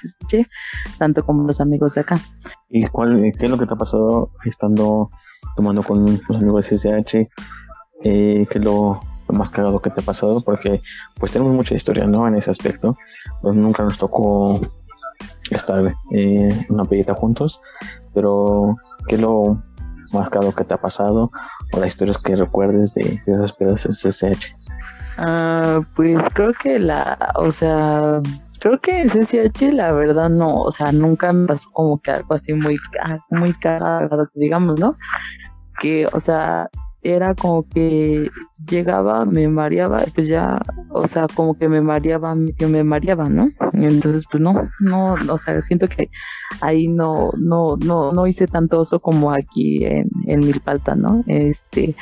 tanto 0.98 1.22
como 1.22 1.46
los 1.46 1.60
amigos 1.60 1.94
de 1.94 2.00
acá. 2.00 2.18
¿Y 2.70 2.86
cuál, 2.86 3.30
qué 3.38 3.44
es 3.44 3.50
lo 3.50 3.58
que 3.58 3.66
te 3.66 3.74
ha 3.74 3.76
pasado 3.76 4.30
estando 4.44 5.10
tomando 5.54 5.82
con 5.82 6.04
los 6.04 6.36
amigos 6.36 6.68
de 6.68 6.76
CCH? 6.76 7.14
Eh, 8.04 8.46
¿Qué 8.50 8.58
es 8.58 8.64
lo 8.64 9.00
más 9.28 9.50
cagado 9.50 9.80
que 9.80 9.90
te 9.90 10.00
ha 10.00 10.04
pasado? 10.04 10.42
Porque 10.42 10.80
pues 11.20 11.30
tenemos 11.32 11.52
mucha 11.52 11.74
historia, 11.74 12.06
¿no? 12.06 12.26
En 12.26 12.36
ese 12.36 12.50
aspecto 12.50 12.96
pues 13.42 13.54
nunca 13.54 13.82
nos 13.82 13.98
tocó 13.98 14.58
estar 15.50 15.94
eh, 16.12 16.48
una 16.68 16.84
pedita 16.84 17.14
juntos, 17.14 17.60
pero 18.14 18.76
¿qué 19.08 19.16
es 19.16 19.20
lo 19.20 19.60
más 20.12 20.30
caro 20.30 20.52
que 20.52 20.64
te 20.64 20.74
ha 20.74 20.80
pasado 20.80 21.30
o 21.72 21.80
las 21.80 21.88
historias 21.88 22.18
que 22.18 22.36
recuerdes 22.36 22.94
de, 22.94 23.20
esas 23.26 23.52
pedas 23.52 23.86
en 23.86 23.92
CCH? 23.92 24.44
Ah, 25.18 25.80
pues 25.94 26.22
creo 26.32 26.52
que 26.52 26.78
la, 26.78 27.32
o 27.36 27.50
sea, 27.50 28.20
creo 28.60 28.80
que 28.80 29.02
en 29.02 29.08
CCH 29.08 29.72
la 29.72 29.92
verdad 29.92 30.30
no, 30.30 30.60
o 30.60 30.70
sea, 30.70 30.92
nunca 30.92 31.32
me 31.32 31.46
pasó 31.46 31.70
como 31.72 32.00
que 32.00 32.12
algo 32.12 32.34
así 32.34 32.52
muy, 32.52 32.78
muy 33.30 33.52
cagado, 33.54 34.28
digamos, 34.34 34.78
¿no? 34.78 34.96
Que, 35.80 36.06
o 36.12 36.20
sea, 36.20 36.68
era 37.02 37.34
como 37.34 37.68
que 37.68 38.30
llegaba, 38.68 39.24
me 39.24 39.48
mareaba, 39.48 40.02
pues 40.14 40.26
ya, 40.26 40.60
o 40.90 41.06
sea, 41.06 41.26
como 41.32 41.56
que 41.56 41.68
me 41.68 41.80
mareaba, 41.80 42.34
yo 42.58 42.68
me 42.68 42.82
mareaba, 42.84 43.28
¿no? 43.28 43.50
Entonces, 43.72 44.24
pues 44.30 44.42
no, 44.42 44.68
no, 44.80 45.14
o 45.30 45.38
sea, 45.38 45.60
siento 45.62 45.86
que 45.86 46.10
ahí 46.60 46.88
no, 46.88 47.30
no, 47.36 47.76
no, 47.76 48.12
no 48.12 48.26
hice 48.26 48.46
tanto 48.46 48.80
oso 48.80 48.98
como 49.00 49.32
aquí 49.32 49.84
en, 49.84 50.08
en 50.26 50.40
Milpalta, 50.40 50.94
¿no? 50.94 51.22
Este, 51.26 51.94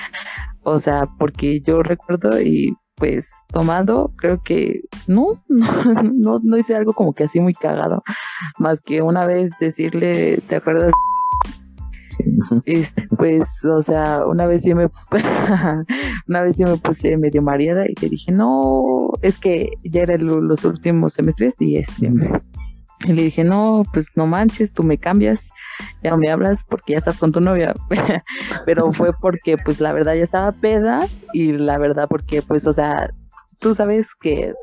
o 0.62 0.78
sea, 0.78 1.06
porque 1.18 1.60
yo 1.60 1.82
recuerdo 1.82 2.40
y 2.40 2.74
pues 2.96 3.30
tomando, 3.48 4.12
creo 4.16 4.42
que 4.42 4.80
no, 5.06 5.42
no, 5.48 6.02
no, 6.14 6.40
no 6.42 6.56
hice 6.56 6.74
algo 6.74 6.94
como 6.94 7.12
que 7.14 7.24
así 7.24 7.40
muy 7.40 7.52
cagado, 7.52 8.02
más 8.58 8.80
que 8.80 9.02
una 9.02 9.26
vez 9.26 9.52
decirle, 9.60 10.40
¿te 10.48 10.56
acuerdas? 10.56 10.92
Este, 12.64 13.08
pues, 13.16 13.48
o 13.64 13.82
sea, 13.82 14.26
una 14.26 14.46
vez 14.46 14.62
sí 14.62 14.74
me, 14.74 14.88
una 16.28 16.42
vez 16.42 16.56
sí 16.56 16.64
me 16.64 16.76
puse 16.76 17.16
medio 17.16 17.42
mareada 17.42 17.88
y 17.88 17.94
te 17.94 18.08
dije, 18.08 18.32
no, 18.32 19.10
es 19.22 19.38
que 19.38 19.70
ya 19.84 20.02
eran 20.02 20.24
los 20.24 20.64
últimos 20.64 21.14
semestres 21.14 21.54
y 21.60 21.76
este, 21.76 22.12
y 23.04 23.12
le 23.12 23.22
dije, 23.22 23.44
no, 23.44 23.82
pues 23.92 24.10
no 24.16 24.26
manches, 24.26 24.72
tú 24.72 24.82
me 24.82 24.98
cambias, 24.98 25.52
ya 26.02 26.10
no 26.10 26.16
me 26.16 26.30
hablas 26.30 26.64
porque 26.64 26.94
ya 26.94 26.98
estás 26.98 27.18
con 27.18 27.30
tu 27.30 27.40
novia. 27.40 27.74
Pero 28.66 28.90
fue 28.92 29.12
porque, 29.12 29.56
pues 29.58 29.80
la 29.80 29.92
verdad 29.92 30.14
ya 30.14 30.22
estaba 30.22 30.52
peda 30.52 31.00
y 31.32 31.52
la 31.52 31.78
verdad 31.78 32.08
porque, 32.08 32.42
pues, 32.42 32.66
o 32.66 32.72
sea, 32.72 33.10
tú 33.58 33.74
sabes 33.74 34.14
que 34.14 34.54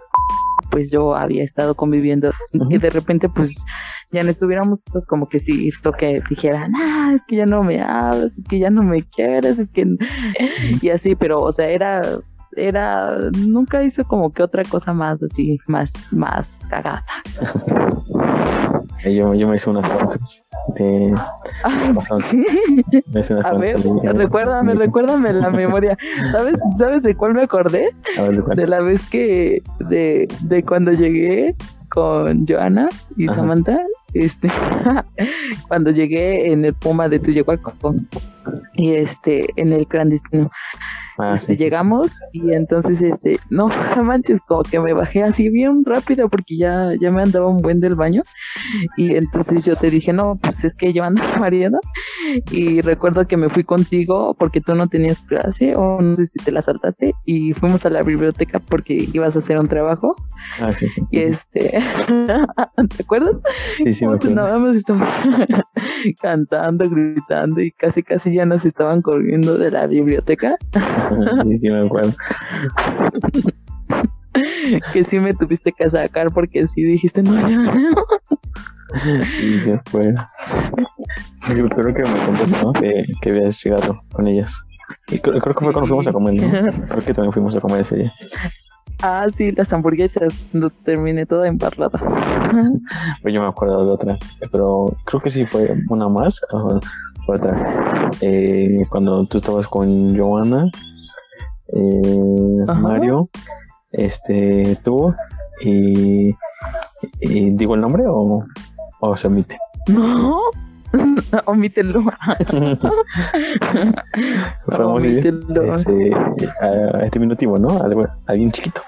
pues 0.70 0.92
yo 0.92 1.16
había 1.16 1.44
estado 1.44 1.76
conviviendo 1.76 2.32
y 2.52 2.68
que 2.68 2.80
de 2.80 2.90
repente 2.90 3.30
pues 3.30 3.54
ya 4.12 4.24
no 4.24 4.30
estuviéramos 4.30 4.84
pues 4.92 5.06
como 5.06 5.28
que 5.28 5.40
si 5.40 5.68
esto 5.68 5.92
que 5.92 6.22
dijeran, 6.30 6.74
ah, 6.76 7.12
es 7.16 7.24
que 7.28 7.36
ya 7.38 7.46
no 7.46 7.64
me 7.64 7.82
hablas, 7.82 8.38
es 8.38 8.44
que 8.44 8.60
ya 8.60 8.70
no 8.70 8.84
me 8.84 9.04
quieres, 9.04 9.60
es 9.60 9.72
que 9.72 9.86
y 10.82 10.90
así, 10.90 11.16
pero 11.16 11.42
o 11.42 11.52
sea, 11.52 11.70
era 11.70 12.02
era 12.56 13.18
nunca 13.32 13.84
hizo 13.84 14.04
como 14.04 14.32
que 14.32 14.44
otra 14.44 14.64
cosa 14.64 14.94
más 14.94 15.22
así, 15.24 15.58
más 15.68 15.94
más 16.12 16.60
cagada. 16.70 17.04
yo, 19.04 19.34
yo 19.34 19.48
me 19.48 19.58
hice 19.58 19.70
unas 19.70 19.90
de 20.76 21.14
sí. 22.30 22.44
A 23.44 23.54
ver, 23.54 23.76
recuérdame, 24.16 24.76
recuérdame 24.76 25.34
la 25.34 25.50
memoria. 25.50 25.98
¿Sabes, 26.32 26.56
¿Sabes 26.78 27.04
de 27.04 27.16
cuál 27.16 27.34
me 27.34 27.44
acordé? 27.44 27.90
de, 28.56 28.68
la 28.68 28.80
vez 28.82 29.08
que 29.10 29.62
de, 29.80 30.28
de 30.42 30.64
cuando 30.64 30.92
llegué 30.92 31.56
con 31.90 32.48
Joana 32.48 32.90
y 33.18 33.28
Samantha 33.28 33.80
este, 34.14 34.50
cuando 35.68 35.92
llegué 35.92 36.52
en 36.52 36.66
el 36.66 36.74
Puma 36.74 37.10
de 37.10 37.20
Tuyehualco 37.20 37.74
y 38.74 38.94
este, 38.94 39.48
en 39.56 39.74
el 39.74 39.88
clandestino. 39.88 40.52
Ah, 41.20 41.34
este, 41.36 41.56
llegamos 41.56 42.20
y 42.32 42.54
entonces, 42.54 43.02
este, 43.02 43.38
no 43.50 43.70
manches, 44.04 44.40
como 44.48 44.64
que 44.64 44.80
me 44.80 44.94
bajé 44.94 45.24
así 45.24 45.50
bien 45.50 45.84
rápido 45.86 46.30
porque 46.30 46.58
ya, 46.58 46.92
ya 47.00 47.12
me 47.12 47.22
andaba 47.22 47.48
un 47.48 47.62
buen 47.62 47.80
del 47.80 47.96
baño. 47.96 48.24
Y 48.98 49.16
entonces 49.16 49.66
yo 49.66 49.76
te 49.76 49.90
dije, 49.90 50.14
no, 50.14 50.38
pues 50.42 50.64
es 50.64 50.76
que 50.76 50.94
yo 50.94 51.04
ando 51.04 51.22
marido. 51.40 51.80
Y 52.52 52.82
recuerdo 52.82 53.28
que 53.28 53.38
me 53.38 53.50
fui 53.50 53.64
contigo 53.64 54.36
porque 54.38 54.62
tú 54.62 54.76
no 54.76 54.88
tenías 54.88 55.20
clase 55.20 55.76
o 55.76 56.02
no 56.02 56.16
sé 56.16 56.26
si 56.26 56.40
te 56.40 56.52
la 56.52 56.62
saltaste 56.62 57.14
y 57.26 57.54
fuimos 57.54 57.86
a 57.86 57.90
la 57.90 58.02
biblioteca 58.02 58.60
porque 58.60 59.08
ibas 59.14 59.36
a 59.36 59.40
hacer 59.40 59.58
un 59.60 59.68
trabajo. 59.68 60.16
Ah, 60.60 60.74
sí, 60.74 60.90
sí. 60.90 61.02
Y 61.12 61.20
este, 61.20 61.80
¿te 62.96 63.04
acuerdas? 63.04 63.36
Sí, 63.78 63.94
sí, 63.94 64.08
me 64.08 64.18
pues 64.18 64.34
nada 64.34 64.58
más 64.58 64.76
estamos 64.76 65.08
cantando, 66.22 66.90
gritando 66.90 67.62
y 67.62 67.72
casi, 67.72 68.04
casi 68.04 68.34
ya 68.34 68.46
nos 68.46 68.66
estaban 68.66 69.02
corriendo 69.02 69.58
de 69.58 69.72
la 69.72 69.88
biblioteca. 69.88 70.58
Sí, 71.44 71.58
sí, 71.58 71.70
me 71.70 71.86
acuerdo. 71.86 72.14
que 74.94 75.04
sí 75.04 75.20
me 75.20 75.34
tuviste 75.34 75.72
que 75.72 75.90
sacar 75.90 76.32
porque 76.32 76.66
sí 76.68 76.84
dijiste 76.84 77.22
no, 77.22 77.36
ya. 77.48 77.74
sí, 79.40 79.60
se 79.60 79.80
fue. 79.90 80.14
Creo 81.46 81.94
que 81.94 82.04
me 82.04 82.26
contaste, 82.26 82.64
¿no? 82.64 82.74
Que, 82.74 83.06
que 83.22 83.30
habías 83.30 83.64
llegado 83.64 84.02
con 84.12 84.28
ellas. 84.28 84.52
Y 85.10 85.20
creo, 85.20 85.40
creo 85.40 85.56
que 85.56 85.66
fue 85.66 85.74
cuando 85.74 85.88
fuimos 85.88 86.08
a 86.08 86.14
comer, 86.14 86.42
¿no? 86.42 86.50
Creo 86.88 87.04
que 87.04 87.14
también 87.14 87.34
fuimos 87.34 87.56
a 87.56 87.62
comer 87.62 87.82
ese 87.82 87.96
día. 87.96 88.14
Ah, 89.02 89.28
sí, 89.30 89.52
las 89.52 89.72
hamburguesas, 89.74 90.46
cuando 90.52 90.70
terminé 90.70 91.26
toda 91.26 91.48
embarrada. 91.48 92.00
Pues 93.22 93.34
yo 93.34 93.42
me 93.42 93.48
acuerdo 93.48 93.86
de 93.86 93.92
otra, 93.92 94.18
pero 94.52 94.96
creo 95.06 95.20
que 95.20 95.30
sí 95.30 95.46
fue 95.46 95.76
una 95.90 96.08
más, 96.08 96.42
o 96.52 96.80
otra. 97.28 98.12
Eh, 98.22 98.78
cuando 98.90 99.26
tú 99.26 99.38
estabas 99.38 99.68
con 99.68 100.18
Joana 100.18 100.70
eh, 101.68 102.66
Mario, 102.80 103.30
este, 103.92 104.78
tú 104.84 105.14
y, 105.62 106.36
digo 107.22 107.76
el 107.76 107.82
nombre 107.82 108.04
o, 108.08 108.44
o 109.00 109.18
se 109.18 109.28
omite. 109.28 109.58
No, 109.88 110.40
omítelo. 111.46 112.04
Podemos 114.66 115.04
este, 115.04 115.34
a 116.62 117.02
este 117.02 117.20
minutivo, 117.20 117.58
¿no? 117.58 117.80
alguien 118.28 118.52
chiquito. 118.52 118.82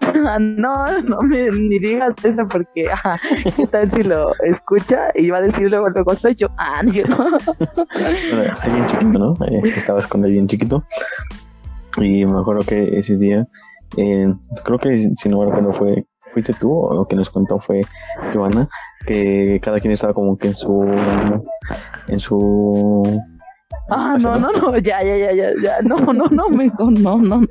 no, 0.40 1.00
no 1.02 1.20
me 1.22 1.50
ni 1.50 1.78
digas 1.78 2.14
eso 2.24 2.46
porque, 2.48 2.90
ajá, 2.90 3.20
¿qué 3.56 3.66
tal 3.66 3.90
si 3.90 4.02
lo 4.02 4.32
escucha 4.44 5.10
y 5.14 5.30
va 5.30 5.38
a 5.38 5.42
decir 5.42 5.68
luego, 5.68 5.88
luego 5.88 6.14
soy 6.14 6.34
yo? 6.34 6.48
Ah, 6.56 6.82
no, 6.82 7.16
bueno, 7.16 8.54
bien 8.66 8.86
chiquito, 8.88 9.18
¿no? 9.18 9.34
Eh, 9.46 9.74
estabas 9.76 10.06
con 10.06 10.24
él 10.24 10.32
bien 10.32 10.48
chiquito. 10.48 10.84
Y 11.98 12.24
me 12.24 12.40
acuerdo 12.40 12.62
que 12.62 12.98
ese 12.98 13.16
día, 13.16 13.46
eh, 13.96 14.32
creo 14.64 14.78
que 14.78 15.10
si 15.16 15.28
no 15.28 15.38
me 15.38 15.50
acuerdo 15.50 15.72
fue, 15.72 16.06
fuiste 16.32 16.52
tú 16.54 16.72
o 16.72 16.94
lo 16.94 17.04
que 17.04 17.16
nos 17.16 17.30
contó 17.30 17.58
fue 17.58 17.80
Joana, 18.32 18.68
que 19.06 19.60
cada 19.62 19.80
quien 19.80 19.92
estaba 19.92 20.12
como 20.12 20.36
que 20.36 20.48
en 20.48 20.54
su, 20.54 20.82
en 22.08 22.20
su 22.20 23.02
Ah, 23.92 24.16
no, 24.20 24.36
no, 24.36 24.52
no, 24.52 24.78
ya, 24.78 25.02
ya, 25.02 25.16
ya, 25.16 25.32
ya, 25.32 25.50
ya, 25.60 25.82
no, 25.82 25.96
no, 25.96 26.28
no, 26.28 26.48
mejor 26.48 26.92
no, 27.00 27.18
no, 27.18 27.40
no. 27.40 27.46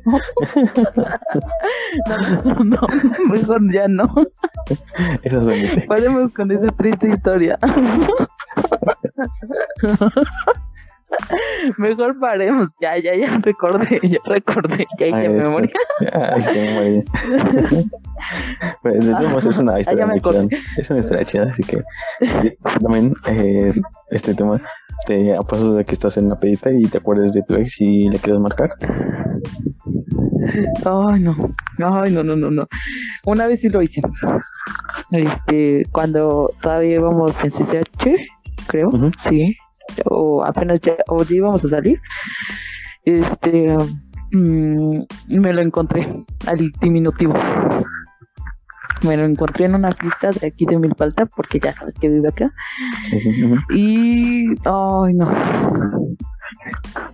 No, 2.07 2.17
no, 2.45 2.63
no, 2.63 2.79
mejor 3.29 3.73
ya 3.73 3.89
no. 3.89 4.07
Eso 5.23 5.51
es 5.51 5.85
Podemos 5.85 6.31
con 6.31 6.49
esa 6.51 6.71
triste 6.71 7.09
historia. 7.09 7.59
Mejor 11.77 12.19
paremos, 12.19 12.75
ya, 12.81 12.97
ya, 12.97 13.13
ya 13.15 13.37
recordé, 13.37 13.99
ya 14.03 14.19
recordé, 14.25 14.85
ya 14.97 15.07
hice 15.07 15.29
memoria. 15.29 15.71
Ay, 16.13 16.43
qué 16.53 16.61
memoria. 16.61 17.03
pues, 18.81 19.45
es 19.45 19.57
una 19.57 19.79
historia 19.79 20.07
muy 20.07 20.21
chida. 20.21 20.47
Es 20.77 20.89
una 20.89 20.99
historia 20.99 21.25
chida, 21.25 21.43
así 21.43 21.63
que 21.63 21.83
también 22.81 23.13
eh, 23.27 23.73
este 24.11 24.33
tema 24.33 24.61
te 25.05 25.35
ha 25.35 25.41
pasado 25.41 25.75
de 25.75 25.85
que 25.85 25.93
estás 25.93 26.17
en 26.17 26.25
una 26.25 26.39
pedita 26.39 26.71
y 26.71 26.81
te 26.83 26.97
acuerdas 26.97 27.33
de 27.33 27.41
tu 27.43 27.55
ex 27.55 27.79
y 27.79 28.09
le 28.09 28.19
quieres 28.19 28.41
marcar. 28.41 28.69
Ay, 30.85 31.21
no, 31.21 31.35
ay, 31.79 32.11
no, 32.11 32.23
no, 32.23 32.35
no, 32.35 32.51
no. 32.51 32.67
Una 33.25 33.47
vez 33.47 33.61
sí 33.61 33.69
lo 33.69 33.81
hice. 33.81 34.01
Este, 35.11 35.85
cuando 35.91 36.51
todavía 36.61 36.95
íbamos 36.95 37.35
en 37.43 37.49
CCH, 37.49 38.09
creo, 38.67 38.91
sí, 39.27 39.55
o 40.05 40.43
apenas 40.43 40.81
ya, 40.81 40.95
o 41.07 41.23
ya 41.23 41.35
íbamos 41.35 41.63
a 41.65 41.69
salir, 41.69 42.01
este, 43.03 43.75
mm, 44.31 45.01
me 45.27 45.53
lo 45.53 45.61
encontré 45.61 46.07
al 46.47 46.71
diminutivo. 46.81 47.33
Me 49.03 49.15
lo 49.15 49.23
encontré 49.23 49.65
en 49.65 49.75
una 49.75 49.91
fiesta 49.93 50.31
de 50.31 50.47
aquí 50.47 50.65
de 50.65 50.77
Milpalta, 50.77 51.25
porque 51.25 51.59
ya 51.59 51.73
sabes 51.73 51.95
que 51.95 52.09
vive 52.09 52.27
acá. 52.27 52.51
Y, 53.73 54.49
ay, 54.65 55.13
no. 55.13 55.29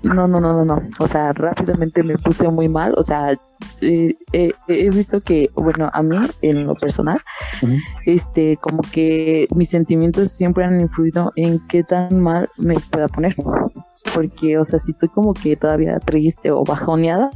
No, 0.04 0.28
no, 0.28 0.40
no, 0.40 0.54
no, 0.54 0.66
no. 0.66 0.82
O 1.00 1.08
sea, 1.08 1.34
rápidamente 1.34 2.04
me 2.04 2.18
puse 2.18 2.48
muy 2.50 2.70
mal. 2.70 2.94
O 2.98 3.04
sea, 3.04 3.32
eh, 3.82 4.16
eh, 4.34 4.54
he 4.68 4.90
visto 4.90 5.22
que, 5.22 5.50
bueno, 5.56 5.90
a 5.94 6.04
mí, 6.04 6.18
en 6.42 6.68
lo 6.68 6.76
personal, 6.76 7.20
este, 8.06 8.58
como 8.58 8.82
que 8.92 9.48
mis 9.56 9.70
sentimientos 9.70 10.32
siempre 10.32 10.66
han 10.66 10.80
influido 10.80 11.32
en 11.36 11.60
qué 11.68 11.84
tan 11.84 12.20
mal 12.20 12.50
me 12.58 12.76
pueda 12.92 13.08
poner. 13.08 13.36
Porque, 14.14 14.58
o 14.58 14.66
sea, 14.66 14.80
si 14.80 14.92
estoy 14.92 15.10
como 15.10 15.34
que 15.34 15.56
todavía 15.56 16.00
triste 16.00 16.52
o 16.52 16.64
bajoneada, 16.64 17.30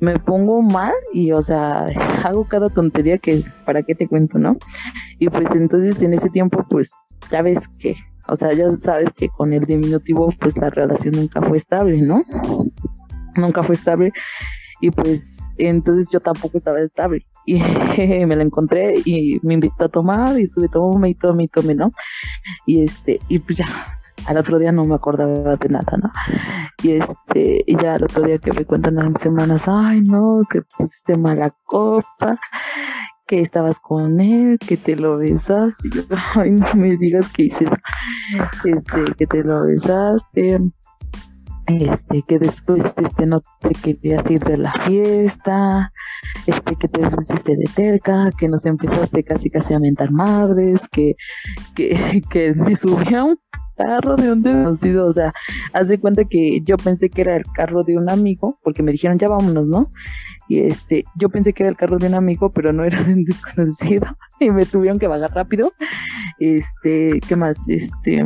me 0.00 0.18
pongo 0.18 0.62
mal 0.62 0.94
y, 1.12 1.32
o 1.32 1.42
sea, 1.42 1.86
hago 2.24 2.44
cada 2.44 2.68
tontería 2.68 3.18
que, 3.18 3.42
¿para 3.64 3.82
qué 3.82 3.94
te 3.94 4.06
cuento, 4.06 4.38
no? 4.38 4.56
Y 5.18 5.28
pues 5.28 5.50
entonces 5.54 6.00
en 6.02 6.14
ese 6.14 6.28
tiempo, 6.28 6.64
pues, 6.68 6.92
ya 7.30 7.42
ves 7.42 7.66
que 7.80 7.96
o 8.28 8.36
sea, 8.36 8.52
ya 8.52 8.70
sabes 8.76 9.12
que 9.12 9.28
con 9.28 9.52
el 9.52 9.64
diminutivo, 9.64 10.28
pues 10.40 10.56
la 10.56 10.70
relación 10.70 11.14
nunca 11.16 11.40
fue 11.42 11.56
estable, 11.56 12.00
¿no? 12.02 12.22
Nunca 13.36 13.62
fue 13.62 13.74
estable. 13.74 14.12
Y 14.80 14.90
pues 14.90 15.52
entonces 15.56 16.08
yo 16.10 16.20
tampoco 16.20 16.58
estaba 16.58 16.80
estable. 16.80 17.26
Y 17.46 17.58
me 18.26 18.36
la 18.36 18.42
encontré 18.42 18.94
y 19.04 19.38
me 19.42 19.54
invitó 19.54 19.84
a 19.84 19.88
tomar 19.88 20.38
y 20.38 20.42
estuve 20.42 20.68
tomando 20.68 21.06
y 21.06 21.14
tomé 21.14 21.44
y 21.44 21.48
tomé, 21.48 21.74
¿no? 21.74 21.92
Y 22.66 22.82
este, 22.84 23.18
y 23.28 23.38
pues 23.38 23.58
ya, 23.58 23.98
al 24.26 24.36
otro 24.36 24.58
día 24.58 24.72
no 24.72 24.84
me 24.84 24.94
acordaba 24.94 25.56
de 25.56 25.68
nada, 25.68 25.96
¿no? 25.96 26.10
Y 26.82 26.92
este, 26.92 27.64
y 27.66 27.76
ya 27.80 27.94
al 27.94 28.04
otro 28.04 28.22
día 28.22 28.38
que 28.38 28.52
me 28.52 28.64
cuentan 28.64 28.96
las 28.96 29.20
semanas, 29.20 29.64
ay 29.66 30.02
no, 30.02 30.42
que 30.50 30.62
pusiste 30.62 31.16
mala 31.16 31.54
copa, 31.64 32.38
que 33.28 33.40
estabas 33.40 33.78
con 33.78 34.20
él, 34.20 34.58
que 34.58 34.76
te 34.76 34.96
lo 34.96 35.18
besaste, 35.18 35.88
ay, 36.34 36.50
no 36.50 36.74
me 36.74 36.96
digas 36.96 37.30
que 37.32 37.44
hice 37.44 37.66
este, 38.34 39.14
que 39.16 39.26
te 39.26 39.44
lo 39.44 39.66
besaste, 39.66 40.58
este, 41.66 42.22
que 42.22 42.38
después 42.38 42.82
este 42.96 43.26
no 43.26 43.40
te 43.60 43.74
querías 43.74 44.28
ir 44.30 44.42
de 44.42 44.56
la 44.56 44.72
fiesta, 44.72 45.92
este, 46.46 46.74
que 46.76 46.88
te 46.88 47.02
después 47.02 47.28
de 47.28 47.64
terca, 47.74 48.30
que 48.36 48.48
nos 48.48 48.64
empezaste 48.64 49.22
casi 49.22 49.50
casi 49.50 49.74
a 49.74 49.78
mentar 49.78 50.10
madres, 50.10 50.88
que, 50.88 51.14
que, 51.76 52.22
que 52.30 52.54
me 52.54 52.74
subía 52.74 53.24
un 53.24 53.38
carro 53.76 54.16
de 54.16 54.32
un 54.32 54.42
desconocido, 54.42 55.06
o 55.06 55.12
sea, 55.12 55.32
haz 55.74 55.88
de 55.88 56.00
cuenta 56.00 56.24
que 56.24 56.60
yo 56.64 56.78
pensé 56.78 57.10
que 57.10 57.20
era 57.20 57.36
el 57.36 57.44
carro 57.54 57.84
de 57.84 57.98
un 57.98 58.10
amigo, 58.10 58.58
porque 58.64 58.82
me 58.82 58.90
dijeron 58.90 59.18
ya 59.18 59.28
vámonos, 59.28 59.68
¿no? 59.68 59.90
Y 60.48 60.60
este, 60.60 61.04
yo 61.14 61.28
pensé 61.28 61.52
que 61.52 61.62
era 61.62 61.70
el 61.70 61.76
carro 61.76 61.98
de 61.98 62.06
un 62.06 62.14
amigo, 62.14 62.50
pero 62.50 62.72
no 62.72 62.84
era 62.84 63.02
de 63.04 63.12
un 63.12 63.24
desconocido 63.24 64.06
y 64.40 64.50
me 64.50 64.64
tuvieron 64.64 64.98
que 64.98 65.06
bajar 65.06 65.30
rápido. 65.34 65.72
Este, 66.38 67.20
¿qué 67.26 67.36
más? 67.36 67.68
Este, 67.68 68.24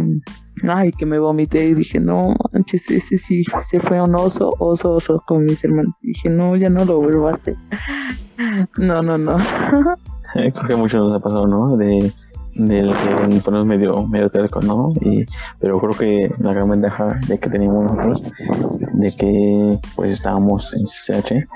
ay, 0.69 0.93
que 0.93 1.07
me 1.07 1.19
vomité 1.19 1.67
y 1.67 1.75
dije, 1.75 1.99
no, 1.99 2.35
manches, 2.53 2.91
ese 2.91 3.17
sí 3.19 3.43
se 3.67 3.81
fue 3.81 4.01
un 4.01 4.15
oso, 4.15 4.55
oso, 4.59 4.95
oso 4.95 5.23
con 5.27 5.45
mis 5.45 5.63
hermanos. 5.65 5.97
Y 6.03 6.09
dije, 6.09 6.29
no, 6.29 6.57
ya 6.57 6.71
no 6.71 6.85
lo 6.85 7.01
vuelvo 7.01 7.29
a 7.29 7.33
hacer. 7.33 7.57
No, 8.77 9.03
no, 9.03 9.19
no. 9.19 9.37
Creo 10.33 10.69
que 10.69 10.77
mucho 10.77 10.99
nos 10.99 11.17
ha 11.17 11.21
pasado, 11.21 11.47
¿no? 11.47 11.77
De 11.77 12.13
del 12.55 12.93
que 12.93 13.41
ponemos 13.41 13.67
medio 13.67 14.07
medio 14.07 14.29
terco, 14.29 14.61
¿no? 14.61 14.93
Y, 15.01 15.25
pero 15.59 15.79
creo 15.79 15.93
que 15.93 16.35
la 16.39 16.53
gran 16.53 16.69
ventaja 16.69 17.19
de 17.27 17.39
que 17.39 17.49
teníamos 17.49 17.85
nosotros, 17.85 18.23
de 18.93 19.17
que 19.17 19.79
pues 19.97 20.13
estábamos 20.13 20.75
en 20.75 20.85
CH, 20.87 21.49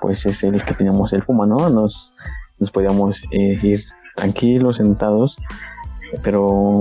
pues 0.00 0.26
es 0.26 0.42
el 0.42 0.62
que 0.64 0.74
teníamos 0.74 1.12
el 1.12 1.22
Puma, 1.22 1.46
¿no? 1.46 1.68
Nos, 1.70 2.16
nos 2.58 2.70
podíamos 2.70 3.22
eh, 3.32 3.58
ir 3.62 3.80
tranquilos, 4.14 4.78
sentados, 4.78 5.36
pero 6.22 6.78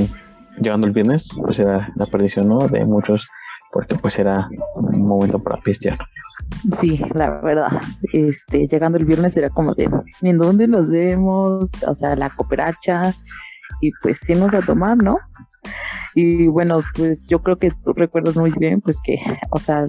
llegando 0.59 0.87
el 0.87 0.93
viernes, 0.93 1.27
pues 1.35 1.59
era 1.59 1.91
la 1.95 2.05
perdición, 2.05 2.47
¿no? 2.47 2.59
De 2.59 2.85
muchos, 2.85 3.27
porque 3.71 3.95
pues 3.95 4.17
era 4.19 4.49
un 4.75 5.01
momento 5.01 5.39
para 5.39 5.61
pistear. 5.61 5.97
Sí, 6.79 7.01
la 7.13 7.41
verdad. 7.41 7.81
Este, 8.13 8.67
llegando 8.67 8.97
el 8.97 9.05
viernes 9.05 9.35
era 9.37 9.49
como 9.49 9.73
de, 9.73 9.89
¿en 10.21 10.37
dónde 10.37 10.67
nos 10.67 10.89
vemos? 10.89 11.71
O 11.85 11.95
sea, 11.95 12.15
la 12.15 12.29
cooperacha, 12.29 13.13
y 13.81 13.91
pues 14.01 14.27
irnos 14.29 14.53
a 14.53 14.61
tomar, 14.61 14.97
¿no? 14.97 15.19
Y 16.13 16.47
bueno, 16.47 16.81
pues 16.95 17.27
yo 17.27 17.39
creo 17.39 17.57
que 17.57 17.71
tú 17.83 17.93
recuerdas 17.93 18.37
muy 18.37 18.51
bien, 18.51 18.81
pues 18.81 18.99
que, 19.03 19.17
o 19.49 19.59
sea, 19.59 19.85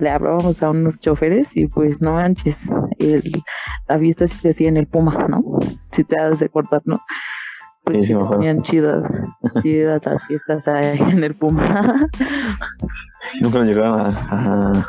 le 0.00 0.10
hablábamos 0.10 0.62
a 0.62 0.70
unos 0.70 0.98
choferes 0.98 1.56
y 1.56 1.66
pues 1.66 2.00
no 2.00 2.14
manches, 2.14 2.70
el, 2.98 3.42
la 3.88 3.96
vista 3.96 4.26
sí 4.26 4.36
te 4.40 4.50
hacía 4.50 4.68
en 4.68 4.76
el 4.76 4.86
Puma, 4.86 5.26
¿no? 5.28 5.42
Si 5.92 6.04
te 6.04 6.16
das 6.16 6.38
de 6.38 6.48
cortar, 6.48 6.82
¿no? 6.84 7.00
Pues 7.84 8.06
sí, 8.06 8.14
sí, 8.14 8.62
chidas, 8.62 9.08
chidas 9.62 10.04
las 10.04 10.24
fiestas 10.26 10.66
en 10.66 11.24
el 11.24 11.34
Puma. 11.34 12.08
¿Nunca 13.40 13.58
lo 13.58 13.64
llegaron 13.64 14.00
a, 14.00 14.86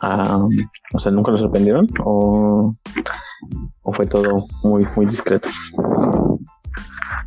a, 0.00 0.38
o 0.94 0.98
sea, 0.98 1.12
nunca 1.12 1.30
lo 1.30 1.38
sorprendieron 1.38 1.88
o, 2.04 2.72
o 3.82 3.92
fue 3.92 4.06
todo 4.06 4.44
muy, 4.62 4.86
muy 4.96 5.06
discreto? 5.06 5.48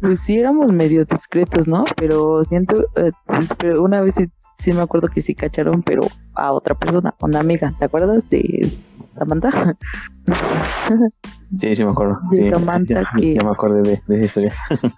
Pues 0.01 0.19
sí 0.21 0.39
éramos 0.39 0.71
medio 0.71 1.05
discretos, 1.05 1.67
¿no? 1.67 1.85
Pero 1.95 2.43
siento, 2.43 2.87
eh, 2.95 3.11
pero 3.57 3.83
una 3.83 4.01
vez 4.01 4.15
sí, 4.57 4.71
me 4.71 4.81
acuerdo 4.81 5.07
que 5.07 5.21
sí 5.21 5.35
cacharon, 5.35 5.83
pero 5.83 6.01
a 6.35 6.51
otra 6.51 6.75
persona, 6.75 7.13
una 7.21 7.39
amiga. 7.39 7.73
¿Te 7.77 7.85
acuerdas 7.85 8.29
de 8.29 8.69
Samantha? 9.13 9.77
Sí, 11.59 11.75
sí 11.75 11.83
me 11.83 11.91
acuerdo. 11.91 12.19
De 12.31 12.49
Samantha 12.49 13.03
que... 13.17 13.35
Ya 13.35 13.43
me 13.43 13.51
acuerdo 13.51 13.81
de, 13.81 14.01
esa 14.07 14.23
historia. 14.23 14.53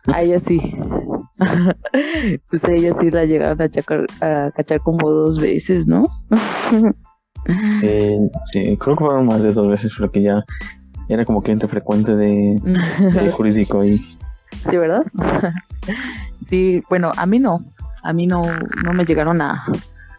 A 0.08 0.22
ella 0.22 0.40
sí. 0.40 0.60
pues 2.50 2.64
a 2.64 2.72
ella 2.72 2.94
sí 2.94 3.10
la 3.10 3.26
llegaron 3.26 3.62
a, 3.62 3.66
a 3.66 4.52
cachar 4.52 4.80
como 4.82 5.10
dos 5.10 5.40
veces, 5.40 5.88
¿no? 5.88 6.06
eh, 7.84 8.18
sí, 8.52 8.78
creo 8.78 8.96
que 8.96 9.04
fueron 9.04 9.26
más 9.26 9.42
de 9.42 9.52
dos 9.54 9.68
veces, 9.68 9.92
porque 9.98 10.22
ya 10.22 10.44
era 11.10 11.26
como 11.26 11.42
cliente 11.42 11.68
frecuente 11.68 12.16
de, 12.16 12.56
de 12.64 13.32
jurídico 13.36 13.84
y 13.84 14.00
Sí, 14.70 14.78
¿verdad? 14.78 15.04
sí, 16.46 16.82
bueno, 16.90 17.12
a 17.18 17.26
mí 17.26 17.40
no. 17.40 17.66
A 18.04 18.14
mí 18.14 18.28
no, 18.28 18.42
no 18.84 18.94
me 18.94 19.06
llegaron 19.06 19.42
a, 19.42 19.66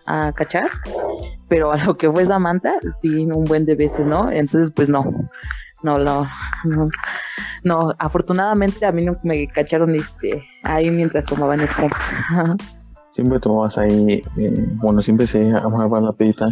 a 0.07 0.33
cachar, 0.33 0.71
pero 1.49 1.73
a 1.73 1.77
lo 1.85 1.97
que 1.97 2.11
fue 2.11 2.27
Samantha, 2.27 2.75
sí, 2.91 3.27
un 3.27 3.45
buen 3.45 3.65
de 3.65 3.75
veces, 3.75 4.07
¿no? 4.07 4.31
Entonces, 4.31 4.71
pues 4.71 4.89
no, 4.89 5.05
no, 5.83 5.99
no, 5.99 6.29
no, 7.63 7.93
afortunadamente 7.99 8.85
a 8.87 8.93
mí 8.93 9.05
no 9.05 9.17
me 9.23 9.47
cacharon 9.49 9.95
este, 9.95 10.43
ahí 10.63 10.91
mientras 10.91 11.25
tomaban 11.25 11.61
el 11.61 11.69
Puma. 11.69 11.97
¿Siempre 13.13 13.39
tomabas 13.39 13.79
ahí, 13.79 14.23
eh, 14.39 14.67
bueno, 14.77 15.01
siempre 15.01 15.27
se 15.27 15.51
amaba 15.51 16.01
la 16.01 16.13
pedita 16.13 16.47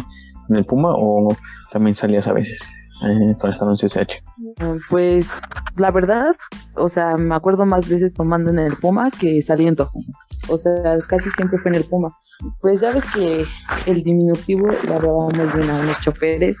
en 0.49 0.55
el 0.55 0.65
Puma 0.65 0.89
o 0.93 1.35
también 1.71 1.95
salías 1.95 2.27
a 2.27 2.33
veces? 2.33 2.59
eh, 3.03 3.35
cuando 3.39 3.49
estaban 3.49 3.75
en 3.79 3.87
CCH? 3.87 4.23
Pues 4.89 5.31
la 5.77 5.91
verdad, 5.91 6.35
o 6.75 6.89
sea, 6.89 7.15
me 7.17 7.35
acuerdo 7.35 7.65
más 7.65 7.87
veces 7.89 8.13
tomando 8.13 8.51
en 8.51 8.59
el 8.59 8.75
Puma 8.75 9.09
que 9.11 9.41
saliendo. 9.41 9.91
O 10.49 10.57
sea, 10.57 10.99
casi 11.07 11.29
siempre 11.31 11.59
fue 11.59 11.71
en 11.71 11.77
el 11.77 11.85
Puma. 11.85 12.15
Pues 12.61 12.81
ya 12.81 12.91
ves 12.91 13.03
que 13.13 13.45
el 13.85 14.03
diminutivo 14.03 14.67
lo 14.67 14.95
hablábamos 14.95 15.33
bien 15.55 15.69
a 15.69 15.79
unos 15.79 16.01
choferes 16.01 16.57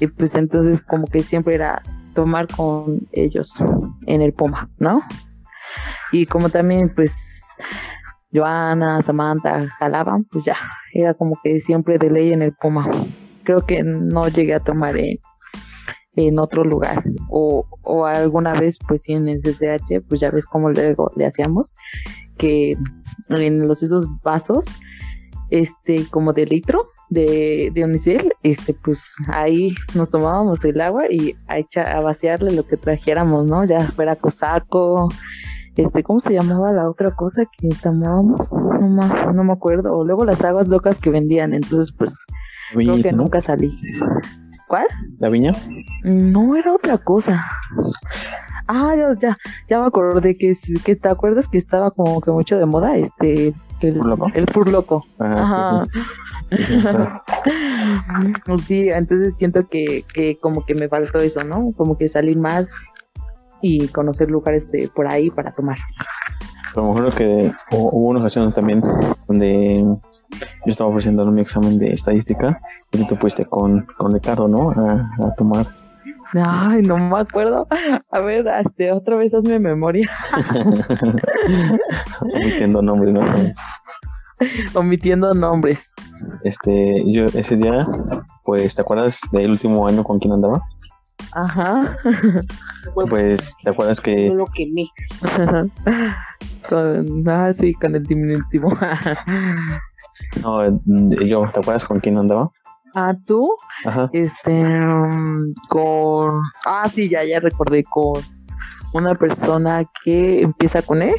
y 0.00 0.06
pues 0.06 0.34
entonces 0.34 0.80
como 0.80 1.06
que 1.06 1.22
siempre 1.22 1.54
era 1.54 1.82
tomar 2.14 2.48
con 2.48 3.06
ellos 3.12 3.54
en 4.06 4.22
el 4.22 4.32
Puma, 4.32 4.70
¿no? 4.78 5.02
Y 6.12 6.26
como 6.26 6.48
también 6.48 6.92
pues 6.94 7.42
Joana, 8.32 9.02
Samantha 9.02 9.66
jalaban, 9.78 10.24
pues 10.24 10.44
ya, 10.44 10.56
era 10.92 11.14
como 11.14 11.38
que 11.42 11.60
siempre 11.60 11.98
de 11.98 12.10
ley 12.10 12.32
en 12.32 12.42
el 12.42 12.54
Puma. 12.54 12.88
Creo 13.44 13.60
que 13.60 13.82
no 13.82 14.28
llegué 14.28 14.54
a 14.54 14.60
tomar 14.60 14.96
en, 14.96 15.18
en 16.16 16.38
otro 16.38 16.64
lugar 16.64 17.04
o, 17.28 17.66
o 17.82 18.06
alguna 18.06 18.54
vez 18.54 18.78
pues 18.88 19.08
en 19.08 19.28
el 19.28 19.40
CCH, 19.40 20.06
pues 20.08 20.20
ya 20.20 20.30
ves 20.30 20.46
cómo 20.46 20.70
luego 20.70 21.12
le 21.16 21.26
hacíamos, 21.26 21.74
que 22.36 22.76
en 23.28 23.68
los 23.68 23.82
esos 23.82 24.06
vasos 24.22 24.66
este, 25.50 26.06
como 26.10 26.32
de 26.32 26.46
litro 26.46 26.88
de, 27.08 27.70
de 27.72 27.84
unicel, 27.84 28.32
este, 28.42 28.74
pues 28.74 29.04
ahí 29.28 29.74
nos 29.94 30.10
tomábamos 30.10 30.64
el 30.64 30.80
agua 30.80 31.04
y 31.10 31.36
a, 31.46 31.80
a 31.80 32.00
vaciarle 32.00 32.52
lo 32.52 32.66
que 32.66 32.76
trajéramos, 32.76 33.46
¿no? 33.46 33.64
Ya 33.64 33.80
fuera 33.80 34.16
cosaco, 34.16 35.08
este, 35.76 36.02
¿cómo 36.02 36.20
se 36.20 36.32
llamaba 36.32 36.72
la 36.72 36.88
otra 36.88 37.10
cosa 37.10 37.44
que 37.44 37.68
tomábamos? 37.82 38.50
No, 38.52 39.32
no 39.32 39.44
me 39.44 39.52
acuerdo. 39.52 39.94
O 39.96 40.04
luego 40.06 40.24
las 40.24 40.42
aguas 40.42 40.68
locas 40.68 40.98
que 40.98 41.10
vendían, 41.10 41.52
entonces 41.52 41.94
pues 41.96 42.24
creo 42.72 43.02
que 43.02 43.12
nunca 43.12 43.40
salí. 43.40 43.78
¿Cuál? 44.68 44.86
¿La 45.18 45.28
viña? 45.28 45.52
No, 46.02 46.56
era 46.56 46.74
otra 46.74 46.98
cosa. 46.98 47.44
Ah, 48.66 48.94
ya, 48.96 49.12
ya, 49.20 49.38
ya 49.68 49.80
me 49.80 49.86
acordé 49.86 50.34
que, 50.36 50.52
que 50.84 50.96
te 50.96 51.08
acuerdas 51.08 51.46
que 51.46 51.58
estaba 51.58 51.90
como 51.90 52.20
que 52.20 52.32
mucho 52.32 52.58
de 52.58 52.66
moda, 52.66 52.96
este, 52.96 53.54
el 53.80 53.96
furloco. 53.96 54.26
El 54.34 54.46
furloco. 54.46 55.06
Ajá. 55.18 55.86
Sí, 58.66 58.88
entonces 58.88 59.36
siento 59.36 59.68
que, 59.68 60.04
que 60.14 60.38
como 60.38 60.64
que 60.64 60.74
me 60.74 60.88
faltó 60.88 61.18
eso, 61.18 61.42
¿no? 61.44 61.70
Como 61.76 61.98
que 61.98 62.08
salir 62.08 62.38
más 62.38 62.70
y 63.60 63.88
conocer 63.88 64.30
lugares 64.30 64.70
de 64.70 64.88
por 64.94 65.08
ahí 65.08 65.30
para 65.30 65.52
tomar. 65.52 65.78
A 66.74 66.80
lo 66.80 66.92
mejor 66.92 67.14
que 67.14 67.52
hubo 67.72 68.08
una 68.08 68.20
ocasión 68.20 68.52
también 68.52 68.82
donde 69.26 69.82
yo 69.82 70.70
estaba 70.70 70.90
ofreciendo 70.90 71.24
mi 71.26 71.40
examen 71.40 71.78
de 71.78 71.92
estadística 71.92 72.58
y 72.92 72.98
tú 72.98 73.06
te 73.06 73.16
fuiste 73.16 73.44
con, 73.46 73.86
con 73.96 74.12
Ricardo, 74.12 74.48
¿no? 74.48 74.70
A, 74.70 75.34
tomar. 75.36 75.66
Ay, 76.34 76.82
no 76.82 76.98
me 76.98 77.18
acuerdo. 77.18 77.66
A 78.10 78.20
ver, 78.20 78.46
este, 78.48 78.92
otra 78.92 79.16
vez 79.16 79.34
hazme 79.34 79.58
memoria. 79.58 80.10
Omitiendo 82.20 82.82
nombres, 82.82 83.14
¿no? 83.14 83.20
Omitiendo 84.74 85.34
nombres. 85.34 85.90
Este, 86.44 87.02
yo 87.06 87.24
ese 87.26 87.56
día, 87.56 87.86
pues, 88.44 88.74
¿te 88.74 88.82
acuerdas 88.82 89.18
del 89.32 89.52
último 89.52 89.86
año 89.86 90.04
con 90.04 90.18
quién 90.18 90.32
andaba? 90.32 90.60
Ajá. 91.32 91.98
Pues, 92.94 93.54
¿te 93.64 93.70
acuerdas 93.70 94.00
que...? 94.00 94.28
lo 94.28 94.46
quemé. 94.46 94.88
con, 96.68 97.28
ah, 97.28 97.52
sí, 97.52 97.74
con 97.74 97.96
el 97.96 98.04
diminutivo. 98.04 98.72
no, 100.40 100.64
yo, 101.26 101.48
¿te 101.52 101.60
acuerdas 101.60 101.84
con 101.84 101.98
quién 101.98 102.16
andaba? 102.16 102.50
Ah, 102.94 103.14
tú. 103.26 103.50
Ajá. 103.84 104.08
Este, 104.12 104.52
um, 104.52 105.52
con... 105.68 106.40
Ah, 106.64 106.88
sí, 106.88 107.08
ya, 107.08 107.24
ya 107.24 107.40
recordé, 107.40 107.84
con 107.84 108.22
una 108.94 109.14
persona 109.14 109.84
que 110.04 110.42
empieza 110.42 110.82
con 110.82 111.02
E. 111.02 111.14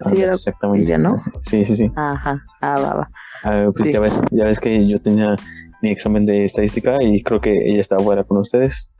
Sí, 0.00 0.20
era 0.20 0.34
exactamente. 0.34 0.86
Ella, 0.86 0.98
¿no? 0.98 1.22
Sí, 1.42 1.64
sí, 1.64 1.76
sí. 1.76 1.90
Ajá, 1.96 2.42
ah, 2.60 2.74
va, 2.80 2.94
va. 2.94 3.10
Ah, 3.44 3.70
pues 3.74 3.92
ya, 3.92 4.00
ves, 4.00 4.20
ya 4.30 4.44
ves 4.44 4.58
que 4.58 4.86
yo 4.86 5.00
tenía 5.00 5.36
mi 5.82 5.90
examen 5.90 6.26
de 6.26 6.44
estadística 6.44 6.96
y 7.00 7.22
creo 7.22 7.40
que 7.40 7.70
ella 7.70 7.80
estaba 7.80 8.02
fuera 8.02 8.24
con 8.24 8.38
ustedes 8.38 8.94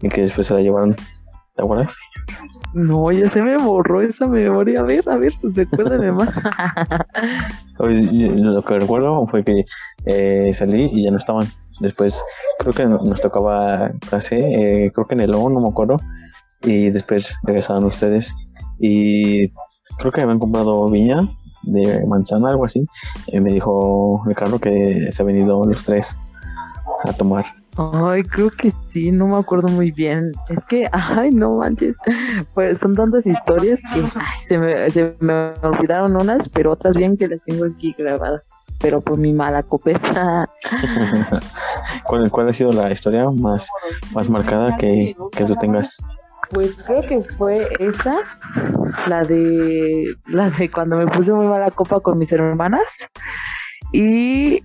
y 0.00 0.08
que 0.08 0.22
después 0.22 0.46
se 0.46 0.54
la 0.54 0.60
llevaron. 0.60 0.94
¿Te 0.94 1.62
acuerdas? 1.62 1.94
No, 2.74 3.12
ya 3.12 3.30
se 3.30 3.40
me 3.40 3.56
borró 3.56 4.02
esa 4.02 4.26
memoria. 4.26 4.80
A 4.80 4.82
ver, 4.82 5.08
a 5.08 5.16
ver, 5.16 5.32
recuérdame 5.42 6.10
más. 6.10 6.40
lo 7.78 8.64
que 8.64 8.78
recuerdo 8.78 9.26
fue 9.28 9.44
que 9.44 9.64
eh, 10.06 10.52
salí 10.54 10.90
y 10.92 11.04
ya 11.04 11.10
no 11.10 11.18
estaban. 11.18 11.46
Después, 11.80 12.20
creo 12.58 12.72
que 12.72 12.86
nos 12.86 13.20
tocaba 13.20 13.88
clase, 14.08 14.36
eh, 14.38 14.92
creo 14.92 15.06
que 15.06 15.14
en 15.14 15.20
el 15.20 15.34
O, 15.34 15.48
no 15.50 15.60
me 15.60 15.68
acuerdo. 15.68 15.96
Y 16.62 16.90
después 16.90 17.32
regresaron 17.44 17.84
ustedes. 17.84 18.34
Y 18.80 19.50
creo 19.98 20.10
que 20.12 20.22
habían 20.22 20.40
comprado 20.40 20.88
viña 20.90 21.20
de 21.62 22.04
manzana, 22.06 22.50
algo 22.50 22.64
así. 22.64 22.82
Y 23.28 23.38
me 23.38 23.52
dijo 23.52 24.22
Ricardo 24.26 24.58
que 24.58 25.08
se 25.10 25.22
han 25.22 25.26
venido 25.28 25.62
los 25.64 25.84
tres 25.84 26.18
a 27.04 27.12
tomar. 27.12 27.44
Ay, 27.76 28.22
creo 28.22 28.50
que 28.50 28.70
sí, 28.70 29.10
no 29.10 29.26
me 29.26 29.36
acuerdo 29.36 29.68
muy 29.68 29.90
bien. 29.90 30.32
Es 30.48 30.64
que, 30.66 30.88
ay, 30.92 31.30
no 31.30 31.56
manches. 31.56 31.96
Pues 32.54 32.78
son 32.78 32.94
tantas 32.94 33.26
historias 33.26 33.80
que 33.92 34.00
ay, 34.00 34.40
se, 34.46 34.58
me, 34.58 34.90
se, 34.90 35.16
me, 35.20 35.52
olvidaron 35.62 36.16
unas, 36.16 36.48
pero 36.48 36.72
otras 36.72 36.96
bien 36.96 37.16
que 37.16 37.26
las 37.26 37.42
tengo 37.42 37.64
aquí 37.64 37.94
grabadas. 37.98 38.66
Pero 38.80 39.00
por 39.00 39.18
mi 39.18 39.32
mala 39.32 39.62
copesa. 39.62 40.48
¿Cuál, 42.04 42.30
¿Cuál 42.30 42.48
ha 42.48 42.52
sido 42.52 42.70
la 42.70 42.92
historia 42.92 43.28
más, 43.30 43.66
más 44.14 44.28
marcada 44.28 44.76
que, 44.76 45.16
que 45.36 45.44
tú 45.44 45.56
tengas? 45.56 45.96
Pues 46.50 46.74
creo 46.86 47.02
que 47.02 47.22
fue 47.36 47.68
esa, 47.80 48.18
la 49.08 49.22
de 49.22 50.04
la 50.26 50.50
de 50.50 50.70
cuando 50.70 50.96
me 50.96 51.06
puse 51.06 51.32
muy 51.32 51.46
mala 51.46 51.70
copa 51.70 52.00
con 52.00 52.18
mis 52.18 52.30
hermanas. 52.30 53.08
Y 53.92 54.62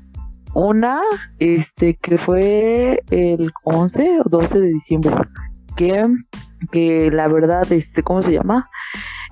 una, 0.53 1.01
este, 1.39 1.95
que 1.95 2.17
fue 2.17 3.03
el 3.12 3.51
11 3.63 4.21
o 4.21 4.29
12 4.29 4.59
de 4.59 4.67
diciembre, 4.67 5.15
que, 5.75 6.07
que 6.71 7.12
la 7.12 7.27
verdad, 7.27 7.71
este, 7.71 8.03
¿cómo 8.03 8.21
se 8.21 8.33
llama? 8.33 8.67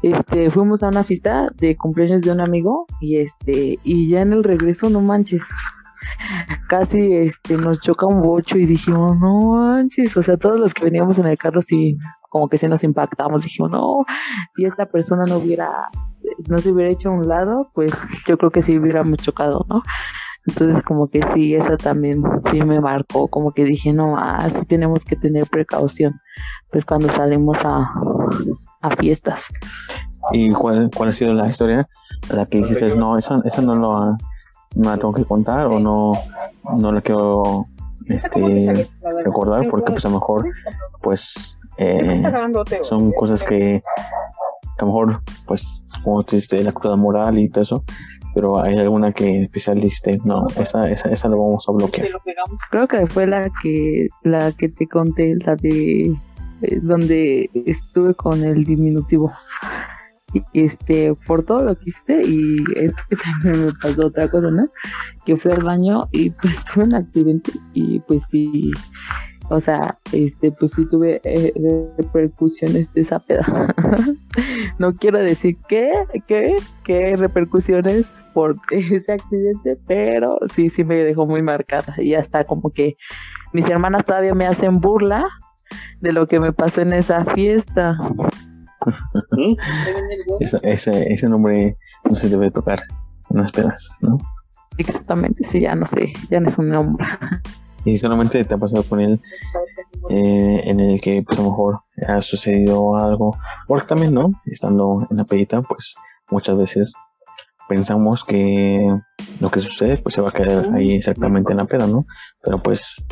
Este, 0.04 0.50
fuimos 0.50 0.84
a 0.84 0.90
una 0.90 1.04
fiesta 1.04 1.50
de 1.56 1.76
cumpleaños 1.76 2.22
de 2.22 2.32
un 2.32 2.40
amigo 2.40 2.86
y 3.02 3.18
este, 3.18 3.80
y 3.84 4.10
ya 4.10 4.22
en 4.22 4.34
el 4.34 4.44
regreso, 4.44 4.90
no 4.90 5.02
manches, 5.02 5.42
casi 6.68 7.14
este 7.14 7.58
nos 7.58 7.80
choca 7.80 8.06
un 8.06 8.22
bocho 8.22 8.58
y 8.58 8.66
dijimos, 8.66 9.18
no 9.18 9.56
manches, 9.56 10.16
o 10.16 10.24
sea, 10.24 10.38
todos 10.38 10.60
los 10.60 10.74
que 10.74 10.86
veníamos 10.86 11.18
en 11.18 11.26
el 11.26 11.38
carro 11.38 11.62
sí, 11.62 11.98
como 12.30 12.48
que 12.48 12.58
se 12.58 12.68
nos 12.68 12.84
impactamos, 12.84 13.44
dijimos, 13.44 13.72
no, 13.72 14.06
si 14.54 14.66
esta 14.66 14.86
persona 14.86 15.24
no 15.26 15.38
hubiera, 15.38 15.72
no 16.48 16.60
se 16.60 16.72
hubiera 16.72 16.92
hecho 16.92 17.10
a 17.10 17.14
un 17.14 17.28
lado, 17.28 17.72
pues 17.74 17.92
yo 18.28 18.38
creo 18.38 18.52
que 18.52 18.62
sí 18.62 18.78
hubiéramos 18.78 19.18
chocado, 19.20 19.66
¿no? 19.68 19.82
Entonces 20.48 20.82
como 20.84 21.10
que 21.10 21.22
sí, 21.34 21.56
esa 21.56 21.76
también 21.78 22.24
sí 22.50 22.62
me 22.62 22.80
marcó, 22.80 23.28
como 23.28 23.52
que 23.52 23.66
dije, 23.66 23.92
no, 23.92 24.18
así 24.18 24.66
tenemos 24.66 25.04
que 25.04 25.16
tener 25.16 25.46
precaución, 25.48 26.22
pues 26.72 26.86
cuando 26.86 27.10
salimos 27.10 27.58
a, 27.66 27.94
a 28.82 28.96
fiestas. 28.96 29.46
¿Y 30.32 30.52
cuál, 30.52 30.90
cuál 30.96 31.10
ha 31.10 31.14
sido 31.14 31.34
la 31.34 31.50
historia? 31.50 31.88
La 32.34 32.46
que 32.46 32.60
dijiste, 32.60 32.96
no, 32.96 33.18
esa, 33.18 33.40
esa 33.46 33.62
no, 33.62 33.76
lo, 33.76 34.18
no 34.76 34.90
la 34.90 34.98
tengo 34.98 35.14
que 35.14 35.26
contar 35.26 35.68
o 35.68 35.80
no, 35.80 36.14
no 36.78 36.92
la 36.92 37.02
quiero 37.02 37.68
este, 38.08 38.88
recordar 39.24 39.70
porque 39.70 39.92
pues 39.92 40.06
a 40.06 40.10
lo 40.10 40.16
mejor 40.16 40.50
pues 41.02 41.58
eh, 41.78 42.24
son 42.84 43.12
cosas 43.12 43.44
que 43.44 43.82
a 44.78 44.82
lo 44.82 44.88
mejor 44.88 45.22
pues 45.46 45.86
como 46.04 46.24
dices 46.24 46.64
la 46.64 46.72
cruda 46.72 46.96
moral 46.96 47.38
y 47.38 47.50
todo 47.50 47.64
eso 47.64 47.84
pero 48.38 48.62
hay 48.62 48.78
alguna 48.78 49.14
que 49.14 49.46
especialiste, 49.46 50.20
no, 50.24 50.46
esa, 50.62 50.88
esa, 50.92 51.10
esa 51.10 51.28
la 51.28 51.36
vamos 51.36 51.68
a 51.68 51.72
bloquear. 51.72 52.08
Creo 52.70 52.88
que 52.88 53.08
fue 53.08 53.26
la 53.26 53.50
que, 53.64 54.10
la 54.22 54.52
que 54.52 54.70
te 54.70 54.86
conté, 54.86 55.36
la 55.44 55.56
de 55.56 56.16
eh, 56.62 56.80
donde 56.80 57.50
estuve 57.66 58.14
con 58.14 58.44
el 58.44 58.64
diminutivo. 58.64 59.32
Y 60.34 60.44
este, 60.54 61.16
por 61.26 61.46
todo 61.46 61.64
lo 61.64 61.76
que 61.80 61.86
hice, 61.88 62.22
y 62.28 62.58
es 62.76 62.94
que 63.10 63.16
también 63.16 63.66
me 63.66 63.72
pasó 63.82 64.06
otra 64.06 64.30
cosa, 64.30 64.52
¿no? 64.52 64.68
Que 65.26 65.36
fui 65.36 65.52
al 65.52 65.64
baño 65.64 66.08
y 66.12 66.30
pues 66.30 66.64
tuve 66.64 66.84
un 66.84 66.94
accidente 66.94 67.54
y 67.74 68.02
pues 68.02 68.24
sí, 68.30 68.70
o 69.50 69.62
sea, 69.62 69.98
este, 70.12 70.52
pues 70.52 70.74
sí 70.74 70.86
tuve 70.90 71.22
eh, 71.24 71.54
repercusiones 71.98 72.94
de 72.94 73.02
esa 73.02 73.20
peda. 73.20 73.46
no 74.80 74.94
quiero 74.94 75.20
decir 75.20 75.58
qué, 75.70 75.92
qué, 76.28 76.56
qué 76.84 77.16
repercusiones 77.16 78.08
por 78.34 78.58
ese 78.72 79.12
accidente, 79.12 79.78
pero 79.88 80.38
sí, 80.54 80.70
sí 80.70 80.84
me 80.84 80.96
dejó 80.96 81.26
muy 81.26 81.42
marcada. 81.42 81.96
Y 81.98 82.16
hasta 82.16 82.44
como 82.44 82.72
que 82.72 82.96
mis 83.54 83.70
hermanas 83.70 84.06
todavía 84.06 84.34
me 84.34 84.46
hacen 84.46 84.80
burla 84.80 85.26
de 86.02 86.12
lo 86.12 86.28
que 86.28 86.40
me 86.40 86.52
pasó 86.52 86.82
en 86.82 86.94
esa 86.94 87.24
fiesta. 87.26 87.98
ese, 90.64 91.14
ese 91.14 91.28
nombre 91.28 91.78
no 92.04 92.16
se 92.16 92.30
debe 92.30 92.52
tocar 92.52 92.82
en 93.30 93.38
las 93.38 93.52
pedas, 93.52 93.90
¿no? 94.02 94.18
Exactamente, 94.78 95.44
sí, 95.44 95.62
ya 95.62 95.74
no 95.74 95.86
sé, 95.88 96.14
ya 96.30 96.40
no 96.40 96.50
es 96.50 96.58
un 96.58 96.70
nombre 96.70 97.06
y 97.88 97.98
solamente 97.98 98.44
te 98.44 98.54
ha 98.54 98.58
pasado 98.58 98.84
con 98.84 99.00
él 99.00 99.22
eh, 100.10 100.62
en 100.66 100.80
el 100.82 101.00
que 101.00 101.24
pues 101.26 101.40
a 101.40 101.42
lo 101.42 101.50
mejor 101.50 101.80
ha 102.06 102.22
sucedido 102.22 102.98
algo, 102.98 103.36
porque 103.66 103.88
también, 103.88 104.14
¿no? 104.14 104.32
Estando 104.46 105.08
en 105.10 105.18
la 105.18 105.24
pedita, 105.24 105.62
pues 105.62 105.96
muchas 106.30 106.58
veces 106.58 106.94
pensamos 107.70 108.26
que 108.26 108.94
lo 109.40 109.50
que 109.50 109.62
sucede 109.62 109.98
pues 109.98 110.16
se 110.16 110.22
va 110.22 110.30
a 110.30 110.34
quedar 110.34 110.74
ahí 110.76 110.96
exactamente 110.96 111.52
en 111.52 111.58
la 111.58 111.66
peda, 111.66 111.88
¿no? 111.88 112.06
Pero 112.44 112.62
pues 112.62 113.06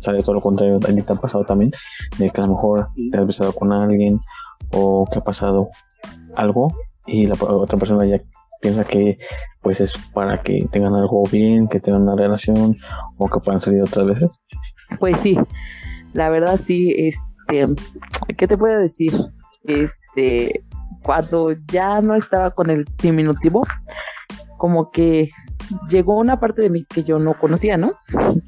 sale 0.00 0.22
todo 0.22 0.34
lo 0.34 0.42
contrario, 0.42 0.76
a 0.76 0.92
ti 0.92 1.02
te 1.02 1.12
ha 1.12 1.16
pasado 1.16 1.44
también, 1.44 1.70
de 2.18 2.28
que 2.28 2.40
a 2.40 2.44
lo 2.44 2.52
mejor 2.52 2.88
te 3.10 3.18
has 3.18 3.26
besado 3.26 3.52
con 3.54 3.72
alguien 3.72 4.20
o 4.72 5.06
que 5.10 5.20
ha 5.20 5.22
pasado 5.22 5.70
algo 6.36 6.74
y 7.06 7.26
la 7.26 7.34
otra 7.40 7.78
persona 7.78 8.04
ya 8.04 8.20
piensa 8.60 8.84
que 8.84 9.18
pues 9.60 9.80
es 9.80 9.92
para 10.12 10.42
que 10.42 10.66
tengan 10.70 10.94
algo 10.94 11.22
bien, 11.30 11.68
que 11.68 11.80
tengan 11.80 12.02
una 12.02 12.16
relación 12.16 12.76
o 13.16 13.28
que 13.28 13.40
puedan 13.40 13.60
salir 13.60 13.82
otras 13.82 14.06
veces. 14.06 14.30
Pues 14.98 15.18
sí, 15.20 15.38
la 16.12 16.30
verdad 16.30 16.58
sí, 16.58 16.94
este, 16.96 17.66
¿qué 18.36 18.46
te 18.46 18.56
puedo 18.56 18.80
decir? 18.80 19.12
Este, 19.64 20.64
cuando 21.02 21.52
ya 21.70 22.00
no 22.00 22.14
estaba 22.14 22.50
con 22.52 22.70
el 22.70 22.84
diminutivo, 23.02 23.62
como 24.56 24.90
que 24.90 25.30
llegó 25.88 26.16
una 26.16 26.40
parte 26.40 26.62
de 26.62 26.70
mí 26.70 26.84
que 26.84 27.04
yo 27.04 27.18
no 27.18 27.34
conocía, 27.34 27.76
¿no? 27.76 27.92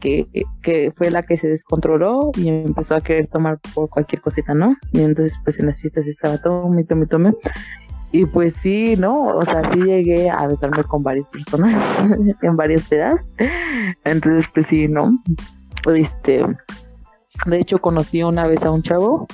Que, 0.01 0.25
que 0.63 0.93
fue 0.97 1.11
la 1.11 1.23
que 1.23 1.37
se 1.37 1.49
descontroló 1.49 2.31
y 2.37 2.49
empezó 2.49 2.95
a 2.95 3.01
querer 3.01 3.29
tomar 3.29 3.59
por 3.75 3.89
cualquier 3.91 4.23
cosita, 4.23 4.55
¿no? 4.55 4.77
Y 4.93 5.03
entonces 5.03 5.39
pues 5.45 5.59
en 5.61 5.67
las 5.67 5.81
fiestas 5.81 6.07
estaba 6.07 6.39
tome, 6.39 6.85
tome, 6.85 7.07
tome. 7.07 7.35
Y 8.13 8.27
pues 8.27 8.55
sí, 8.55 8.97
¿no? 8.97 9.37
O 9.37 9.45
sea, 9.45 9.63
sí 9.73 9.79
llegué 9.79 10.31
a 10.31 10.47
besarme 10.47 10.83
con 10.85 11.03
varias 11.03 11.29
personas 11.29 11.75
en 12.43 12.57
varias 12.57 12.89
pedas. 12.89 13.17
Entonces 14.05 14.47
pues 14.53 14.67
sí, 14.67 14.89
¿no? 14.89 15.19
Este, 15.95 16.45
de 17.47 17.59
hecho 17.59 17.81
conocí 17.81 18.23
una 18.23 18.47
vez 18.47 18.65
a 18.65 18.71
un 18.71 18.83
chavo 18.83 19.27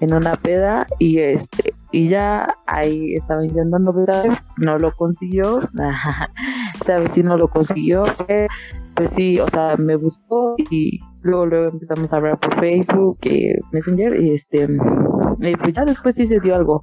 en 0.00 0.14
una 0.14 0.34
peda 0.34 0.86
y 0.98 1.18
este 1.18 1.72
y 1.92 2.08
ya 2.08 2.54
ahí 2.66 3.14
estaba 3.14 3.44
intentando 3.44 3.92
besar, 3.92 4.42
no 4.56 4.78
lo 4.78 4.92
consiguió, 4.92 5.60
sabes 6.84 7.12
si 7.12 7.22
no 7.22 7.36
lo 7.36 7.48
consiguió, 7.48 8.02
pues 8.94 9.10
sí, 9.10 9.38
o 9.38 9.48
sea, 9.48 9.76
me 9.76 9.96
buscó 9.96 10.56
y 10.70 10.98
luego 11.20 11.46
luego 11.46 11.68
empezamos 11.68 12.12
a 12.12 12.16
hablar 12.16 12.40
por 12.40 12.58
Facebook, 12.58 13.18
y 13.24 13.52
Messenger 13.72 14.20
y 14.20 14.30
este 14.30 14.68
y 15.48 15.56
pues 15.56 15.72
ya 15.72 15.84
después 15.84 16.14
sí 16.14 16.26
se 16.26 16.40
dio 16.40 16.54
algo, 16.54 16.82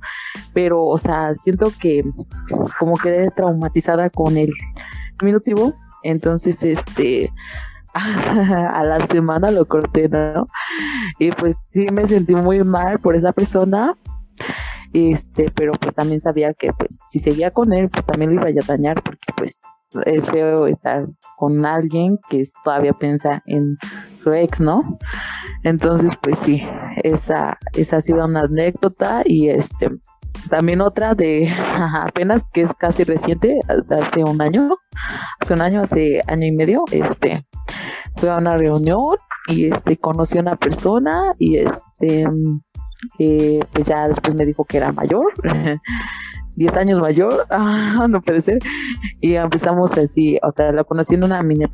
pero 0.54 0.84
o 0.86 0.98
sea, 0.98 1.34
siento 1.36 1.72
que 1.80 2.04
como 2.78 2.96
quedé 2.96 3.32
traumatizada 3.32 4.10
con 4.10 4.38
el 4.38 4.52
diminutivo, 5.20 5.74
entonces 6.04 6.64
este 6.64 7.32
a 7.94 8.84
la 8.84 9.00
semana 9.08 9.52
lo 9.52 9.66
corté, 9.66 10.10
¿no? 10.10 10.46
Y 11.18 11.32
pues 11.32 11.58
sí 11.58 11.88
me 11.92 12.06
sentí 12.08 12.36
muy 12.36 12.64
mal 12.64 13.00
por 13.00 13.16
esa 13.16 13.32
persona. 13.32 13.98
Este, 14.92 15.52
pero 15.54 15.74
pues 15.74 15.94
también 15.94 16.20
sabía 16.20 16.54
que 16.54 16.72
pues 16.74 17.00
si 17.10 17.20
seguía 17.20 17.52
con 17.52 17.74
él, 17.74 17.90
pues 17.90 18.06
también 18.06 18.36
lo 18.36 18.50
iba 18.50 18.62
a 18.62 18.66
dañar 18.66 19.04
porque 19.04 19.32
pues 19.38 19.79
es 20.06 20.30
feo 20.30 20.68
estar 20.68 21.08
con 21.38 21.66
alguien 21.66 22.18
que 22.30 22.44
todavía 22.64 22.94
piensa 22.94 23.42
en 23.46 23.78
su 24.16 24.34
ex, 24.34 24.60
¿no? 24.60 24.82
Entonces, 25.64 26.12
pues 26.22 26.40
sí, 26.40 26.64
esa, 27.04 27.58
esa 27.74 27.98
ha 27.98 28.02
sido 28.02 28.26
una 28.26 28.42
anécdota 28.42 29.22
y 29.26 29.50
este 29.50 29.90
también 30.50 30.82
otra 30.82 31.16
de 31.16 31.50
apenas 32.04 32.50
que 32.50 32.62
es 32.62 32.72
casi 32.78 33.04
reciente, 33.04 33.60
hace 33.90 34.24
un 34.24 34.42
año, 34.42 34.70
hace 35.40 35.54
un 35.54 35.62
año, 35.62 35.82
hace 35.82 36.22
año 36.28 36.46
y 36.46 36.52
medio, 36.52 36.84
este, 36.92 37.46
fui 38.16 38.30
a 38.30 38.38
una 38.38 38.58
reunión 38.58 39.16
y 39.48 39.72
este 39.72 39.98
conocí 39.98 40.38
a 40.38 40.42
una 40.42 40.56
persona 40.56 41.34
y 41.38 41.58
este 41.58 42.28
eh, 43.18 43.60
pues 43.72 43.86
ya 43.86 44.08
después 44.08 44.36
me 44.36 44.46
dijo 44.46 44.66
que 44.66 44.78
era 44.78 44.92
mayor 44.92 45.32
10 46.60 46.76
años 46.76 47.00
mayor, 47.00 47.48
ah, 47.50 48.06
no 48.10 48.22
puede 48.22 48.42
ser. 48.42 48.60
Y 49.22 49.36
empezamos 49.36 49.98
así, 49.98 50.38
o 50.44 50.52
sea, 50.52 50.72
la 50.74 50.84
conocí 50.84 51.16
en 51.16 51.24
una 51.24 51.42
mini, 51.42 51.66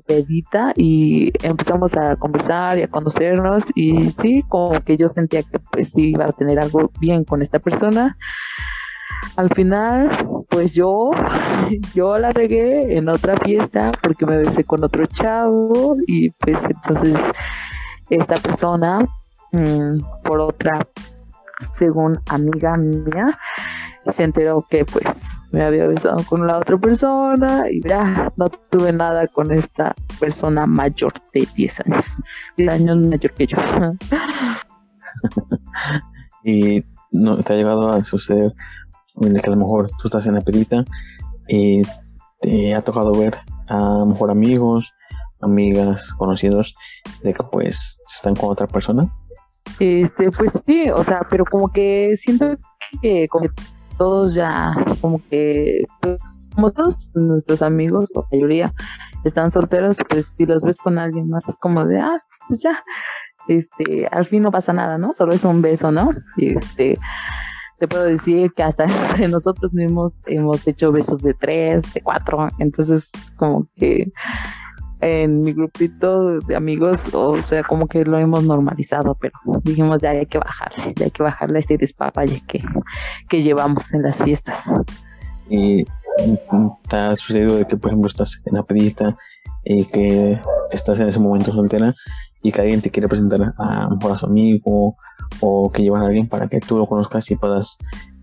pedita 0.00 0.72
y 0.74 1.32
empezamos 1.46 1.94
a 1.96 2.16
conversar 2.16 2.78
y 2.78 2.82
a 2.82 2.88
conocernos 2.88 3.64
y 3.74 4.10
sí, 4.10 4.42
como 4.48 4.80
que 4.80 4.96
yo 4.96 5.08
sentía 5.08 5.42
que 5.42 5.58
pues 5.58 5.90
sí 5.90 6.10
iba 6.10 6.24
a 6.24 6.32
tener 6.32 6.58
algo 6.58 6.90
bien 6.98 7.24
con 7.24 7.42
esta 7.42 7.58
persona. 7.58 8.16
Al 9.36 9.50
final, 9.50 10.08
pues 10.48 10.72
yo, 10.72 11.10
yo 11.94 12.16
la 12.16 12.30
regué 12.30 12.96
en 12.96 13.10
otra 13.10 13.36
fiesta 13.36 13.92
porque 14.02 14.24
me 14.24 14.38
besé 14.38 14.64
con 14.64 14.82
otro 14.82 15.04
chavo 15.04 15.94
y 16.06 16.30
pues 16.30 16.58
entonces 16.64 17.18
esta 18.08 18.36
persona, 18.36 19.00
mm, 19.52 19.98
por 20.24 20.40
otra, 20.40 20.86
según 21.74 22.18
amiga 22.30 22.76
mía, 22.76 23.38
se 24.12 24.24
enteró 24.24 24.66
que 24.68 24.84
pues 24.84 25.22
me 25.52 25.62
había 25.62 25.86
besado 25.86 26.22
con 26.24 26.46
la 26.46 26.58
otra 26.58 26.78
persona 26.78 27.64
y 27.70 27.80
ya 27.82 28.32
no 28.36 28.48
tuve 28.48 28.92
nada 28.92 29.26
con 29.28 29.52
esta 29.52 29.94
persona 30.18 30.66
mayor 30.66 31.12
de 31.32 31.46
10 31.54 31.80
años, 31.86 32.22
10 32.56 32.72
años 32.72 32.96
mayor 32.96 33.32
que 33.32 33.46
yo. 33.46 33.58
y 36.44 36.84
no 37.12 37.42
te 37.42 37.52
ha 37.52 37.56
llegado 37.56 37.88
a 37.88 38.04
suceder 38.04 38.52
en 39.22 39.34
el 39.34 39.42
que 39.42 39.48
a 39.48 39.50
lo 39.50 39.56
mejor 39.56 39.88
tú 40.00 40.08
estás 40.08 40.26
en 40.26 40.34
la 40.34 40.40
pedita 40.40 40.84
y 41.48 41.82
te 42.40 42.74
ha 42.74 42.82
tocado 42.82 43.12
ver 43.12 43.38
a 43.68 43.78
lo 43.78 44.06
mejor 44.06 44.30
amigos, 44.30 44.92
amigas, 45.40 46.12
conocidos 46.18 46.74
de 47.22 47.32
que 47.32 47.42
pues 47.44 47.98
están 48.14 48.34
con 48.34 48.50
otra 48.50 48.66
persona. 48.66 49.08
Este, 49.78 50.30
pues 50.30 50.60
sí, 50.64 50.90
o 50.90 51.02
sea, 51.02 51.20
pero 51.28 51.44
como 51.44 51.68
que 51.68 52.16
siento 52.16 52.56
que 53.02 53.26
como 53.28 53.48
todos 53.96 54.34
ya 54.34 54.74
como 55.00 55.20
que 55.30 55.84
pues 56.00 56.48
como 56.54 56.70
todos 56.70 57.10
nuestros 57.14 57.62
amigos 57.62 58.10
la 58.14 58.22
mayoría 58.30 58.72
están 59.24 59.50
solteros 59.50 59.96
pues 60.08 60.26
si 60.26 60.46
los 60.46 60.62
ves 60.62 60.78
con 60.78 60.98
alguien 60.98 61.28
más 61.28 61.48
es 61.48 61.56
como 61.56 61.84
de 61.84 62.00
ah 62.00 62.22
pues 62.48 62.62
ya 62.62 62.82
este 63.48 64.06
al 64.10 64.26
fin 64.26 64.42
no 64.42 64.50
pasa 64.50 64.72
nada 64.72 64.98
no 64.98 65.12
solo 65.12 65.32
es 65.32 65.44
un 65.44 65.62
beso 65.62 65.90
no 65.90 66.10
y 66.36 66.56
este 66.56 66.98
te 67.78 67.88
puedo 67.88 68.04
decir 68.04 68.52
que 68.54 68.62
hasta 68.62 68.84
entre 69.10 69.28
nosotros 69.28 69.72
mismos 69.74 70.22
hemos 70.26 70.66
hecho 70.66 70.92
besos 70.92 71.22
de 71.22 71.34
tres 71.34 71.92
de 71.94 72.00
cuatro 72.00 72.48
entonces 72.58 73.10
como 73.36 73.68
que 73.76 74.10
en 75.00 75.42
mi 75.42 75.52
grupito 75.52 76.38
de 76.40 76.56
amigos, 76.56 77.14
o 77.14 77.40
sea, 77.42 77.62
como 77.62 77.86
que 77.86 78.04
lo 78.04 78.18
hemos 78.18 78.44
normalizado, 78.44 79.14
pero 79.20 79.34
dijimos 79.62 80.00
ya 80.00 80.10
hay 80.10 80.26
que 80.26 80.38
bajarle, 80.38 80.94
ya 80.96 81.04
hay 81.04 81.10
que 81.10 81.22
bajarle 81.22 81.58
a 81.58 81.60
este 81.60 81.76
despapalle 81.76 82.42
que, 82.46 82.62
que 83.28 83.42
llevamos 83.42 83.92
en 83.92 84.02
las 84.02 84.22
fiestas. 84.22 84.70
Y 85.48 85.84
te 85.84 86.96
ha 86.96 87.14
sucedido 87.14 87.56
de 87.56 87.66
que, 87.66 87.76
por 87.76 87.90
ejemplo, 87.90 88.08
estás 88.08 88.40
en 88.46 88.54
la 88.54 88.62
pedita 88.62 89.16
y 89.64 89.84
que 89.84 90.40
estás 90.70 90.98
en 91.00 91.08
ese 91.08 91.18
momento 91.18 91.52
soltera 91.52 91.92
y 92.42 92.52
que 92.52 92.60
alguien 92.60 92.80
te 92.80 92.90
quiere 92.90 93.08
presentar 93.08 93.54
a, 93.58 93.88
mejor 93.88 94.12
a 94.12 94.18
su 94.18 94.26
amigo 94.26 94.96
o 95.40 95.70
que 95.72 95.82
llevan 95.82 96.02
a 96.02 96.06
alguien 96.06 96.28
para 96.28 96.46
que 96.46 96.60
tú 96.60 96.78
lo 96.78 96.86
conozcas 96.86 97.30
y 97.30 97.36
puedas 97.36 97.76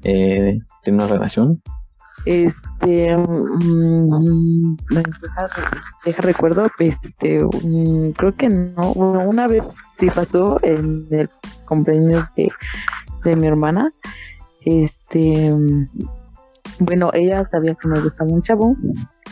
eh, 0.03 0.59
tener 0.83 1.01
una 1.01 1.07
relación 1.07 1.61
este 2.25 3.17
mmm, 3.17 4.75
deja, 6.03 6.21
recuerdo 6.21 6.67
este 6.79 7.41
creo 8.15 8.35
que 8.35 8.49
no 8.49 8.91
una 8.93 9.47
vez 9.47 9.75
sí 9.99 10.09
pasó 10.09 10.59
en 10.63 11.07
el 11.11 11.29
cumpleaños 11.65 12.25
de, 12.35 12.49
de 13.23 13.35
mi 13.35 13.47
hermana 13.47 13.89
este 14.61 15.53
bueno 16.79 17.09
ella 17.13 17.47
sabía 17.49 17.75
que 17.75 17.87
me 17.87 17.99
gustaba 17.99 18.31
un 18.31 18.41
chavo 18.41 18.75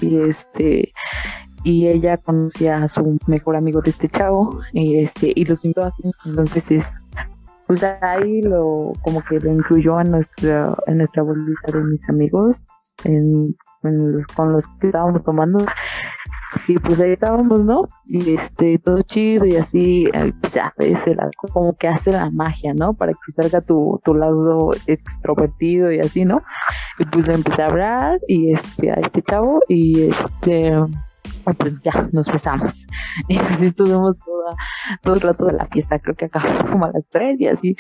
y 0.01 0.17
este 0.17 0.91
y 1.63 1.87
ella 1.87 2.17
conocía 2.17 2.83
a 2.83 2.89
su 2.89 3.17
mejor 3.27 3.55
amigo 3.55 3.81
de 3.81 3.91
este 3.91 4.09
chavo 4.09 4.59
y 4.73 4.97
este 4.97 5.31
y 5.35 5.45
los 5.45 5.63
invitó 5.63 5.83
así 5.83 6.03
entonces 6.25 6.71
es 6.71 6.91
pues 7.67 7.83
ahí 8.01 8.41
lo 8.41 8.91
como 9.01 9.21
que 9.23 9.39
lo 9.39 9.51
incluyó 9.51 10.01
en 10.01 10.11
nuestra 10.11 10.75
en 10.87 10.97
nuestra 10.97 11.23
bolita 11.23 11.71
de 11.71 11.83
mis 11.83 12.09
amigos 12.09 12.57
en, 13.03 13.55
con 14.35 14.53
los 14.53 14.63
que 14.79 14.87
estábamos 14.87 15.23
tomando 15.23 15.65
y 16.67 16.77
pues 16.79 16.99
ahí 16.99 17.13
estábamos, 17.13 17.63
¿no? 17.63 17.87
Y 18.05 18.35
este, 18.35 18.77
todo 18.79 19.01
chido 19.01 19.45
y 19.45 19.55
así, 19.55 20.07
pues 20.41 20.53
ya, 20.53 20.73
como 21.53 21.75
que 21.75 21.87
hace 21.87 22.11
la 22.11 22.29
magia, 22.29 22.73
¿no? 22.73 22.93
Para 22.93 23.13
que 23.13 23.31
salga 23.33 23.61
tu, 23.61 23.99
tu 24.03 24.13
lado 24.13 24.71
extrovertido 24.87 25.91
y 25.91 25.99
así, 25.99 26.25
¿no? 26.25 26.41
Y 26.99 27.05
pues 27.05 27.27
le 27.27 27.35
empecé 27.35 27.61
a 27.61 27.67
hablar 27.67 28.19
y 28.27 28.53
este, 28.53 28.91
a 28.91 28.95
este 28.95 29.21
chavo 29.21 29.61
y 29.67 30.09
este, 30.09 30.73
pues 31.57 31.81
ya 31.81 32.09
nos 32.11 32.31
besamos. 32.31 32.85
Y 33.27 33.37
así 33.37 33.65
estuvimos 33.65 34.17
toda, 34.17 34.55
todo 35.01 35.15
el 35.15 35.21
rato 35.21 35.45
de 35.45 35.53
la 35.53 35.67
fiesta, 35.67 35.99
creo 35.99 36.15
que 36.15 36.25
acabó 36.25 36.47
como 36.71 36.85
a 36.85 36.91
las 36.91 37.07
tres 37.09 37.39
y 37.39 37.47
así. 37.47 37.75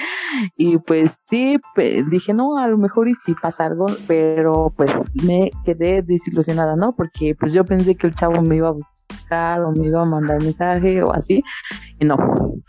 Y 0.57 0.77
pues 0.77 1.13
sí, 1.13 1.59
pues, 1.75 2.09
dije, 2.09 2.33
no, 2.33 2.57
a 2.57 2.67
lo 2.67 2.77
mejor 2.77 3.07
y 3.07 3.13
si 3.13 3.33
pasa 3.33 3.65
algo, 3.65 3.85
pero 4.07 4.73
pues 4.75 4.91
me 5.23 5.51
quedé 5.63 6.01
desilusionada, 6.01 6.75
¿no? 6.75 6.95
Porque 6.95 7.35
pues 7.39 7.53
yo 7.53 7.63
pensé 7.63 7.95
que 7.95 8.07
el 8.07 8.15
chavo 8.15 8.41
me 8.41 8.57
iba 8.57 8.69
a 8.69 8.71
buscar 8.71 9.61
o 9.61 9.71
me 9.71 9.87
iba 9.87 10.01
a 10.01 10.05
mandar 10.05 10.41
mensaje 10.41 11.01
o 11.03 11.13
así. 11.13 11.41
no. 12.01 12.17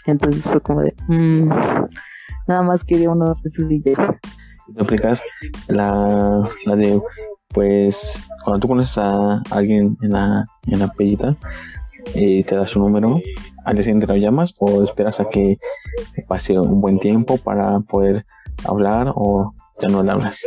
Entonces 0.06 0.44
fue 0.44 0.60
como 0.60 0.82
de, 0.82 0.94
mm, 1.08 1.48
nada 2.48 2.62
más 2.62 2.84
quería 2.84 3.10
unos 3.10 3.40
pesos 3.40 3.70
y 3.70 3.82
ya. 3.82 4.18
Si 4.66 4.74
te 4.74 4.82
aplicas 4.82 5.20
la, 5.68 6.48
la 6.66 6.76
de, 6.76 7.00
pues, 7.52 8.12
cuando 8.44 8.60
tú 8.60 8.68
conoces 8.68 8.98
a 8.98 9.42
alguien 9.50 9.96
en 10.02 10.10
la, 10.10 10.44
en 10.66 10.78
la 10.78 10.88
pellita 10.88 11.36
y 12.14 12.44
te 12.44 12.56
das 12.56 12.70
su 12.70 12.80
número, 12.80 13.20
al 13.64 13.74
día 13.74 13.84
siguiente 13.84 14.06
lo 14.06 14.16
llamas 14.16 14.54
o 14.58 14.82
esperas 14.82 15.20
a 15.20 15.28
que 15.28 15.58
pase 16.28 16.58
un 16.58 16.80
buen 16.80 16.98
tiempo 16.98 17.38
para 17.38 17.80
poder 17.80 18.24
hablar 18.64 19.12
o 19.14 19.54
ya 19.80 19.88
no 19.88 20.02
le 20.02 20.12
hablas 20.12 20.40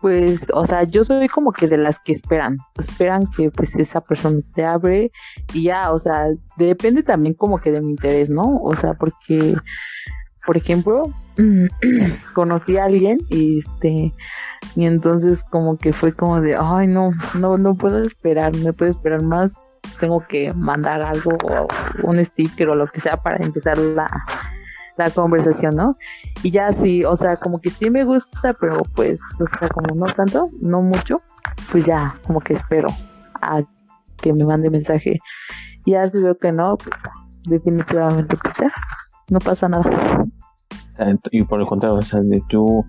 pues, 0.00 0.50
o 0.54 0.64
sea, 0.64 0.84
yo 0.84 1.04
soy 1.04 1.28
como 1.28 1.52
que 1.52 1.68
de 1.68 1.76
las 1.76 1.98
que 1.98 2.12
esperan, 2.12 2.56
esperan 2.78 3.26
que 3.36 3.50
pues 3.50 3.76
esa 3.76 4.00
persona 4.00 4.40
te 4.54 4.64
abre 4.64 5.12
y 5.52 5.64
ya, 5.64 5.92
o 5.92 5.98
sea, 5.98 6.28
depende 6.56 7.02
también 7.02 7.34
como 7.34 7.58
que 7.58 7.70
de 7.70 7.82
mi 7.82 7.90
interés, 7.90 8.30
¿no? 8.30 8.58
O 8.62 8.74
sea, 8.74 8.94
porque, 8.94 9.56
por 10.46 10.56
ejemplo, 10.56 11.12
conocí 12.34 12.76
a 12.76 12.84
alguien 12.84 13.18
y 13.28 13.58
este, 13.58 14.12
y 14.76 14.84
entonces 14.84 15.44
como 15.44 15.76
que 15.76 15.92
fue 15.92 16.12
como 16.12 16.40
de, 16.40 16.56
ay, 16.58 16.86
no, 16.86 17.10
no, 17.34 17.58
no 17.58 17.74
puedo 17.74 18.02
esperar, 18.02 18.54
no 18.56 18.72
puedo 18.72 18.90
esperar 18.90 19.22
más, 19.22 19.56
tengo 19.98 20.20
que 20.20 20.52
mandar 20.54 21.02
algo 21.02 21.32
o 21.42 21.66
un 22.02 22.24
sticker 22.24 22.68
o 22.70 22.74
lo 22.74 22.86
que 22.86 23.00
sea 23.00 23.16
para 23.16 23.44
empezar 23.44 23.78
la, 23.78 24.08
la 24.96 25.10
conversación, 25.10 25.76
¿no? 25.76 25.96
Y 26.42 26.50
ya 26.50 26.72
sí, 26.72 27.04
o 27.04 27.16
sea, 27.16 27.36
como 27.36 27.60
que 27.60 27.70
sí 27.70 27.90
me 27.90 28.04
gusta, 28.04 28.54
pero 28.54 28.82
pues, 28.94 29.20
o 29.40 29.46
sea, 29.46 29.68
como 29.68 29.94
no 29.94 30.12
tanto, 30.12 30.48
no 30.60 30.82
mucho, 30.82 31.22
pues 31.70 31.84
ya, 31.84 32.16
como 32.26 32.40
que 32.40 32.54
espero 32.54 32.88
a 33.40 33.62
que 34.20 34.32
me 34.32 34.44
mande 34.44 34.70
mensaje. 34.70 35.18
Y 35.84 35.92
ya 35.92 36.10
si 36.10 36.18
veo 36.18 36.36
que 36.36 36.52
no, 36.52 36.76
pues 36.76 36.96
definitivamente, 37.44 38.36
pues 38.36 38.54
ya, 38.58 38.72
no 39.30 39.38
pasa 39.38 39.68
nada. 39.68 40.26
Y 41.30 41.44
por 41.44 41.60
el 41.60 41.66
contrario, 41.66 41.96
o 41.96 42.02
sea, 42.02 42.20
de 42.20 42.42
tú 42.48 42.84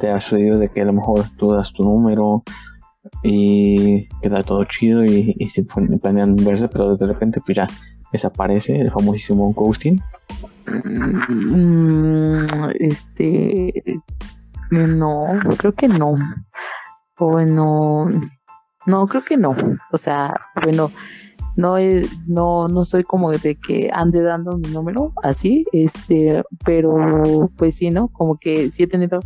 te 0.00 0.10
has 0.10 0.32
oído 0.32 0.58
de 0.58 0.68
que 0.70 0.82
a 0.82 0.86
lo 0.86 0.92
mejor 0.92 1.24
tú 1.36 1.52
das 1.52 1.72
tu 1.72 1.84
número 1.84 2.42
y 3.22 4.08
queda 4.20 4.42
todo 4.42 4.64
chido 4.64 5.04
y, 5.04 5.36
y 5.38 5.48
se 5.48 5.64
planean 6.02 6.34
verse, 6.36 6.68
pero 6.68 6.96
de 6.96 7.06
repente 7.06 7.40
pues 7.44 7.56
ya 7.56 7.66
desaparece 8.10 8.80
el 8.80 8.90
famosísimo 8.90 9.52
ghosting 9.52 10.00
Mm, 10.66 12.46
este, 12.78 14.00
no, 14.70 15.26
creo 15.58 15.74
que 15.74 15.88
no. 15.88 16.14
Bueno, 17.18 18.08
no, 18.86 19.06
creo 19.06 19.24
que 19.24 19.36
no. 19.36 19.54
O 19.92 19.98
sea, 19.98 20.34
bueno, 20.62 20.90
no 21.56 21.76
no, 22.26 22.68
no 22.68 22.84
soy 22.84 23.04
como 23.04 23.30
de 23.30 23.56
que 23.56 23.90
ande 23.92 24.22
dando 24.22 24.58
mi 24.58 24.68
número 24.72 25.12
así, 25.22 25.64
este, 25.72 26.42
pero 26.64 27.50
pues 27.56 27.76
sí, 27.76 27.90
¿no? 27.90 28.08
Como 28.08 28.38
que 28.38 28.70
sí 28.70 28.84
he 28.84 28.86
tenido 28.86 29.20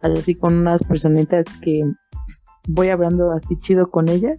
así 0.00 0.34
con 0.34 0.56
unas 0.56 0.82
personitas 0.82 1.46
que 1.62 1.82
voy 2.68 2.88
hablando 2.88 3.32
así 3.32 3.56
chido 3.60 3.90
con 3.90 4.08
ellas 4.08 4.38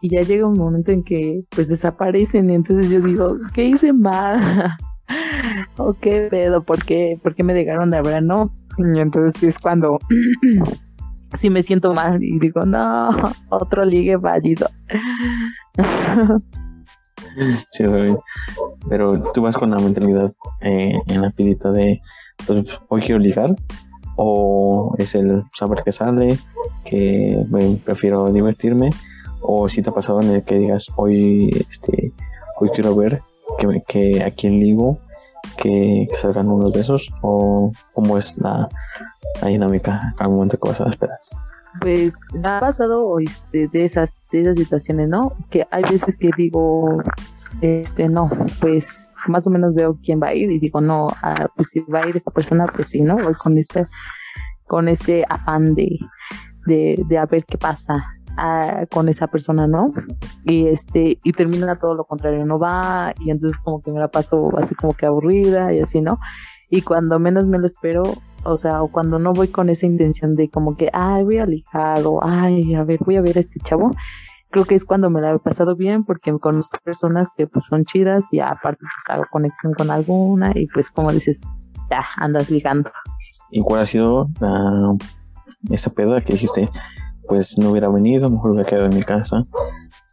y 0.00 0.10
ya 0.10 0.20
llega 0.20 0.46
un 0.46 0.58
momento 0.58 0.92
en 0.92 1.02
que 1.02 1.44
pues 1.50 1.68
desaparecen 1.68 2.50
y 2.50 2.54
entonces 2.54 2.90
yo 2.90 3.00
digo, 3.00 3.34
¿qué 3.54 3.64
hice 3.64 3.92
mal? 3.92 4.76
¿O 5.76 5.94
qué 5.94 6.28
pedo? 6.30 6.60
¿Por 6.60 6.84
qué, 6.84 7.18
¿Por 7.22 7.34
qué 7.34 7.42
me 7.42 7.54
dejaron 7.54 7.90
de 7.90 7.96
hablar? 7.96 8.22
No. 8.22 8.52
Y 8.78 8.98
entonces 9.00 9.42
es 9.42 9.58
cuando 9.58 9.98
sí 11.36 11.50
me 11.50 11.62
siento 11.62 11.92
mal 11.92 12.22
y 12.22 12.38
digo, 12.38 12.62
no, 12.62 13.10
otro 13.50 13.84
ligue. 13.84 14.16
Sí, 17.72 17.84
pero 18.88 19.22
tú 19.32 19.42
vas 19.42 19.56
con 19.56 19.70
la 19.70 19.76
mentalidad 19.76 20.32
eh, 20.60 20.94
en 21.06 21.22
la 21.22 21.30
pidita 21.30 21.70
de, 21.70 22.00
pues, 22.46 22.64
hoy 22.88 23.00
quiero 23.00 23.20
ligar, 23.20 23.54
o 24.16 24.94
es 24.98 25.14
el 25.14 25.44
saber 25.56 25.82
que 25.84 25.92
sale, 25.92 26.36
que 26.84 27.44
prefiero 27.84 28.32
divertirme, 28.32 28.90
o 29.40 29.68
si 29.68 29.82
te 29.82 29.90
ha 29.90 29.92
pasado 29.92 30.20
en 30.20 30.30
el 30.30 30.44
que 30.44 30.58
digas, 30.58 30.86
hoy, 30.96 31.50
este, 31.70 32.12
hoy 32.60 32.70
quiero 32.70 32.96
ver 32.96 33.22
que, 33.58 33.82
que 33.86 34.22
a 34.24 34.30
quién 34.30 34.58
ligo, 34.58 34.98
que, 35.56 36.08
salgan 36.20 36.48
unos 36.48 36.72
besos 36.72 37.08
o 37.22 37.72
cómo 37.94 38.18
es 38.18 38.36
la, 38.38 38.68
dinámica 39.44 40.14
al 40.18 40.30
momento 40.30 40.58
que 40.58 40.68
vas 40.68 40.80
a 40.80 40.90
esperar. 40.90 41.18
Pues 41.80 42.14
me 42.32 42.48
ha 42.48 42.60
pasado 42.60 43.18
este, 43.20 43.68
de 43.68 43.84
esas 43.84 44.16
de 44.32 44.40
esas 44.40 44.56
situaciones, 44.56 45.08
¿no? 45.08 45.32
Que 45.50 45.66
hay 45.70 45.82
veces 45.82 46.16
que 46.16 46.30
digo, 46.36 47.02
este, 47.60 48.08
no, 48.08 48.30
pues 48.60 49.12
más 49.26 49.46
o 49.46 49.50
menos 49.50 49.74
veo 49.74 49.98
quién 50.02 50.20
va 50.20 50.28
a 50.28 50.34
ir 50.34 50.50
y 50.50 50.58
digo, 50.58 50.80
no, 50.80 51.08
ah, 51.22 51.46
pues 51.54 51.68
si 51.70 51.80
va 51.80 52.02
a 52.02 52.08
ir 52.08 52.16
esta 52.16 52.30
persona, 52.30 52.66
pues 52.66 52.88
sí, 52.88 53.02
¿no? 53.02 53.16
Voy 53.16 53.34
con 53.34 53.58
ese, 53.58 53.86
con 54.66 54.88
ese 54.88 55.24
afán 55.28 55.74
de, 55.74 55.98
de, 56.66 57.02
de 57.06 57.18
a 57.18 57.26
ver 57.26 57.44
qué 57.44 57.58
pasa 57.58 58.04
con 58.90 59.08
esa 59.08 59.26
persona, 59.26 59.66
¿no? 59.66 59.90
Y 60.44 60.66
este, 60.66 61.18
y 61.22 61.32
termina 61.32 61.78
todo 61.78 61.94
lo 61.94 62.04
contrario, 62.04 62.44
no 62.46 62.58
va, 62.58 63.12
y 63.20 63.30
entonces 63.30 63.58
como 63.58 63.80
que 63.80 63.92
me 63.92 63.98
la 63.98 64.08
paso 64.08 64.50
así 64.58 64.74
como 64.74 64.92
que 64.94 65.06
aburrida 65.06 65.72
y 65.72 65.80
así, 65.80 66.00
¿no? 66.00 66.18
Y 66.70 66.82
cuando 66.82 67.18
menos 67.18 67.46
me 67.46 67.58
lo 67.58 67.66
espero, 67.66 68.02
o 68.44 68.56
sea, 68.56 68.82
o 68.82 68.88
cuando 68.88 69.18
no 69.18 69.32
voy 69.32 69.48
con 69.48 69.70
esa 69.70 69.86
intención 69.86 70.34
de 70.34 70.50
como 70.50 70.76
que, 70.76 70.90
ay, 70.92 71.24
voy 71.24 71.38
a 71.38 71.46
lijar, 71.46 72.02
o 72.04 72.20
ay, 72.22 72.74
a 72.74 72.84
ver, 72.84 73.00
voy 73.04 73.16
a 73.16 73.22
ver 73.22 73.38
a 73.38 73.40
este 73.40 73.58
chavo, 73.60 73.90
creo 74.50 74.64
que 74.64 74.74
es 74.74 74.84
cuando 74.84 75.10
me 75.10 75.20
la 75.20 75.32
he 75.32 75.38
pasado 75.38 75.76
bien 75.76 76.04
porque 76.04 76.32
conozco 76.38 76.78
personas 76.82 77.28
que 77.36 77.46
pues 77.46 77.66
son 77.66 77.84
chidas 77.84 78.26
y 78.32 78.40
aparte 78.40 78.80
pues 78.80 79.16
hago 79.16 79.24
conexión 79.30 79.74
con 79.74 79.90
alguna 79.90 80.52
y 80.54 80.66
pues 80.66 80.90
como 80.90 81.12
dices, 81.12 81.40
ya 81.90 82.04
andas 82.16 82.50
ligando. 82.50 82.90
¿Y 83.50 83.60
cuál 83.62 83.82
ha 83.82 83.86
sido 83.86 84.28
esa 85.70 85.90
peda 85.90 86.20
que 86.20 86.34
dijiste? 86.34 86.68
Pues 87.28 87.56
no 87.58 87.70
hubiera 87.70 87.88
venido, 87.88 88.26
a 88.26 88.28
lo 88.28 88.36
mejor 88.36 88.50
hubiera 88.52 88.68
quedado 88.68 88.86
en 88.86 88.96
mi 88.96 89.02
casa, 89.02 89.42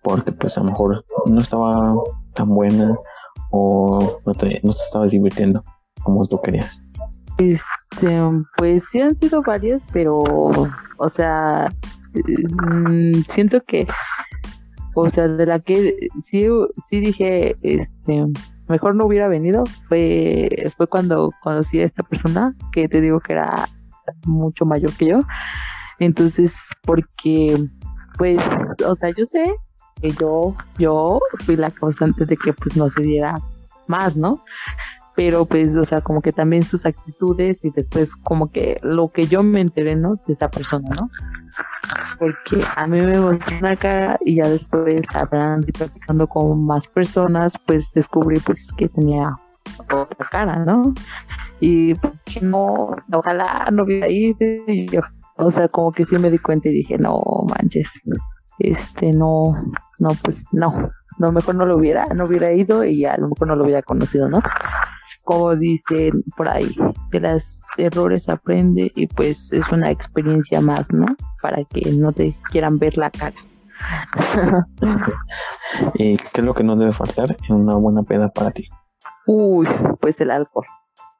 porque 0.04 0.32
pues 0.32 0.58
a 0.58 0.62
lo 0.62 0.68
mejor 0.68 1.06
no 1.26 1.42
estaba 1.42 1.94
tan 2.34 2.50
buena 2.50 2.96
o 3.52 4.20
no 4.26 4.34
te, 4.34 4.60
no 4.64 4.74
te 4.74 4.82
estabas 4.84 5.12
divirtiendo 5.12 5.64
como 6.04 6.28
tú 6.28 6.40
querías. 6.42 6.82
Este, 7.38 8.22
pues 8.58 8.86
sí 8.90 9.02
han 9.02 9.18
sido 9.18 9.42
varias, 9.42 9.86
pero, 9.92 10.20
o 10.20 11.10
sea, 11.10 11.70
mm, 12.14 13.22
siento 13.30 13.62
que, 13.66 13.88
o 14.94 15.10
sea, 15.10 15.28
de 15.28 15.46
la 15.46 15.60
que 15.60 15.96
sí, 16.22 16.48
sí 16.88 17.00
dije, 17.00 17.56
este, 17.62 18.26
mejor 18.68 18.96
no 18.96 19.06
hubiera 19.06 19.28
venido, 19.28 19.64
fue, 19.88 20.72
fue 20.78 20.88
cuando 20.88 21.32
conocí 21.42 21.80
a 21.80 21.86
esta 21.86 22.04
persona, 22.04 22.56
que 22.72 22.88
te 22.88 23.02
digo 23.02 23.20
que 23.20 23.34
era 23.34 23.68
mucho 24.26 24.66
mayor 24.66 24.94
que 24.94 25.08
yo, 25.08 25.20
entonces, 26.00 26.56
porque, 26.84 27.58
pues, 28.18 28.42
o 28.86 28.96
sea, 28.96 29.10
yo 29.16 29.26
sé 29.26 29.54
que 30.02 30.12
yo, 30.12 30.56
yo 30.78 31.20
fui 31.46 31.56
la 31.56 31.72
causante 31.72 32.26
de 32.26 32.36
que 32.38 32.54
pues 32.54 32.76
no 32.76 32.90
se 32.90 33.02
diera 33.02 33.36
más, 33.88 34.16
¿no? 34.16 34.44
Pero 35.16 35.46
pues, 35.46 35.76
o 35.76 35.86
sea, 35.86 36.02
como 36.02 36.22
que 36.22 36.34
también 36.34 36.64
sus 36.64 36.86
actitudes 36.86 37.64
y 37.64 37.70
después 37.70 38.16
como 38.16 38.52
que 38.52 38.80
lo 38.84 39.08
que 39.08 39.28
yo 39.28 39.44
me 39.44 39.62
enteré, 39.62 39.96
¿no? 39.96 40.16
De 40.28 40.34
esa 40.34 40.50
persona, 40.50 40.90
¿no? 40.90 41.10
Porque 42.20 42.62
a 42.76 42.88
mí 42.88 43.00
me 43.00 43.18
mostró 43.18 43.58
una 43.58 43.76
cara 43.78 44.18
y 44.26 44.36
ya 44.36 44.50
después 44.50 45.04
hablando 45.14 45.68
y 45.68 45.72
practicando 45.72 46.28
con 46.28 46.66
más 46.66 46.88
personas, 46.88 47.58
pues 47.66 47.94
descubrí 47.94 48.40
pues 48.42 48.68
que 48.78 48.90
tenía 48.90 49.32
otra 49.80 50.28
cara, 50.30 50.58
¿no? 50.66 50.94
Y 51.62 51.96
pues 51.96 52.22
que 52.22 52.42
no, 52.42 52.96
ojalá 53.14 53.70
no 53.72 53.84
hubiera 53.84 54.10
ido 54.10 54.38
y 54.68 54.88
o 55.38 55.52
sea, 55.52 55.68
como 55.68 55.92
que 55.92 56.06
sí 56.06 56.18
me 56.18 56.32
di 56.32 56.38
cuenta 56.38 56.70
y 56.70 56.74
dije, 56.74 56.98
no 56.98 57.22
manches, 57.50 57.92
este, 58.60 59.12
no, 59.12 59.54
no, 60.00 60.10
pues 60.24 60.46
no, 60.52 60.74
no, 61.18 61.32
mejor 61.32 61.56
no 61.56 61.66
lo 61.66 61.78
hubiera, 61.78 62.06
no 62.08 62.26
hubiera 62.26 62.54
ido 62.54 62.84
y 62.86 63.06
a 63.06 63.18
lo 63.18 63.30
mejor 63.30 63.50
no 63.50 63.56
lo 63.56 63.64
hubiera 63.64 63.82
conocido, 63.82 64.30
¿no? 64.30 64.42
Como 65.24 65.56
dicen 65.56 66.24
por 66.38 66.48
ahí, 66.48 66.76
de 67.12 67.20
los 67.20 67.66
errores 67.78 68.30
aprende 68.30 68.92
y 68.96 69.08
pues 69.08 69.52
es 69.52 69.68
una 69.70 69.92
experiencia 69.92 70.62
más, 70.62 70.94
¿no? 70.94 71.06
Para 71.42 71.64
que 71.66 71.92
no 71.92 72.12
te 72.12 72.36
quieran 72.52 72.78
ver 72.78 72.98
la 72.98 73.10
cara. 73.10 73.36
¿Y 75.96 76.18
qué 76.18 76.30
es 76.42 76.44
lo 76.44 76.54
que 76.54 76.64
no 76.64 76.78
debe 76.78 76.94
faltar 76.94 77.36
en 77.50 77.56
una 77.56 77.76
buena 77.76 78.04
peda 78.04 78.30
para 78.30 78.52
ti? 78.52 78.70
Uy, 79.26 79.68
pues 80.00 80.22
el 80.22 80.32
alcohol 80.32 80.66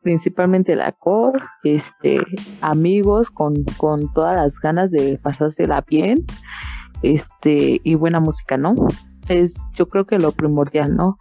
principalmente 0.06 0.76
la 0.76 0.92
cor, 0.92 1.42
este, 1.64 2.20
amigos 2.62 3.32
con, 3.32 3.64
con 3.78 4.14
todas 4.14 4.36
las 4.36 4.60
ganas 4.60 4.92
de 4.92 5.18
pasarse 5.18 5.66
la 5.66 5.82
bien, 5.82 6.24
este, 7.02 7.82
y 7.84 7.96
buena 7.96 8.20
música, 8.20 8.56
¿no? 8.56 8.76
Es, 9.30 9.56
yo 9.74 9.88
creo 9.88 10.06
que 10.06 10.20
lo 10.20 10.32
primordial, 10.32 10.96
¿no? 10.96 11.18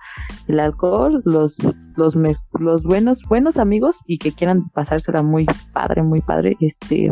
El 0.49 0.61
alcohol, 0.61 1.23
los, 1.25 1.57
los, 1.97 2.15
los 2.59 2.85
buenos, 2.85 3.23
buenos 3.27 3.57
amigos 3.57 4.01
y 4.07 4.19
que 4.19 4.33
quieran 4.33 4.63
pasársela 4.75 5.23
muy 5.23 5.47
padre, 5.73 6.03
muy 6.03 6.21
padre, 6.21 6.55
este, 6.61 7.11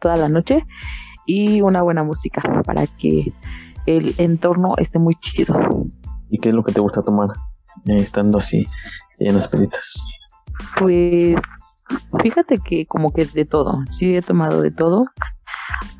toda 0.00 0.16
la 0.16 0.30
noche 0.30 0.64
y 1.26 1.60
una 1.60 1.82
buena 1.82 2.02
música 2.02 2.40
para 2.64 2.86
que 2.86 3.30
el 3.84 4.14
entorno 4.16 4.72
esté 4.78 4.98
muy 4.98 5.16
chido. 5.16 5.54
¿Y 6.30 6.38
qué 6.38 6.48
es 6.48 6.54
lo 6.54 6.64
que 6.64 6.72
te 6.72 6.80
gusta 6.80 7.02
tomar 7.02 7.28
eh, 7.84 7.96
estando 7.96 8.38
así 8.38 8.66
en 9.18 9.36
las 9.36 9.48
peditas? 9.48 9.92
Pues 10.78 11.42
fíjate 12.20 12.58
que 12.58 12.86
como 12.86 13.12
que 13.12 13.24
de 13.24 13.44
todo, 13.44 13.82
sí 13.98 14.16
he 14.16 14.22
tomado 14.22 14.62
de 14.62 14.70
todo, 14.70 15.06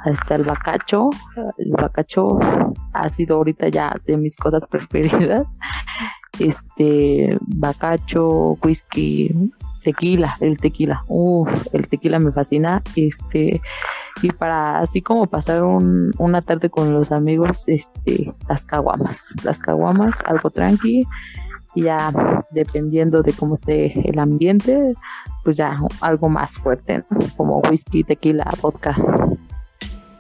hasta 0.05 0.35
el 0.35 0.45
bacacho, 0.45 1.11
el 1.59 1.73
bacacho 1.73 2.39
ha 2.93 3.09
sido 3.09 3.37
ahorita 3.37 3.69
ya 3.69 3.95
de 4.07 4.17
mis 4.17 4.37
cosas 4.37 4.63
preferidas, 4.71 5.47
este, 6.39 7.37
bacacho, 7.41 8.59
whisky, 8.63 9.35
tequila, 9.83 10.37
el 10.41 10.59
tequila, 10.59 11.05
uff, 11.09 11.75
el 11.75 11.89
tequila 11.89 12.19
me 12.19 12.33
fascina, 12.33 12.83
este, 12.95 13.61
y 14.23 14.33
para 14.33 14.79
así 14.79 15.03
como 15.03 15.27
pasar 15.27 15.63
un, 15.63 16.13
una 16.19 16.43
tarde 16.43 16.71
con 16.71 16.93
los 16.93 17.13
amigos, 17.13 17.65
este, 17.69 18.33
las 18.49 18.65
caguamas, 18.67 19.35
las 19.45 19.59
caguamas, 19.59 20.15
algo 20.25 20.51
tranqui, 20.51 21.07
ya 21.75 22.13
dependiendo 22.51 23.23
de 23.23 23.33
cómo 23.33 23.55
esté 23.55 24.09
el 24.09 24.19
ambiente, 24.19 24.95
pues 25.45 25.57
ya 25.57 25.77
algo 26.01 26.29
más 26.29 26.55
fuerte, 26.55 27.05
como 27.37 27.61
whisky, 27.61 28.05
tequila, 28.05 28.49
vodka. 28.61 28.97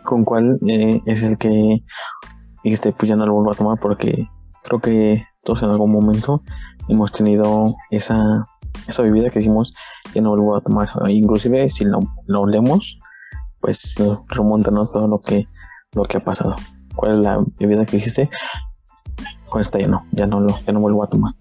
¿Con 0.05 0.25
cuál 0.25 0.59
eh, 0.67 1.01
es 1.07 1.23
el 1.23 1.37
que 1.39 1.83
este 2.65 2.93
pues 2.93 3.09
ya 3.09 3.17
no 3.17 3.27
lo 3.27 3.35
vuelvo 3.35 3.53
a 3.53 3.55
tomar? 3.55 3.79
Porque 3.81 4.29
creo 4.63 4.81
que 4.81 5.25
todos 5.43 5.63
en 5.63 5.71
algún 5.71 5.93
momento 5.93 6.43
hemos 6.89 7.13
tenido 7.13 7.75
esa, 7.91 8.43
esa 8.87 9.03
bebida 9.03 9.31
que 9.31 9.39
decimos 9.39 9.75
que 10.13 10.21
no 10.21 10.31
vuelvo 10.31 10.57
a 10.57 10.61
tomar. 10.61 10.89
Inclusive 11.09 11.71
si 11.71 11.85
lo, 11.85 12.01
lo 12.27 12.47
leemos, 12.47 12.99
pues 13.61 13.95
remontanos 14.29 14.91
todo 14.91 15.09
lo 15.09 15.21
que, 15.21 15.47
lo 15.95 16.05
que 16.05 16.19
ha 16.19 16.25
pasado. 16.25 16.55
¿Cuál 16.95 17.17
es 17.17 17.19
la 17.19 17.45
bebida 17.59 17.85
que 17.85 17.99
dijiste? 17.99 18.31
Con 19.49 19.63
esta 19.63 19.79
ya 19.79 19.87
no, 19.87 20.05
ya 20.13 20.27
no 20.27 20.41
lo, 20.41 20.59
ya 20.67 20.73
no 20.73 20.81
vuelvo 20.81 21.05
a 21.05 21.09
tomar. 21.09 21.35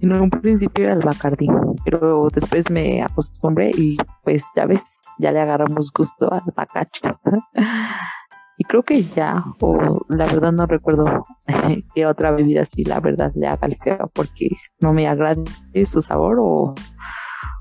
En 0.00 0.12
un 0.12 0.30
principio 0.30 0.84
era 0.84 0.94
el 0.94 1.00
Bacardi, 1.00 1.46
pero 1.84 2.28
después 2.32 2.70
me 2.70 3.02
acostumbré 3.02 3.70
y 3.76 3.98
pues 4.24 4.44
ya 4.56 4.64
ves, 4.64 4.82
ya 5.18 5.30
le 5.30 5.40
agarramos 5.40 5.92
gusto 5.92 6.32
al 6.32 6.42
bacacho. 6.56 7.20
y 8.56 8.64
creo 8.64 8.82
que 8.82 9.02
ya, 9.02 9.44
o 9.60 10.00
la 10.08 10.24
verdad 10.24 10.52
no 10.52 10.64
recuerdo 10.64 11.04
qué 11.94 12.06
otra 12.06 12.30
bebida 12.30 12.62
así, 12.62 12.82
la 12.84 13.00
verdad 13.00 13.30
le 13.34 13.46
haga 13.46 13.66
el 13.66 13.76
feo 13.76 14.10
porque 14.14 14.48
no 14.80 14.94
me 14.94 15.06
agrade 15.06 15.44
su 15.84 16.00
sabor 16.00 16.38
o, 16.40 16.74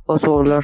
o 0.06 0.18
su 0.18 0.32
olor. 0.32 0.64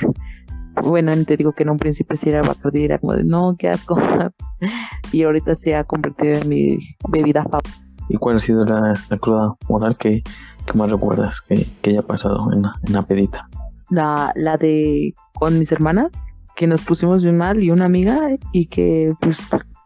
Bueno, 0.82 1.12
te 1.26 1.36
digo 1.36 1.52
que 1.52 1.64
en 1.64 1.72
un 1.72 1.78
principio 1.78 2.16
sí 2.16 2.30
era 2.30 2.42
Bacardi, 2.42 2.86
era 2.86 3.00
como 3.00 3.14
de 3.14 3.26
no, 3.26 3.58
qué 3.60 3.68
asco. 3.68 3.98
y 5.12 5.24
ahorita 5.24 5.56
se 5.56 5.76
ha 5.76 5.84
convertido 5.84 6.36
en 6.36 6.48
mi 6.48 6.78
bebida 7.10 7.44
favorita. 7.44 7.85
¿Y 8.10 8.18
cuál 8.18 8.38
ha 8.38 8.40
sido 8.40 8.64
la, 8.64 8.94
la 9.10 9.18
cruda 9.18 9.56
moral 9.68 9.98
que 9.98 10.24
¿Qué 10.66 10.74
más 10.74 10.90
recuerdas 10.90 11.42
que, 11.42 11.66
que 11.82 11.92
haya 11.92 12.02
pasado 12.02 12.52
en 12.52 12.64
la, 12.64 12.76
en 12.88 12.94
la 12.94 13.04
pedita? 13.04 13.48
La, 13.90 14.32
la 14.36 14.58
de 14.58 15.14
con 15.36 15.60
mis 15.60 15.72
hermanas, 15.72 16.12
que 16.56 16.66
nos 16.66 16.82
pusimos 16.82 17.24
bien 17.24 17.38
mal 17.38 17.62
y 17.62 17.70
una 17.70 17.86
amiga 17.86 18.30
y 18.52 18.66
que 18.66 19.14
pues 19.22 19.38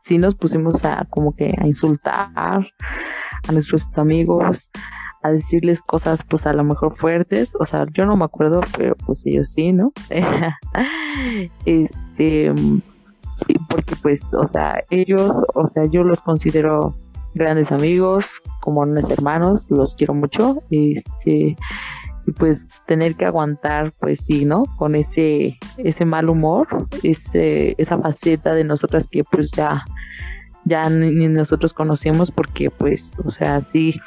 sí 0.04 0.18
nos 0.18 0.36
pusimos 0.36 0.86
a 0.86 1.06
como 1.10 1.34
que 1.34 1.54
a 1.58 1.68
insultar 1.68 2.30
a 2.36 3.52
nuestros 3.52 3.86
amigos, 3.98 4.72
a 5.22 5.32
decirles 5.32 5.82
cosas 5.82 6.24
pues 6.24 6.48
a 6.48 6.54
lo 6.54 6.64
mejor 6.64 6.96
fuertes, 6.96 7.52
o 7.60 7.66
sea, 7.66 7.86
yo 7.94 8.06
no 8.06 8.16
me 8.16 8.26
acuerdo, 8.26 8.62
pero 8.78 8.96
pues 9.06 9.26
ellos 9.26 9.52
sí, 9.52 9.74
¿no? 9.74 9.92
este, 11.66 12.54
porque 13.70 13.96
pues, 14.02 14.34
o 14.34 14.48
sea, 14.48 14.82
ellos, 14.90 15.32
o 15.56 15.68
sea, 15.68 15.86
yo 15.86 16.04
los 16.04 16.22
considero 16.22 16.96
grandes 17.34 17.72
amigos, 17.72 18.26
como 18.62 18.82
unos 18.82 19.10
hermanos, 19.10 19.70
los 19.70 19.96
quiero 19.96 20.14
mucho, 20.14 20.62
este, 20.72 21.56
y 22.26 22.32
pues 22.32 22.68
tener 22.86 23.16
que 23.16 23.26
aguantar, 23.26 23.94
pues 24.00 24.20
sí, 24.26 24.46
¿no? 24.46 24.64
Con 24.78 24.96
ese, 24.96 25.58
ese 25.78 26.06
mal 26.06 26.30
humor, 26.30 26.68
ese, 27.04 27.76
esa 27.78 27.98
faceta 28.00 28.54
de 28.54 28.64
nosotras 28.64 29.08
que 29.10 29.24
pues 29.24 29.52
ya, 29.52 29.86
ya 30.66 30.90
ni 30.90 31.28
nosotros 31.28 31.74
conocemos 31.74 32.32
porque 32.32 32.70
pues, 32.70 33.18
o 33.26 33.32
sea, 33.32 33.62
sí, 33.62 34.00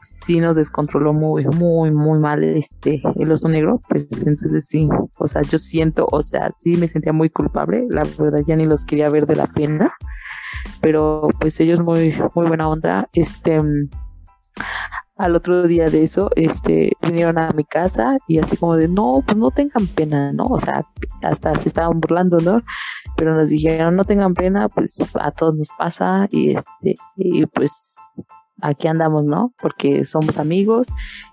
sí 0.00 0.40
nos 0.40 0.56
descontroló 0.56 1.12
muy, 1.12 1.44
muy, 1.46 1.90
muy 1.90 2.18
mal 2.18 2.42
este 2.44 3.02
el 3.16 3.32
oso 3.32 3.48
negro, 3.48 3.80
pues 3.88 4.06
entonces 4.26 4.66
sí, 4.66 4.88
o 5.18 5.26
sea, 5.26 5.42
yo 5.42 5.58
siento, 5.58 6.06
o 6.10 6.22
sea, 6.22 6.52
sí 6.56 6.76
me 6.76 6.88
sentía 6.88 7.12
muy 7.12 7.30
culpable, 7.30 7.86
la 7.88 8.02
verdad 8.18 8.42
ya 8.46 8.56
ni 8.56 8.66
los 8.66 8.84
quería 8.84 9.08
ver 9.10 9.26
de 9.26 9.36
la 9.36 9.46
pena, 9.46 9.94
pero 10.80 11.28
pues 11.40 11.58
ellos 11.60 11.80
muy, 11.80 12.14
muy 12.34 12.46
buena 12.46 12.68
onda, 12.68 13.08
este 13.12 13.60
al 15.16 15.34
otro 15.34 15.66
día 15.66 15.88
de 15.88 16.02
eso, 16.02 16.30
este, 16.36 16.92
vinieron 17.00 17.38
a 17.38 17.50
mi 17.52 17.64
casa 17.64 18.16
y 18.28 18.38
así 18.38 18.56
como 18.56 18.76
de, 18.76 18.86
no, 18.86 19.22
pues 19.26 19.36
no 19.36 19.50
tengan 19.50 19.86
pena, 19.86 20.32
¿no? 20.32 20.44
O 20.44 20.60
sea, 20.60 20.84
hasta 21.22 21.56
se 21.56 21.68
estaban 21.68 22.00
burlando, 22.00 22.38
¿no? 22.40 22.60
Pero 23.16 23.34
nos 23.34 23.48
dijeron, 23.48 23.96
no 23.96 24.04
tengan 24.04 24.34
pena, 24.34 24.68
pues 24.68 24.98
a 25.14 25.30
todos 25.30 25.54
nos 25.54 25.68
pasa 25.78 26.28
y 26.30 26.54
este, 26.54 26.96
y 27.16 27.46
pues 27.46 27.95
aquí 28.60 28.88
andamos, 28.88 29.24
¿no? 29.24 29.52
Porque 29.60 30.06
somos 30.06 30.38
amigos 30.38 30.88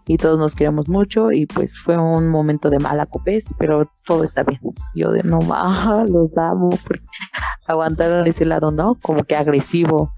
y 0.07 0.17
todos 0.17 0.39
nos 0.39 0.55
queremos 0.55 0.89
mucho 0.89 1.31
y 1.31 1.45
pues 1.45 1.77
fue 1.77 1.97
un 1.97 2.29
momento 2.29 2.69
de 2.69 2.79
mala 2.79 3.05
copés, 3.05 3.53
pero 3.57 3.89
todo 4.05 4.23
está 4.23 4.43
bien. 4.43 4.59
Yo 4.95 5.11
de 5.11 5.23
no, 5.23 5.39
más 5.39 6.09
los 6.09 6.37
amo 6.37 6.69
porque 6.85 7.03
aguantaron 7.67 8.27
ese 8.27 8.45
lado, 8.45 8.71
¿no? 8.71 8.95
Como 9.01 9.23
que 9.23 9.35
agresivo 9.35 10.13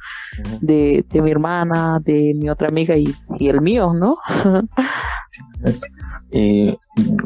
de, 0.61 1.05
mi 1.13 1.31
hermana, 1.31 1.99
de 2.03 2.33
mi 2.35 2.49
otra 2.49 2.69
amiga 2.69 2.95
y, 2.97 3.13
el 3.39 3.61
mío, 3.61 3.93
¿no? 3.93 4.17
y 6.31 6.77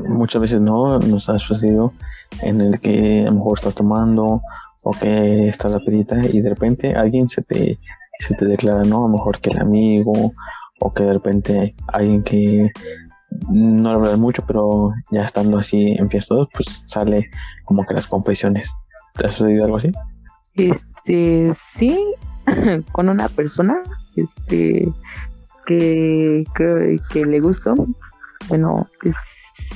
muchas 0.08 0.42
veces 0.42 0.62
no 0.62 1.00
nos 1.00 1.30
ha 1.30 1.40
sucedido 1.40 1.94
en 2.42 2.62
el 2.62 2.80
que 2.80 3.22
a 3.22 3.32
lo 3.32 3.38
mejor 3.38 3.58
estás 3.58 3.76
tomando 3.76 4.42
o 4.84 4.92
que 4.92 5.50
estás 5.50 5.74
rapidita 5.74 6.18
y 6.32 6.42
de 6.42 6.50
repente 6.50 6.94
alguien 6.94 7.28
se 7.28 7.42
te 7.42 7.80
se 8.20 8.36
te 8.36 8.46
declara, 8.46 8.84
¿no? 8.84 9.06
A 9.06 9.08
lo 9.08 9.18
mejor 9.18 9.40
que 9.40 9.50
el 9.50 9.60
amigo 9.60 10.34
o 10.80 10.94
que 10.94 11.04
de 11.04 11.14
repente 11.14 11.76
alguien 11.88 12.24
que 12.24 12.72
no 13.50 13.92
lo 13.92 14.00
hablas 14.00 14.20
mucho, 14.20 14.44
pero 14.46 14.92
ya 15.12 15.22
estando 15.22 15.60
así 15.60 15.96
en 15.98 16.10
fiestas, 16.10 16.48
pues 16.54 16.84
sale 16.86 17.30
como 17.64 17.86
que 17.86 17.94
las 17.94 18.08
confesiones. 18.08 18.70
¿Te 19.16 19.26
ha 19.26 19.30
sucedido 19.30 19.66
algo 19.66 19.78
así? 19.78 19.92
Este, 20.56 21.52
sí, 21.54 22.14
con 22.92 23.10
una 23.10 23.28
persona, 23.30 23.82
este, 24.16 24.92
que 25.66 26.44
creo 26.54 27.00
que 27.12 27.26
le 27.26 27.40
gustó. 27.40 27.76
Bueno, 28.48 28.88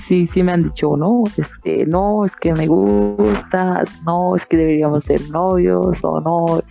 sí, 0.06 0.26
sí 0.26 0.44
me 0.44 0.52
han 0.52 0.64
dicho, 0.64 0.96
no, 0.98 1.24
este, 1.38 1.86
no, 1.86 2.26
es 2.26 2.36
que 2.36 2.54
me 2.54 2.68
gusta, 2.68 3.84
no, 4.06 4.36
es 4.36 4.46
que 4.46 4.58
deberíamos 4.58 5.04
ser 5.04 5.22
novios, 5.30 5.98
o 6.02 6.22
no, 6.22 6.62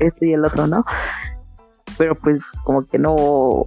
este 0.00 0.28
y 0.28 0.32
el 0.32 0.44
otro, 0.44 0.66
¿no? 0.66 0.84
Pero 1.98 2.14
pues 2.14 2.44
como 2.64 2.84
que 2.84 2.98
no, 2.98 3.66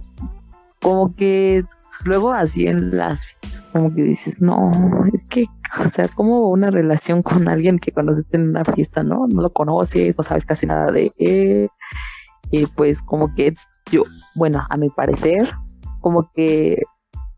como 0.80 1.14
que 1.14 1.64
luego 2.04 2.32
así 2.32 2.66
en 2.66 2.96
las 2.96 3.24
como 3.76 3.94
que 3.94 4.02
dices, 4.02 4.40
no, 4.40 4.72
es 5.12 5.26
que, 5.26 5.46
o 5.84 5.88
sea, 5.90 6.08
como 6.08 6.48
una 6.48 6.70
relación 6.70 7.22
con 7.22 7.46
alguien 7.46 7.78
que 7.78 7.92
conociste 7.92 8.38
en 8.38 8.48
una 8.48 8.64
fiesta, 8.64 9.02
¿no? 9.02 9.26
No 9.28 9.42
lo 9.42 9.52
conoces, 9.52 10.16
no 10.16 10.24
sabes 10.24 10.46
casi 10.46 10.64
nada 10.64 10.90
de 10.90 11.12
él. 11.18 11.68
Y 12.50 12.64
pues 12.66 13.02
como 13.02 13.34
que 13.34 13.54
yo, 13.90 14.04
bueno, 14.34 14.62
a 14.70 14.76
mi 14.78 14.88
parecer, 14.88 15.50
como 16.00 16.30
que, 16.32 16.82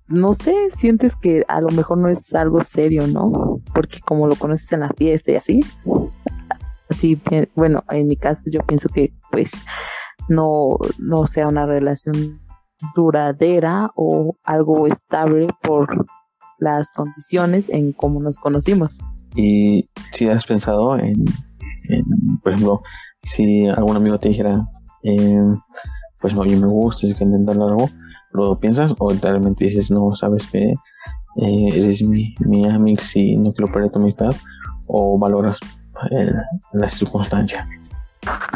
no 0.07 0.33
sé, 0.33 0.55
sientes 0.77 1.17
que 1.17 1.45
a 1.49 1.61
lo 1.61 1.71
mejor 1.71 1.99
no 1.99 2.09
es 2.09 2.33
algo 2.35 2.63
serio, 2.63 3.09
¿no? 3.09 3.61
Porque 3.75 3.99
como 4.01 4.29
lo 4.29 4.37
conoces 4.37 4.71
en 4.73 4.81
la 4.81 4.91
fiesta 4.91 5.33
y 5.33 5.35
así, 5.35 5.61
así, 6.91 7.21
bueno, 7.55 7.85
en 7.91 8.09
mi 8.09 8.17
caso 8.17 8.45
yo 8.51 8.61
pienso 8.61 8.89
que 8.89 9.13
pues 9.31 9.51
no, 10.29 10.77
no 10.99 11.27
sea 11.27 11.49
una 11.49 11.67
relación 11.67 12.41
duradera 12.95 13.91
o 13.97 14.37
algo 14.45 14.87
estable 14.87 15.49
por 15.63 16.07
las 16.59 16.91
condiciones 16.93 17.69
en 17.69 17.93
cómo 17.93 18.21
nos 18.21 18.39
conocimos. 18.39 18.99
Y 19.37 19.89
si 20.13 20.29
has 20.29 20.45
pensado 20.45 20.97
en, 20.99 21.25
por 22.43 22.53
ejemplo, 22.53 22.83
si 23.23 23.67
algún 23.69 23.97
amigo 23.97 24.19
te 24.19 24.31
dijera, 24.31 24.69
eh, 25.03 25.43
pues 26.21 26.35
no, 26.35 26.45
yo 26.45 26.59
me 26.59 26.67
gusta, 26.67 27.07
es 27.07 27.15
que 27.15 27.25
intentarlo 27.25 27.69
algo, 27.69 27.91
¿lo 28.33 28.59
piensas 28.59 28.93
o 28.99 29.11
realmente 29.11 29.65
dices, 29.67 29.91
no, 29.91 30.15
sabes 30.15 30.47
que 30.51 30.63
eh, 30.63 31.69
eres 31.73 32.03
mi, 32.03 32.35
mi 32.41 32.69
amigo 32.69 33.03
y 33.15 33.37
no 33.37 33.53
quiero 33.53 33.73
perder 33.73 33.91
tu 33.91 34.01
amistad? 34.01 34.31
¿O 34.87 35.19
valoras 35.19 35.59
en 36.11 36.33
la 36.73 36.89
circunstancia. 36.89 37.69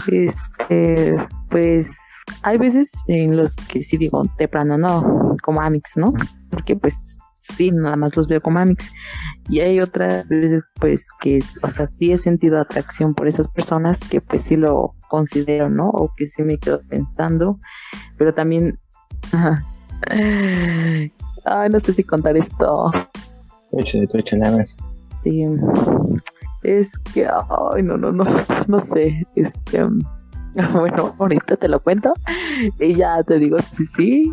Este, 0.06 1.14
pues 1.48 1.88
hay 2.42 2.58
veces 2.58 2.90
en 3.08 3.36
los 3.36 3.54
que 3.54 3.82
sí 3.82 3.96
digo 3.96 4.22
de 4.38 4.48
plano 4.48 4.78
no, 4.78 5.36
como 5.42 5.60
Amix, 5.60 5.96
¿no? 5.96 6.12
Porque 6.50 6.76
pues 6.76 7.18
sí, 7.40 7.70
nada 7.70 7.96
más 7.96 8.16
los 8.16 8.28
veo 8.28 8.40
como 8.40 8.58
Amix. 8.58 8.92
Y 9.48 9.60
hay 9.60 9.80
otras 9.80 10.28
veces 10.28 10.68
pues 10.80 11.08
que, 11.20 11.40
o 11.62 11.70
sea, 11.70 11.86
sí 11.86 12.12
he 12.12 12.18
sentido 12.18 12.60
atracción 12.60 13.14
por 13.14 13.28
esas 13.28 13.48
personas 13.48 14.00
que 14.00 14.20
pues 14.20 14.42
sí 14.42 14.56
lo 14.56 14.94
considero, 15.08 15.68
¿no? 15.70 15.88
O 15.90 16.12
que 16.16 16.28
sí 16.28 16.42
me 16.42 16.58
quedo 16.58 16.82
pensando, 16.88 17.58
pero 18.16 18.34
también 18.34 18.78
Ay, 21.44 21.68
no 21.70 21.80
sé 21.80 21.92
si 21.92 22.04
contar 22.04 22.36
esto. 22.36 22.90
Échale, 23.72 24.08
échale, 24.12 24.46
a 24.46 24.50
ver. 24.56 24.66
Sí. 25.22 25.44
Es 26.62 26.98
que, 27.12 27.26
ay, 27.26 27.82
no, 27.82 27.96
no, 27.96 28.12
no, 28.12 28.24
no 28.68 28.80
sé. 28.80 29.26
Este, 29.34 29.84
bueno, 30.72 31.14
ahorita 31.18 31.56
te 31.56 31.68
lo 31.68 31.80
cuento 31.80 32.12
y 32.78 32.94
ya 32.94 33.22
te 33.22 33.38
digo 33.38 33.58
si 33.58 33.84
sí, 33.84 34.32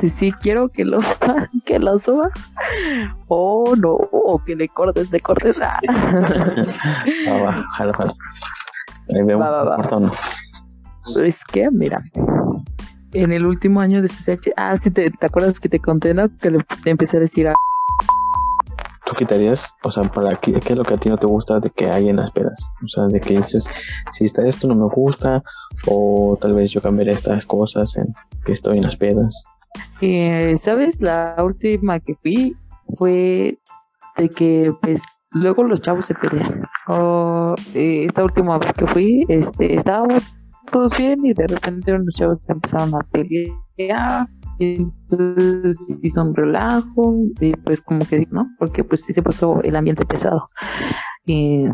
si 0.00 0.08
sí 0.08 0.32
quiero 0.32 0.68
que 0.68 0.84
lo, 0.84 0.98
que 1.64 1.78
lo 1.78 1.96
suba 1.98 2.30
o 3.28 3.74
no, 3.76 3.92
o 3.92 4.42
que 4.44 4.56
le 4.56 4.68
cortes, 4.68 5.10
le 5.10 5.20
cortes. 5.20 5.56
va, 5.58 5.80
va, 7.42 7.64
jalo, 7.76 7.92
jalo. 7.92 8.14
Ahí 9.14 9.22
vemos 9.22 9.46
Va, 9.46 9.64
va, 9.64 9.76
va. 9.76 10.12
Es 11.24 11.42
que, 11.44 11.70
mira, 11.70 12.02
en 13.12 13.32
el 13.32 13.46
último 13.46 13.80
año 13.80 14.02
de 14.02 14.08
CCH, 14.08 14.50
ah, 14.56 14.76
sí, 14.76 14.90
te, 14.90 15.10
¿te 15.10 15.26
acuerdas 15.26 15.58
que 15.58 15.70
te 15.70 15.80
conté, 15.80 16.12
no? 16.12 16.28
Que 16.36 16.50
le, 16.50 16.58
le 16.84 16.90
empecé 16.90 17.16
a 17.16 17.20
decir 17.20 17.48
a 17.48 17.54
¿Tú 19.08 19.14
quitarías, 19.14 19.66
o 19.82 19.90
sea, 19.90 20.04
para 20.04 20.36
qué, 20.36 20.58
es 20.58 20.76
lo 20.76 20.84
que 20.84 20.92
a 20.92 20.98
ti 20.98 21.08
no 21.08 21.16
te 21.16 21.26
gusta 21.26 21.60
de 21.60 21.70
que 21.70 21.86
hay 21.86 22.10
en 22.10 22.16
las 22.16 22.30
pedas? 22.30 22.62
O 22.84 22.88
sea, 22.88 23.06
de 23.06 23.20
que 23.20 23.38
dices, 23.38 23.66
si 24.12 24.26
está 24.26 24.46
esto 24.46 24.68
no 24.68 24.74
me 24.74 24.86
gusta, 24.94 25.42
o 25.86 26.36
tal 26.38 26.52
vez 26.52 26.70
yo 26.70 26.82
cambiaré 26.82 27.12
estas 27.12 27.46
cosas 27.46 27.96
en 27.96 28.14
que 28.44 28.52
estoy 28.52 28.76
en 28.76 28.84
las 28.84 28.96
pedas. 28.96 29.44
Eh, 30.02 30.54
¿Sabes? 30.58 31.00
La 31.00 31.36
última 31.42 32.00
que 32.00 32.16
fui 32.16 32.54
fue 32.98 33.58
de 34.18 34.28
que, 34.28 34.74
pues, 34.82 35.02
luego 35.30 35.64
los 35.64 35.80
chavos 35.80 36.04
se 36.04 36.14
pelean. 36.14 36.64
O, 36.86 37.54
eh, 37.74 38.04
esta 38.08 38.24
última 38.24 38.58
vez 38.58 38.74
que 38.74 38.86
fui, 38.88 39.24
este, 39.28 39.74
estábamos 39.74 40.22
todos 40.70 40.94
bien 40.98 41.24
y 41.24 41.32
de 41.32 41.46
repente 41.46 41.92
los 41.92 42.14
chavos 42.14 42.38
se 42.40 42.52
empezaron 42.52 42.94
a 42.94 42.98
pelear. 43.10 44.28
Entonces 44.58 45.78
hizo 46.02 46.22
un 46.22 46.34
relajo 46.34 47.14
y 47.40 47.52
pues 47.56 47.80
como 47.80 48.04
que, 48.04 48.26
¿no? 48.30 48.48
Porque 48.58 48.84
pues 48.84 49.04
sí 49.04 49.12
se 49.12 49.22
puso 49.22 49.62
el 49.62 49.76
ambiente 49.76 50.04
pesado. 50.04 50.46
Y 51.26 51.66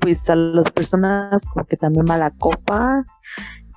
pues 0.00 0.28
a 0.30 0.36
las 0.36 0.70
personas 0.70 1.44
como 1.44 1.64
que 1.66 1.76
también 1.76 2.04
mala 2.06 2.30
copa 2.30 3.04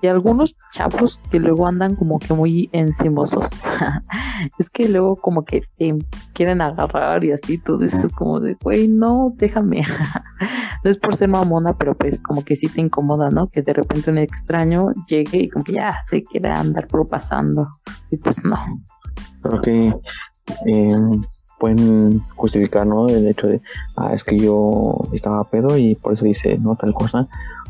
y 0.02 0.08
algunos 0.08 0.56
chavos 0.72 1.20
que 1.30 1.40
luego 1.40 1.68
andan 1.68 1.96
como 1.96 2.20
que 2.20 2.34
muy 2.34 2.70
encimosos. 2.72 3.50
es 4.60 4.70
que 4.70 4.90
luego 4.90 5.16
como 5.16 5.46
que 5.46 5.64
te 5.78 5.96
quieren 6.34 6.62
agarrar 6.62 7.24
y 7.24 7.32
así, 7.32 7.58
tú 7.58 7.78
dices 7.78 8.12
como 8.14 8.40
de, 8.40 8.56
güey, 8.62 8.88
no, 8.88 9.34
déjame. 9.36 9.82
no 10.84 10.90
es 10.90 10.98
por 10.98 11.16
ser 11.16 11.30
mamona, 11.30 11.78
pero 11.78 11.96
pues 11.96 12.20
como 12.20 12.44
que 12.44 12.56
sí 12.56 12.68
te 12.68 12.82
incomoda, 12.82 13.30
¿no? 13.30 13.48
Que 13.48 13.62
de 13.62 13.74
repente 13.74 14.12
un 14.12 14.18
extraño 14.18 14.90
llegue 15.08 15.40
y 15.40 15.50
como 15.50 15.64
que 15.64 15.74
ya 15.74 16.00
se 16.08 16.24
quiere 16.24 16.50
andar 16.50 16.88
propasando. 16.88 17.70
Y 18.12 18.18
pues 18.18 18.44
no. 18.44 18.58
Creo 19.42 19.62
que 19.62 19.94
eh, 20.68 20.96
pueden 21.60 22.20
justificar, 22.36 22.86
¿no? 22.86 23.08
El 23.08 23.28
hecho 23.28 23.48
de, 23.48 23.62
ah, 23.96 24.14
es 24.14 24.24
que 24.24 24.38
yo 24.38 24.98
estaba 25.14 25.44
pedo 25.46 25.78
y 25.78 25.96
por 25.96 26.14
eso 26.14 26.26
hice, 26.26 26.58
¿no? 26.58 26.76
Tal 26.76 26.94
cosa. 26.94 27.28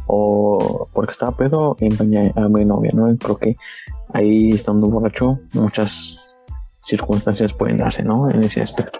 O 0.08 0.88
porque 0.94 1.12
estaba 1.12 1.36
pedo 1.36 1.76
engañé 1.80 2.32
a 2.36 2.48
mi 2.48 2.66
novia, 2.66 2.92
¿no? 2.94 3.16
Creo 3.18 3.38
que 3.38 3.56
ahí 4.14 4.50
estando 4.50 4.88
borracho 4.88 5.40
muchas 5.54 6.20
circunstancias 6.84 7.54
pueden 7.54 7.78
darse, 7.78 8.04
¿no? 8.04 8.30
En 8.30 8.44
ese 8.44 8.62
aspecto. 8.62 9.00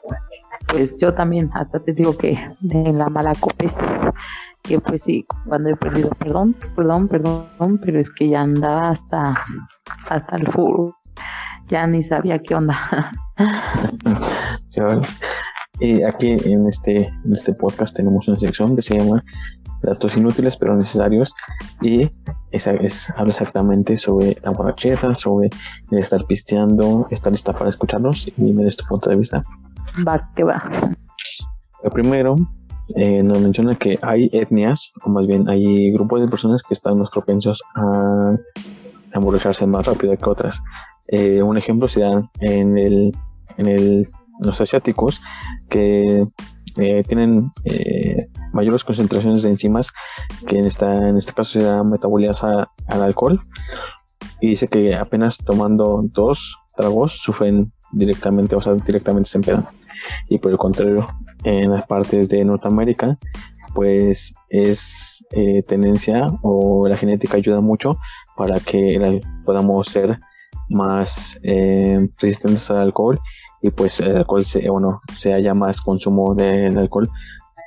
Pues 0.68 0.98
yo 0.98 1.14
también, 1.14 1.50
hasta 1.54 1.80
te 1.80 1.94
digo 1.94 2.18
que 2.18 2.38
de 2.60 2.92
la 2.92 3.10
mala 3.10 3.36
copa 3.36 3.66
es 3.66 3.78
que 4.64 4.80
pues 4.80 5.04
sí, 5.04 5.26
cuando 5.48 5.70
he 5.70 5.76
perdido, 5.76 6.10
perdón, 6.18 6.56
perdón, 6.76 7.08
perdón, 7.08 7.80
pero 7.84 8.00
es 8.00 8.10
que 8.10 8.30
ya 8.30 8.42
andaba 8.42 8.90
hasta, 8.90 9.40
hasta 10.10 10.36
el 10.38 10.52
full. 10.52 10.90
Ya 11.68 11.86
ni 11.88 12.04
sabía 12.04 12.40
qué 12.40 12.56
onda. 12.56 13.12
Ya 14.72 14.84
ves. 14.84 15.20
Y 15.80 16.04
aquí 16.04 16.36
en 16.46 16.68
este, 16.68 17.08
en 17.08 17.34
este 17.34 17.54
podcast 17.54 17.96
tenemos 17.96 18.28
una 18.28 18.38
sección 18.38 18.76
que 18.76 18.82
se 18.82 18.98
llama 18.98 19.24
Datos 19.86 20.18
inútiles 20.18 20.58
pero 20.58 20.76
necesarios 20.76 21.34
y 21.82 22.10
esa 22.52 22.72
es, 22.72 23.10
habla 23.16 23.32
exactamente 23.32 23.98
sobre 23.98 24.38
la 24.44 24.52
borrachera, 24.52 25.14
sobre 25.16 25.50
el 25.92 26.00
estar 26.00 26.26
pisteando, 26.26 27.08
estar 27.12 27.32
lista 27.32 27.54
para 27.54 27.70
escucharnos 27.70 28.28
y 28.28 28.34
dime 28.38 28.64
de 28.64 28.72
tu 28.72 28.86
punto 28.86 29.10
de 29.10 29.18
vista. 29.18 29.42
Va, 30.08 30.30
que 30.36 30.44
va. 30.44 30.64
Lo 31.84 31.90
primero, 31.92 32.36
eh, 32.96 33.24
nos 33.24 33.40
menciona 33.42 33.78
que 33.78 33.98
hay 34.02 34.30
etnias, 34.32 34.92
o 35.04 35.10
más 35.10 35.28
bien 35.28 35.48
hay 35.50 35.92
grupos 35.92 36.22
de 36.22 36.28
personas 36.28 36.64
que 36.64 36.74
están 36.74 37.00
más 37.00 37.10
propensos 37.10 37.62
a 37.76 38.36
emborracharse 39.14 39.66
más 39.66 39.86
rápido 39.86 40.16
que 40.18 40.30
otras. 40.30 40.62
Eh, 41.08 41.42
un 41.42 41.58
ejemplo 41.58 41.88
sería 41.88 42.30
en 42.40 42.78
el, 42.78 43.12
en 43.58 43.68
el, 43.68 44.08
los 44.40 44.60
asiáticos 44.60 45.22
que 45.70 46.24
eh, 46.78 47.04
tienen 47.08 47.52
eh, 47.64 48.28
mayores 48.56 48.84
concentraciones 48.84 49.44
de 49.44 49.50
enzimas 49.50 49.90
que 50.48 50.58
en, 50.58 50.66
esta, 50.66 50.92
en 51.10 51.18
este 51.18 51.34
caso 51.34 51.60
se 51.60 51.64
dan 51.64 51.90
metabolizadas 51.90 52.68
al 52.88 53.04
alcohol 53.04 53.40
y 54.40 54.50
dice 54.50 54.68
que 54.68 54.96
apenas 54.96 55.38
tomando 55.38 56.02
dos 56.14 56.58
tragos 56.76 57.18
sufren 57.18 57.72
directamente, 57.92 58.56
o 58.56 58.62
sea, 58.62 58.74
directamente 58.74 59.30
se 59.30 59.38
empedan. 59.38 59.68
Y 60.30 60.40
por 60.40 60.52
el 60.52 60.58
contrario, 60.58 61.08
en 61.44 61.72
las 61.72 61.86
partes 61.86 62.30
de 62.30 62.44
Norteamérica, 62.44 63.18
pues 63.74 64.34
es 64.50 65.24
eh, 65.32 65.62
tendencia 65.68 66.28
o 66.42 66.88
la 66.88 66.98
genética 66.98 67.38
ayuda 67.38 67.62
mucho 67.62 67.98
para 68.38 68.60
que 68.60 69.22
podamos 69.46 69.88
ser 69.88 70.20
más 70.70 71.38
eh, 71.44 72.08
resistentes 72.20 72.70
al 72.72 72.78
alcohol 72.78 73.20
y 73.62 73.72
pues 73.72 74.00
el 74.00 74.18
alcohol 74.18 74.46
se, 74.46 74.70
bueno, 74.70 75.02
se 75.14 75.34
haya 75.34 75.54
más 75.54 75.82
consumo 75.82 76.36
del 76.36 76.78
alcohol 76.78 77.10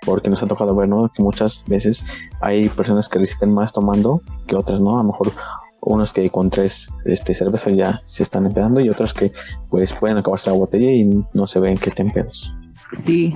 porque 0.04 0.28
nos 0.28 0.42
ha 0.42 0.46
tocado 0.46 0.74
ver 0.74 0.88
¿no? 0.88 1.08
que 1.08 1.22
muchas 1.22 1.64
veces 1.66 2.04
hay 2.40 2.68
personas 2.68 3.08
que 3.08 3.18
resisten 3.18 3.52
más 3.52 3.72
tomando 3.72 4.22
que 4.46 4.56
otras 4.56 4.80
no 4.80 4.94
a 4.94 5.02
lo 5.02 5.04
mejor 5.04 5.32
unos 5.80 6.12
que 6.12 6.28
con 6.30 6.50
tres 6.50 6.88
este, 7.04 7.34
cervezas 7.34 7.74
ya 7.74 8.00
se 8.06 8.22
están 8.22 8.46
empedando 8.46 8.80
y 8.80 8.90
otros 8.90 9.14
que 9.14 9.32
pues 9.70 9.94
pueden 9.94 10.18
acabarse 10.18 10.50
la 10.50 10.56
botella 10.56 10.90
y 10.90 11.24
no 11.32 11.46
se 11.46 11.60
ven 11.60 11.76
que 11.76 11.90
estén 11.90 12.10
pedos 12.10 12.52
Sí, 12.92 13.34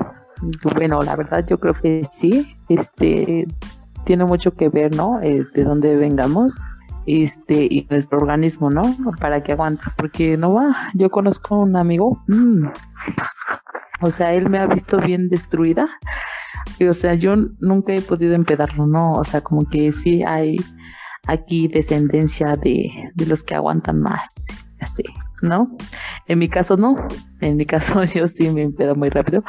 bueno, 0.74 1.00
la 1.02 1.16
verdad 1.16 1.44
yo 1.46 1.58
creo 1.58 1.74
que 1.74 2.06
sí. 2.12 2.56
Este 2.68 3.46
tiene 4.04 4.24
mucho 4.24 4.54
que 4.54 4.68
ver, 4.68 4.94
¿no? 4.94 5.20
Eh, 5.22 5.44
de 5.54 5.64
dónde 5.64 5.96
vengamos, 5.96 6.54
este 7.06 7.64
y 7.64 7.86
nuestro 7.90 8.18
organismo, 8.18 8.70
¿no? 8.70 8.96
Para 9.20 9.42
que 9.42 9.52
aguante, 9.52 9.84
porque 9.96 10.36
no 10.36 10.54
va. 10.54 10.74
Yo 10.94 11.10
conozco 11.10 11.58
un 11.58 11.76
amigo, 11.76 12.22
mm, 12.26 12.66
o 14.00 14.10
sea, 14.10 14.34
él 14.34 14.48
me 14.48 14.58
ha 14.58 14.66
visto 14.66 14.98
bien 14.98 15.28
destruida. 15.28 15.88
Y, 16.78 16.86
o 16.86 16.94
sea, 16.94 17.14
yo 17.14 17.34
nunca 17.60 17.92
he 17.92 18.00
podido 18.00 18.34
empedarlo, 18.34 18.86
¿no? 18.86 19.14
O 19.14 19.24
sea, 19.24 19.40
como 19.40 19.64
que 19.68 19.92
sí 19.92 20.22
hay 20.22 20.56
aquí 21.26 21.68
descendencia 21.68 22.56
de, 22.56 22.90
de 23.14 23.26
los 23.26 23.42
que 23.42 23.54
aguantan 23.54 24.00
más, 24.00 24.32
así, 24.80 25.04
¿no? 25.40 25.76
En 26.26 26.38
mi 26.38 26.48
caso 26.48 26.76
no, 26.76 26.96
en 27.40 27.56
mi 27.56 27.66
caso 27.66 28.04
yo 28.14 28.28
sí 28.28 28.50
me 28.50 28.62
empedo 28.62 28.94
muy 28.94 29.08
rápido, 29.08 29.42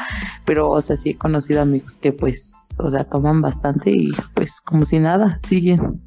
pero 0.45 0.69
o 0.69 0.81
sea, 0.81 0.97
sí 0.97 1.11
he 1.11 1.17
conocido 1.17 1.61
amigos 1.61 1.97
que 1.97 2.13
pues, 2.13 2.77
o 2.79 2.91
sea, 2.91 3.03
toman 3.05 3.41
bastante 3.41 3.91
y 3.91 4.11
pues 4.33 4.61
como 4.61 4.85
si 4.85 4.99
nada, 4.99 5.37
siguen. 5.39 6.01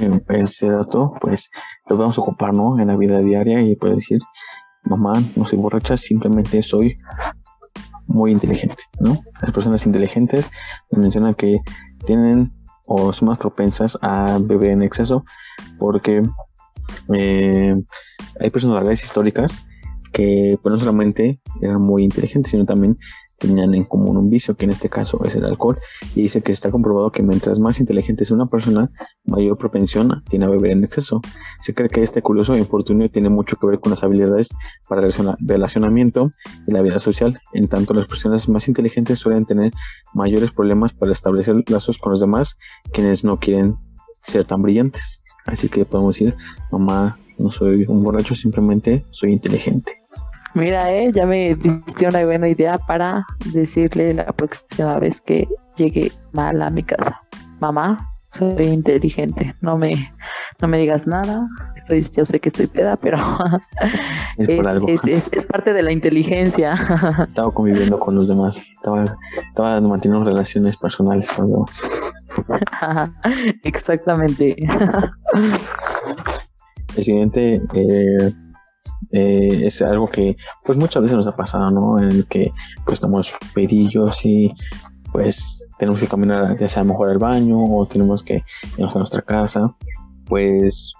Eh, 0.00 0.22
ese 0.28 0.70
dato 0.70 1.12
pues 1.20 1.50
lo 1.88 1.98
vamos 1.98 2.16
a 2.16 2.22
ocupar 2.22 2.54
¿no? 2.54 2.78
en 2.78 2.88
la 2.88 2.96
vida 2.96 3.18
diaria 3.18 3.60
y 3.60 3.76
puedes 3.76 3.96
decir 3.96 4.20
mamá 4.84 5.12
no 5.36 5.46
soy 5.46 5.58
borracha 5.58 5.96
simplemente 5.96 6.62
soy 6.62 6.96
muy 8.06 8.32
inteligente 8.32 8.82
¿no? 9.00 9.18
las 9.40 9.52
personas 9.52 9.86
inteligentes 9.86 10.50
mencionan 10.90 11.34
que 11.34 11.60
tienen 12.06 12.52
o 12.86 13.12
son 13.12 13.28
más 13.28 13.38
propensas 13.38 13.96
a 14.02 14.38
beber 14.40 14.70
en 14.70 14.82
exceso 14.82 15.24
porque 15.78 16.22
eh, 17.14 17.74
hay 18.40 18.50
personalidades 18.50 19.04
históricas 19.04 19.66
que 20.12 20.58
pues, 20.62 20.72
no 20.72 20.78
solamente 20.78 21.40
eran 21.60 21.82
muy 21.82 22.04
inteligentes 22.04 22.50
sino 22.50 22.66
también 22.66 22.98
tenían 23.46 23.74
en 23.74 23.84
común 23.84 24.16
un 24.16 24.30
vicio 24.30 24.54
que 24.56 24.64
en 24.64 24.70
este 24.70 24.88
caso 24.88 25.22
es 25.24 25.34
el 25.34 25.44
alcohol 25.44 25.78
y 26.14 26.22
dice 26.22 26.40
que 26.42 26.52
está 26.52 26.70
comprobado 26.70 27.10
que 27.10 27.22
mientras 27.22 27.58
más 27.58 27.80
inteligente 27.80 28.22
es 28.24 28.30
una 28.30 28.46
persona 28.46 28.90
mayor 29.24 29.58
propensión 29.58 30.22
tiene 30.30 30.46
a 30.46 30.48
beber 30.48 30.70
en 30.70 30.84
exceso. 30.84 31.20
Se 31.60 31.74
cree 31.74 31.88
que 31.88 32.02
este 32.02 32.22
curioso 32.22 32.56
infortunio 32.56 33.10
tiene 33.10 33.28
mucho 33.28 33.56
que 33.56 33.66
ver 33.66 33.80
con 33.80 33.90
las 33.90 34.02
habilidades 34.02 34.48
para 34.88 35.02
relaciona- 35.02 35.36
relacionamiento 35.40 36.30
y 36.66 36.72
la 36.72 36.82
vida 36.82 36.98
social. 36.98 37.40
En 37.52 37.68
tanto, 37.68 37.94
las 37.94 38.06
personas 38.06 38.48
más 38.48 38.68
inteligentes 38.68 39.18
suelen 39.18 39.44
tener 39.44 39.72
mayores 40.14 40.50
problemas 40.52 40.92
para 40.92 41.12
establecer 41.12 41.56
lazos 41.68 41.98
con 41.98 42.12
los 42.12 42.20
demás, 42.20 42.56
quienes 42.92 43.24
no 43.24 43.38
quieren 43.38 43.76
ser 44.22 44.44
tan 44.44 44.62
brillantes. 44.62 45.24
Así 45.46 45.68
que 45.68 45.84
podemos 45.84 46.14
decir, 46.14 46.36
mamá, 46.70 47.18
no 47.38 47.50
soy 47.50 47.84
un 47.88 48.02
borracho, 48.02 48.34
simplemente 48.34 49.04
soy 49.10 49.32
inteligente. 49.32 50.01
Mira, 50.54 50.92
eh, 50.92 51.10
ya 51.12 51.26
me 51.26 51.54
diste 51.54 52.06
una 52.06 52.24
buena 52.24 52.48
idea 52.48 52.78
para 52.78 53.24
decirle 53.52 54.14
la 54.14 54.26
próxima 54.32 54.98
vez 54.98 55.20
que 55.20 55.48
llegue 55.76 56.12
mal 56.32 56.60
a 56.60 56.70
mi 56.70 56.82
casa. 56.82 57.18
Mamá, 57.60 58.12
soy 58.32 58.64
inteligente, 58.64 59.54
no 59.60 59.76
me, 59.76 59.94
no 60.60 60.68
me 60.68 60.78
digas 60.78 61.06
nada, 61.06 61.46
estoy, 61.76 62.06
yo 62.16 62.24
sé 62.24 62.40
que 62.40 62.48
estoy 62.48 62.66
peda, 62.66 62.96
pero 62.96 63.18
es, 64.38 65.04
es, 65.04 65.28
Es, 65.32 65.44
parte 65.44 65.72
de 65.72 65.82
la 65.82 65.92
inteligencia. 65.92 66.72
Estaba 67.28 67.50
conviviendo 67.50 67.98
con 68.00 68.14
los 68.14 68.28
demás, 68.28 68.56
estaba, 68.74 69.04
estaba 69.48 69.80
manteniendo 69.80 70.24
relaciones 70.24 70.76
personales 70.76 71.28
con 71.30 71.50
los 71.50 71.70
demás. 72.40 72.72
Exactamente. 73.64 74.56
El 76.96 77.04
siguiente 77.04 77.60
eh, 77.74 78.32
eh, 79.10 79.62
es 79.66 79.82
algo 79.82 80.08
que 80.08 80.36
pues 80.64 80.78
muchas 80.78 81.02
veces 81.02 81.16
nos 81.16 81.26
ha 81.26 81.36
pasado, 81.36 81.70
¿no? 81.70 81.98
En 81.98 82.10
el 82.10 82.26
que 82.26 82.52
pues 82.84 82.94
estamos 82.94 83.32
pedillos 83.54 84.24
y 84.24 84.52
pues 85.12 85.66
tenemos 85.78 86.00
que 86.00 86.06
caminar 86.06 86.58
ya 86.58 86.68
sea 86.68 86.84
mejor 86.84 87.10
al 87.10 87.18
baño 87.18 87.58
o 87.62 87.86
tenemos 87.86 88.22
que 88.22 88.42
irnos 88.76 88.94
a 88.94 88.98
nuestra 88.98 89.22
casa, 89.22 89.74
pues 90.26 90.94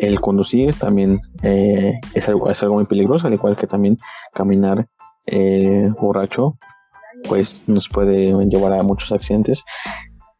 el 0.00 0.20
conducir 0.20 0.74
también 0.74 1.20
eh, 1.42 2.00
es, 2.14 2.28
algo, 2.28 2.50
es 2.50 2.62
algo 2.62 2.76
muy 2.76 2.86
peligroso, 2.86 3.26
al 3.26 3.34
igual 3.34 3.56
que 3.56 3.66
también 3.66 3.96
caminar 4.32 4.88
eh, 5.26 5.90
borracho, 6.00 6.56
pues 7.28 7.62
nos 7.66 7.88
puede 7.88 8.32
llevar 8.46 8.72
a 8.72 8.82
muchos 8.82 9.12
accidentes. 9.12 9.62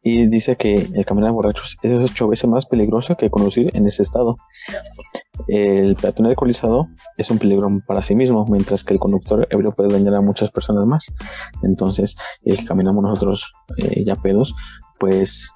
Y 0.03 0.25
dice 0.27 0.55
que 0.55 0.73
el 0.73 1.05
caminar 1.05 1.31
borracho 1.31 1.61
es 1.83 2.11
ocho 2.11 2.27
veces 2.27 2.49
más 2.49 2.65
peligroso 2.65 3.15
que 3.15 3.29
conducir 3.29 3.69
en 3.75 3.85
ese 3.85 4.01
estado. 4.01 4.35
El 5.47 5.95
peatón 5.95 6.25
alcoholizado 6.25 6.87
es 7.17 7.29
un 7.31 7.37
peligro 7.37 7.69
para 7.87 8.03
sí 8.03 8.15
mismo, 8.15 8.45
mientras 8.49 8.83
que 8.83 8.93
el 8.93 8.99
conductor 8.99 9.47
ebrio 9.49 9.73
puede 9.73 9.93
dañar 9.93 10.15
a 10.15 10.21
muchas 10.21 10.51
personas 10.51 10.85
más. 10.85 11.05
Entonces, 11.63 12.15
el 12.43 12.57
que 12.57 12.65
caminamos 12.65 13.03
nosotros 13.03 13.51
eh, 13.77 14.03
ya 14.05 14.15
pedos, 14.15 14.53
pues 14.99 15.49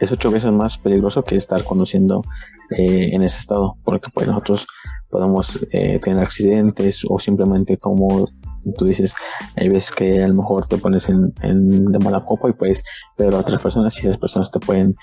es 0.00 0.12
ocho 0.12 0.30
veces 0.30 0.52
más 0.52 0.78
peligroso 0.78 1.22
que 1.22 1.36
estar 1.36 1.62
conduciendo 1.64 2.22
eh, 2.70 3.10
en 3.12 3.22
ese 3.22 3.38
estado, 3.38 3.76
porque 3.84 4.10
pues 4.12 4.26
nosotros 4.26 4.66
podemos 5.08 5.66
eh, 5.72 5.98
tener 6.00 6.22
accidentes 6.22 7.02
o 7.08 7.18
simplemente 7.18 7.76
como 7.78 8.28
tú 8.76 8.84
dices, 8.84 9.14
hay 9.54 9.68
veces 9.68 9.92
que 9.92 10.22
a 10.22 10.28
lo 10.28 10.34
mejor 10.34 10.66
te 10.66 10.76
pones 10.76 11.08
en, 11.08 11.32
de 11.32 11.98
mala 12.00 12.24
copa 12.24 12.50
y 12.50 12.52
puedes 12.52 12.82
ver 13.16 13.34
a 13.34 13.38
otras 13.38 13.62
personas 13.62 13.96
y 13.96 14.00
esas 14.00 14.18
personas 14.18 14.50
te 14.50 14.58
pueden 14.58 14.96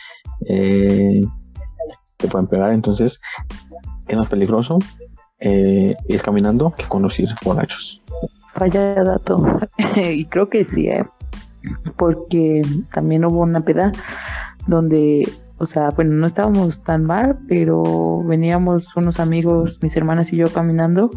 te 2.24 2.28
pueden 2.28 2.48
pegar, 2.48 2.72
entonces 2.72 3.20
es 4.08 4.18
más 4.18 4.30
peligroso 4.30 4.80
eh, 5.40 5.96
ir 6.08 6.22
caminando 6.22 6.74
que 6.78 6.86
conducir 6.86 7.30
borrachos. 7.44 8.02
Vaya 8.60 8.96
dato. 9.04 9.46
y 9.96 10.26
creo 10.26 10.50
que 10.50 10.64
sí, 10.64 10.88
¿eh? 10.88 11.04
porque 11.98 12.62
también 12.94 13.26
hubo 13.26 13.42
una 13.42 13.62
peda 13.62 13.92
donde, 14.68 15.28
o 15.58 15.66
sea, 15.66 15.90
bueno, 15.90 16.14
no 16.14 16.28
estábamos 16.28 16.84
tan 16.84 17.06
mal, 17.06 17.40
pero 17.48 18.24
veníamos 18.24 18.96
unos 18.96 19.20
amigos, 19.20 19.80
mis 19.82 19.96
hermanas 19.96 20.32
y 20.34 20.38
yo 20.38 20.46
caminando, 20.52 21.10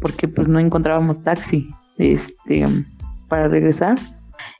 porque 0.00 0.28
pues 0.28 0.48
no 0.48 0.58
encontrábamos 0.58 1.22
taxi 1.22 1.70
este, 1.98 2.64
para 3.28 3.48
regresar. 3.48 3.96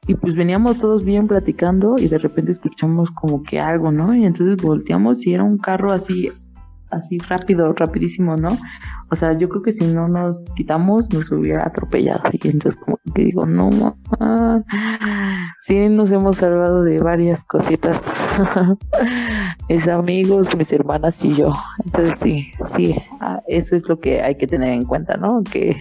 Y 0.07 0.15
pues 0.15 0.35
veníamos 0.35 0.79
todos 0.79 1.05
bien 1.05 1.29
platicando 1.29 1.97
y 1.99 2.09
de 2.09 2.19
repente 2.19 2.51
escuchamos 2.51 3.11
como 3.11 3.43
que 3.43 3.61
algo, 3.61 3.93
¿no? 3.93 4.15
Y 4.15 4.25
entonces 4.25 4.57
volteamos 4.57 5.25
y 5.27 5.35
era 5.35 5.45
un 5.45 5.59
carro 5.59 5.93
así 5.93 6.33
así 6.93 7.19
rápido, 7.19 7.73
rapidísimo, 7.73 8.37
¿no? 8.37 8.51
O 9.11 9.17
sea, 9.17 9.37
yo 9.37 9.49
creo 9.49 9.63
que 9.63 9.73
si 9.73 9.85
no 9.85 10.09
nos 10.09 10.41
quitamos 10.57 11.13
nos 11.13 11.31
hubiera 11.31 11.67
atropellado. 11.67 12.23
Y 12.33 12.49
entonces 12.49 12.81
como 12.81 12.99
que 13.15 13.25
digo, 13.25 13.45
no. 13.47 13.71
Sí, 15.61 15.89
nos 15.89 16.13
hemos 16.13 16.37
salvado 16.37 16.83
de 16.83 16.99
varias 16.99 17.45
cositas. 17.45 18.03
mis 19.69 19.89
amigos, 19.89 20.57
mis 20.57 20.73
hermanas 20.73 21.23
y 21.25 21.35
yo. 21.35 21.53
Entonces 21.85 22.19
sí, 22.19 22.53
sí, 22.65 22.97
eso 23.49 23.77
es 23.77 23.89
lo 23.89 23.99
que 23.99 24.23
hay 24.23 24.37
que 24.37 24.47
tener 24.47 24.73
en 24.73 24.85
cuenta, 24.85 25.17
¿no? 25.17 25.43
Que, 25.43 25.77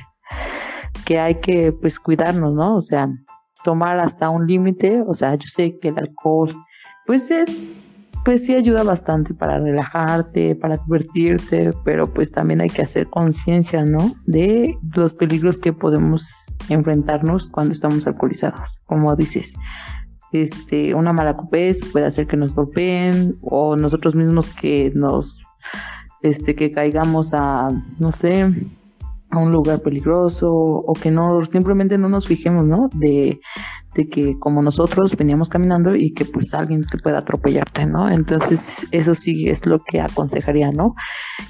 que 1.05 1.19
hay 1.19 1.35
que 1.35 1.71
pues 1.71 1.99
cuidarnos, 1.99 2.53
¿no? 2.53 2.75
O 2.75 2.81
sea, 2.81 3.09
tomar 3.63 3.99
hasta 3.99 4.29
un 4.29 4.47
límite. 4.47 5.03
O 5.07 5.13
sea, 5.13 5.35
yo 5.35 5.47
sé 5.47 5.77
que 5.79 5.89
el 5.89 5.99
alcohol 5.99 6.55
pues 7.05 7.31
es 7.31 7.59
pues 8.23 8.45
sí 8.45 8.53
ayuda 8.53 8.83
bastante 8.83 9.33
para 9.33 9.59
relajarte, 9.59 10.55
para 10.55 10.77
divertirte, 10.77 11.71
pero 11.83 12.05
pues 12.11 12.31
también 12.31 12.61
hay 12.61 12.69
que 12.69 12.83
hacer 12.83 13.07
conciencia, 13.07 13.83
¿no? 13.83 14.13
De 14.25 14.77
los 14.95 15.13
peligros 15.13 15.57
que 15.59 15.73
podemos 15.73 16.31
enfrentarnos 16.69 17.47
cuando 17.47 17.73
estamos 17.73 18.05
alcoholizados, 18.05 18.81
como 18.85 19.15
dices. 19.15 19.53
Este, 20.31 20.93
una 20.93 21.11
mala 21.11 21.35
copés 21.35 21.81
puede 21.91 22.05
hacer 22.05 22.25
que 22.25 22.37
nos 22.37 22.55
golpeen 22.55 23.37
o 23.41 23.75
nosotros 23.75 24.15
mismos 24.15 24.49
que 24.53 24.91
nos 24.95 25.41
este 26.21 26.55
que 26.55 26.71
caigamos 26.71 27.33
a 27.33 27.69
no 27.99 28.11
sé, 28.11 28.49
a 29.31 29.37
un 29.39 29.51
lugar 29.51 29.81
peligroso 29.81 30.53
o 30.53 30.93
que 30.93 31.11
no 31.11 31.43
simplemente 31.45 31.97
no 31.97 32.07
nos 32.07 32.27
fijemos, 32.27 32.65
¿no? 32.65 32.89
De 32.93 33.39
de 33.93 34.07
que 34.07 34.39
como 34.39 34.61
nosotros 34.61 35.15
veníamos 35.17 35.49
caminando 35.49 35.95
y 35.95 36.13
que 36.13 36.25
pues 36.25 36.53
alguien 36.53 36.81
te 36.83 36.97
pueda 36.97 37.19
atropellarte, 37.19 37.85
¿no? 37.85 38.09
Entonces 38.09 38.87
eso 38.91 39.15
sí 39.15 39.49
es 39.49 39.65
lo 39.65 39.79
que 39.79 39.99
aconsejaría, 39.99 40.71
¿no? 40.71 40.95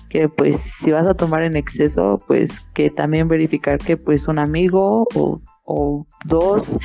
Que 0.10 0.28
pues 0.28 0.58
si 0.58 0.92
vas 0.92 1.08
a 1.08 1.14
tomar 1.14 1.44
en 1.44 1.56
exceso, 1.56 2.20
pues 2.28 2.62
que 2.74 2.90
también 2.90 3.28
verificar 3.28 3.78
que 3.78 3.98
pues 3.98 4.28
un 4.28 4.40
amigo 4.40 5.08
o, 5.14 5.42
o 5.66 6.08
dos, 6.26 6.78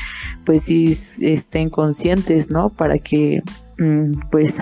pues 0.44 0.64
sí 0.64 0.96
estén 1.20 1.70
conscientes, 1.70 2.50
¿no? 2.50 2.68
Para 2.68 2.98
que 2.98 3.42
mm, 3.78 4.28
pues 4.30 4.58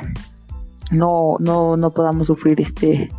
no, 0.92 1.36
no, 1.40 1.76
no 1.76 1.92
podamos 1.92 2.28
sufrir 2.28 2.60
este 2.60 3.10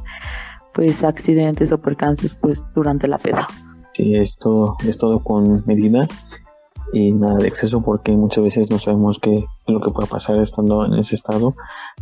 pues 0.74 1.04
accidentes 1.04 1.72
o 1.72 1.82
percances 1.82 2.34
pues 2.34 2.62
durante 2.74 3.08
la 3.08 3.18
peda. 3.18 3.48
Sí, 3.94 4.14
esto 4.16 4.76
es 4.86 4.98
todo 4.98 5.24
con 5.24 5.64
medida 5.66 6.06
y 6.96 7.12
nada 7.12 7.36
de 7.36 7.50
exceso 7.50 7.82
porque 7.82 8.14
muchas 8.14 8.42
veces 8.42 8.72
no 8.72 8.80
sabemos 8.80 9.20
qué 9.20 9.36
es 9.36 9.46
lo 9.68 9.82
que 9.82 9.92
puede 9.92 10.08
pasar 10.08 10.38
estando 10.42 10.86
en 10.86 10.94
ese 10.94 11.16
estado. 11.16 11.54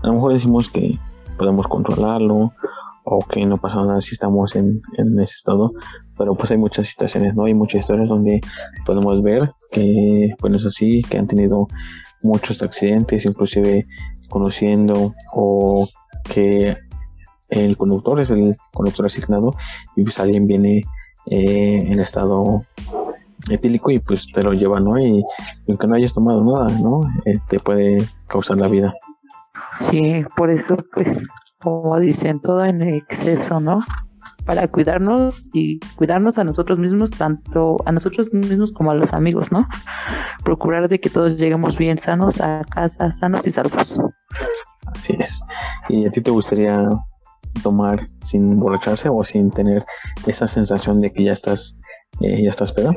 A 0.03 0.07
lo 0.07 0.13
mejor 0.13 0.33
decimos 0.33 0.69
que 0.69 0.99
podemos 1.35 1.67
controlarlo 1.67 2.53
o 3.03 3.19
que 3.27 3.43
no 3.47 3.57
pasa 3.57 3.83
nada 3.83 4.01
si 4.01 4.13
estamos 4.13 4.55
en, 4.55 4.81
en 4.99 5.19
ese 5.19 5.33
estado, 5.33 5.71
pero 6.15 6.35
pues 6.35 6.51
hay 6.51 6.57
muchas 6.57 6.85
situaciones, 6.85 7.33
¿no? 7.33 7.45
Hay 7.45 7.55
muchas 7.55 7.81
historias 7.81 8.09
donde 8.09 8.39
podemos 8.85 9.23
ver 9.23 9.51
que, 9.71 10.35
bueno, 10.39 10.57
es 10.57 10.65
así, 10.67 11.01
que 11.09 11.17
han 11.17 11.25
tenido 11.25 11.67
muchos 12.21 12.61
accidentes, 12.61 13.25
inclusive 13.25 13.87
conociendo 14.29 15.15
o 15.33 15.87
que 16.31 16.75
el 17.49 17.77
conductor 17.77 18.19
es 18.19 18.29
el 18.29 18.55
conductor 18.71 19.07
asignado 19.07 19.55
y 19.95 20.03
pues 20.03 20.19
alguien 20.19 20.45
viene 20.45 20.83
eh, 21.25 21.79
en 21.87 21.99
estado 21.99 22.61
etílico 23.49 23.91
y 23.91 23.99
pues 23.99 24.27
te 24.33 24.43
lo 24.43 24.53
lleva, 24.53 24.79
¿no? 24.79 24.97
Y, 24.99 25.23
aunque 25.67 25.87
no 25.87 25.95
hayas 25.95 26.13
tomado 26.13 26.43
nada, 26.43 26.79
¿no? 26.79 27.01
Eh, 27.25 27.37
te 27.49 27.59
puede 27.59 27.97
causar 28.27 28.57
la 28.57 28.67
vida. 28.67 28.93
Sí, 29.89 30.23
por 30.35 30.49
eso, 30.49 30.77
pues, 30.93 31.27
como 31.61 31.99
dicen, 31.99 32.39
todo 32.39 32.63
en 32.65 32.81
exceso, 32.81 33.59
¿no? 33.59 33.79
Para 34.45 34.67
cuidarnos 34.67 35.49
y 35.53 35.79
cuidarnos 35.95 36.37
a 36.37 36.43
nosotros 36.43 36.77
mismos, 36.79 37.11
tanto 37.11 37.77
a 37.85 37.91
nosotros 37.91 38.33
mismos 38.33 38.73
como 38.73 38.91
a 38.91 38.95
los 38.95 39.13
amigos, 39.13 39.51
¿no? 39.51 39.67
Procurar 40.43 40.89
de 40.89 40.99
que 40.99 41.09
todos 41.09 41.37
lleguemos 41.37 41.77
bien 41.77 41.97
sanos 41.99 42.41
a 42.41 42.61
casa, 42.69 43.11
sanos 43.11 43.47
y 43.47 43.51
salvos. 43.51 43.99
Así 44.85 45.15
es. 45.17 45.41
¿Y 45.89 46.05
a 46.05 46.11
ti 46.11 46.21
te 46.21 46.31
gustaría 46.31 46.89
tomar 47.61 48.07
sin 48.25 48.59
borracharse 48.59 49.09
o 49.09 49.23
sin 49.23 49.51
tener 49.51 49.83
esa 50.27 50.47
sensación 50.47 51.01
de 51.01 51.13
que 51.13 51.23
ya 51.23 51.31
estás, 51.31 51.77
eh, 52.19 52.43
ya 52.43 52.49
estás 52.49 52.73
pedo? 52.73 52.93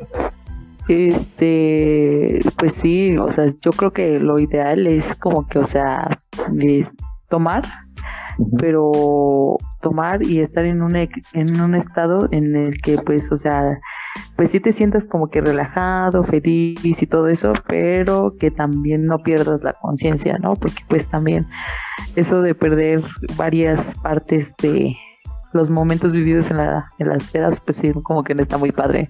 Este, 0.89 2.41
pues 2.59 2.75
sí, 2.75 3.17
o 3.19 3.31
sea, 3.33 3.53
yo 3.61 3.73
creo 3.73 3.93
que 3.93 4.21
lo 4.21 4.39
ideal 4.39 4.87
es 4.87 5.15
como 5.17 5.47
que, 5.47 5.59
o 5.59 5.67
sea, 5.67 6.19
tomar, 7.29 7.65
pero 8.59 9.57
tomar 9.81 10.25
y 10.25 10.41
estar 10.41 10.65
en 10.65 10.83
un, 10.83 10.97
en 10.97 11.61
un 11.61 11.75
estado 11.75 12.29
en 12.31 12.55
el 12.55 12.81
que, 12.81 12.99
pues, 12.99 13.33
o 13.33 13.37
sea, 13.37 13.79
pues 14.37 14.51
sí 14.51 14.61
te 14.61 14.73
sientas 14.73 15.05
como 15.05 15.29
que 15.29 15.41
relajado, 15.41 16.23
feliz 16.23 17.03
y 17.03 17.07
todo 17.07 17.29
eso, 17.29 17.53
pero 17.67 18.35
que 18.39 18.51
también 18.51 19.05
no 19.05 19.19
pierdas 19.19 19.63
la 19.63 19.73
conciencia, 19.73 20.37
¿no? 20.41 20.55
Porque 20.55 20.83
pues 20.89 21.07
también 21.09 21.47
eso 22.15 22.43
de 22.43 22.55
perder 22.55 23.03
varias 23.37 23.81
partes 24.03 24.53
de 24.59 24.97
los 25.53 25.71
momentos 25.71 26.13
vividos 26.13 26.51
en, 26.51 26.59
la, 26.59 26.87
en 26.99 27.09
las 27.09 27.31
pedas, 27.31 27.61
pues 27.61 27.79
sí, 27.79 27.93
como 28.03 28.25
que 28.25 28.35
no 28.35 28.43
está 28.43 28.59
muy 28.59 28.73
padre. 28.73 29.09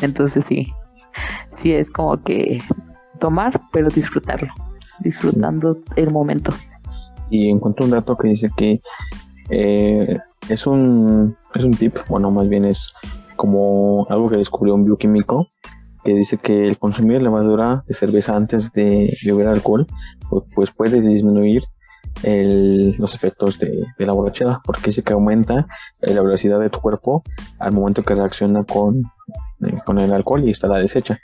Entonces 0.00 0.44
sí, 0.44 0.72
sí 1.56 1.72
es 1.72 1.90
como 1.90 2.22
que 2.22 2.58
tomar, 3.18 3.60
pero 3.72 3.88
disfrutarlo, 3.88 4.52
disfrutando 5.00 5.78
el 5.96 6.10
momento. 6.10 6.52
Y 7.30 7.50
encontré 7.50 7.84
un 7.84 7.92
dato 7.92 8.16
que 8.16 8.28
dice 8.28 8.50
que 8.56 8.80
eh, 9.50 10.18
es 10.48 10.66
un 10.66 11.36
es 11.54 11.64
un 11.64 11.72
tip, 11.72 11.96
bueno, 12.08 12.30
más 12.30 12.48
bien 12.48 12.64
es 12.64 12.92
como 13.36 14.06
algo 14.10 14.30
que 14.30 14.38
descubrió 14.38 14.74
un 14.74 14.84
bioquímico 14.84 15.48
que 16.04 16.14
dice 16.14 16.36
que 16.36 16.66
el 16.66 16.78
consumir 16.78 17.22
levadura 17.22 17.82
de 17.88 17.94
cerveza 17.94 18.36
antes 18.36 18.72
de 18.72 19.16
beber 19.24 19.48
alcohol 19.48 19.86
pues, 20.54 20.70
puede 20.70 21.00
disminuir 21.00 21.62
los 22.22 23.14
efectos 23.14 23.58
de, 23.58 23.84
la 23.98 24.12
borrachera, 24.12 24.60
porque 24.64 24.86
dice 24.86 25.02
que 25.02 25.12
aumenta 25.12 25.66
la 26.00 26.22
velocidad 26.22 26.60
de 26.60 26.70
tu 26.70 26.80
cuerpo 26.80 27.22
al 27.58 27.72
momento 27.72 28.02
que 28.02 28.14
reacciona 28.14 28.64
con, 28.64 29.02
con 29.84 29.98
el 29.98 30.12
alcohol 30.12 30.44
y 30.44 30.50
está 30.50 30.68
la 30.68 30.78
desecha. 30.78 31.18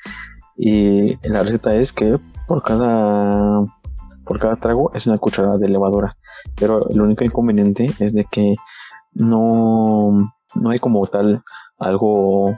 Y 0.56 1.16
la 1.28 1.42
receta 1.42 1.74
es 1.74 1.92
que 1.92 2.18
por 2.46 2.62
cada, 2.62 3.64
por 4.24 4.38
cada 4.38 4.56
trago 4.56 4.92
es 4.94 5.06
una 5.06 5.18
cucharada 5.18 5.58
de 5.58 5.68
levadura, 5.68 6.16
pero 6.58 6.88
el 6.90 7.00
único 7.00 7.24
inconveniente 7.24 7.86
es 7.98 8.12
de 8.12 8.26
que 8.30 8.52
no, 9.14 10.32
no 10.54 10.70
hay 10.70 10.78
como 10.78 11.06
tal 11.06 11.42
algo 11.78 12.56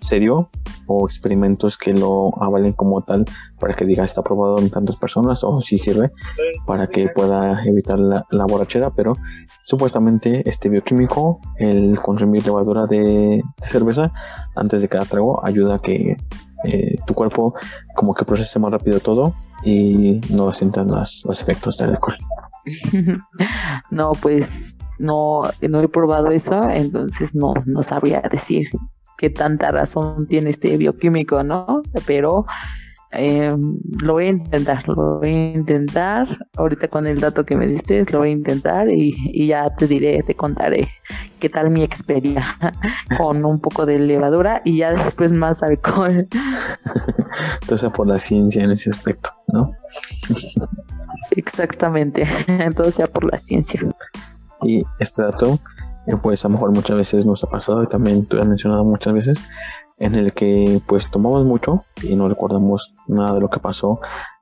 serio 0.00 0.48
o 0.86 1.06
experimentos 1.06 1.76
que 1.78 1.92
lo 1.92 2.30
avalen 2.42 2.72
como 2.72 3.02
tal 3.02 3.24
para 3.58 3.74
que 3.74 3.84
diga 3.84 4.04
está 4.04 4.22
probado 4.22 4.58
en 4.58 4.70
tantas 4.70 4.96
personas 4.96 5.42
o 5.44 5.60
si 5.60 5.78
sirve 5.78 6.10
para 6.66 6.86
que 6.86 7.08
pueda 7.08 7.64
evitar 7.64 7.98
la, 7.98 8.24
borrachera, 8.46 8.90
pero 8.90 9.12
supuestamente 9.64 10.48
este 10.48 10.68
bioquímico, 10.68 11.40
el 11.58 11.98
consumir 12.00 12.44
levadura 12.44 12.86
de, 12.86 13.42
cerveza 13.62 14.12
antes 14.54 14.82
de 14.82 14.88
cada 14.88 15.04
trago 15.04 15.44
ayuda 15.44 15.76
a 15.76 15.78
que 15.80 16.16
eh, 16.64 16.96
tu 17.06 17.14
cuerpo 17.14 17.54
como 17.94 18.14
que 18.14 18.24
procese 18.24 18.58
más 18.58 18.70
rápido 18.70 19.00
todo 19.00 19.34
y 19.64 20.20
no 20.30 20.52
sientan 20.52 20.88
los, 20.88 21.22
los 21.24 21.40
efectos 21.40 21.78
del 21.78 21.90
alcohol. 21.90 22.16
no, 23.90 24.12
pues 24.20 24.76
no, 24.98 25.42
no 25.68 25.80
he 25.80 25.88
probado 25.88 26.30
eso, 26.30 26.68
entonces 26.70 27.34
no, 27.34 27.54
no 27.66 27.82
sabría 27.82 28.20
decir 28.20 28.68
qué 29.16 29.30
tanta 29.30 29.70
razón 29.70 30.26
tiene 30.26 30.50
este 30.50 30.76
bioquímico, 30.76 31.42
¿no? 31.42 31.82
Pero 32.06 32.46
eh, 33.12 33.56
lo 34.00 34.14
voy 34.14 34.26
a 34.26 34.28
intentar, 34.28 34.86
lo 34.88 35.18
voy 35.18 35.28
a 35.28 35.52
intentar. 35.54 36.26
Ahorita 36.56 36.88
con 36.88 37.06
el 37.06 37.20
dato 37.20 37.44
que 37.44 37.56
me 37.56 37.66
diste, 37.66 38.04
lo 38.10 38.18
voy 38.18 38.30
a 38.30 38.32
intentar 38.32 38.88
y, 38.90 39.46
ya 39.46 39.74
te 39.74 39.86
diré, 39.86 40.22
te 40.22 40.34
contaré 40.34 40.88
qué 41.38 41.48
tal 41.48 41.70
mi 41.70 41.82
experiencia 41.82 42.44
con 43.16 43.44
un 43.44 43.60
poco 43.60 43.86
de 43.86 43.98
levadura 43.98 44.62
y 44.64 44.78
ya 44.78 44.92
después 44.92 45.32
más 45.32 45.62
alcohol. 45.62 46.26
Entonces 47.62 47.90
por 47.90 48.06
la 48.06 48.18
ciencia 48.18 48.64
en 48.64 48.72
ese 48.72 48.90
aspecto, 48.90 49.30
¿no? 49.48 49.72
Exactamente, 51.30 52.26
sea 52.90 53.06
por 53.06 53.30
la 53.30 53.38
ciencia. 53.38 53.80
Y 54.62 54.82
este 54.98 55.22
dato 55.22 55.58
pues 56.22 56.44
a 56.44 56.48
lo 56.48 56.54
mejor 56.54 56.72
muchas 56.72 56.96
veces 56.96 57.26
nos 57.26 57.42
ha 57.44 57.48
pasado 57.48 57.82
y 57.82 57.88
también 57.88 58.26
tú 58.26 58.38
has 58.40 58.46
mencionado 58.46 58.84
muchas 58.84 59.12
veces 59.12 59.38
en 59.98 60.14
el 60.14 60.32
que 60.32 60.80
pues 60.86 61.10
tomamos 61.10 61.44
mucho 61.44 61.82
y 62.02 62.16
no 62.16 62.28
recordamos 62.28 62.92
nada 63.06 63.34
de 63.34 63.40
lo 63.40 63.48
que 63.48 63.60
pasó 63.60 63.98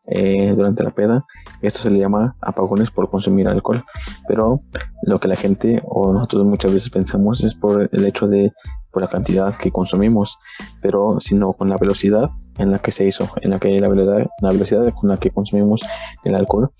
eh, 0.06 0.52
durante 0.54 0.82
la 0.82 0.90
peda. 0.90 1.24
Esto 1.62 1.80
se 1.80 1.90
le 1.90 2.00
llama 2.00 2.36
apagones 2.40 2.90
por 2.90 3.08
consumir 3.08 3.48
alcohol, 3.48 3.84
pero 4.28 4.58
lo 5.02 5.20
que 5.20 5.28
la 5.28 5.36
gente 5.36 5.82
o 5.86 6.12
nosotros 6.12 6.44
muchas 6.44 6.72
veces 6.72 6.90
pensamos 6.90 7.42
es 7.42 7.54
por 7.54 7.88
el 7.90 8.04
hecho 8.04 8.26
de 8.26 8.52
por 8.90 9.02
la 9.02 9.08
cantidad 9.08 9.56
que 9.56 9.72
consumimos, 9.72 10.38
pero 10.80 11.18
sino 11.20 11.52
con 11.52 11.68
la 11.68 11.76
velocidad 11.76 12.30
en 12.58 12.70
la 12.70 12.78
que 12.80 12.92
se 12.92 13.06
hizo, 13.06 13.28
en 13.40 13.50
la 13.50 13.58
que 13.58 13.80
la 13.80 13.88
velocidad, 13.88 14.26
la 14.40 14.50
velocidad 14.50 14.94
con 14.94 15.10
la 15.10 15.16
que 15.16 15.30
consumimos 15.30 15.82
el 16.24 16.34
alcohol 16.34 16.70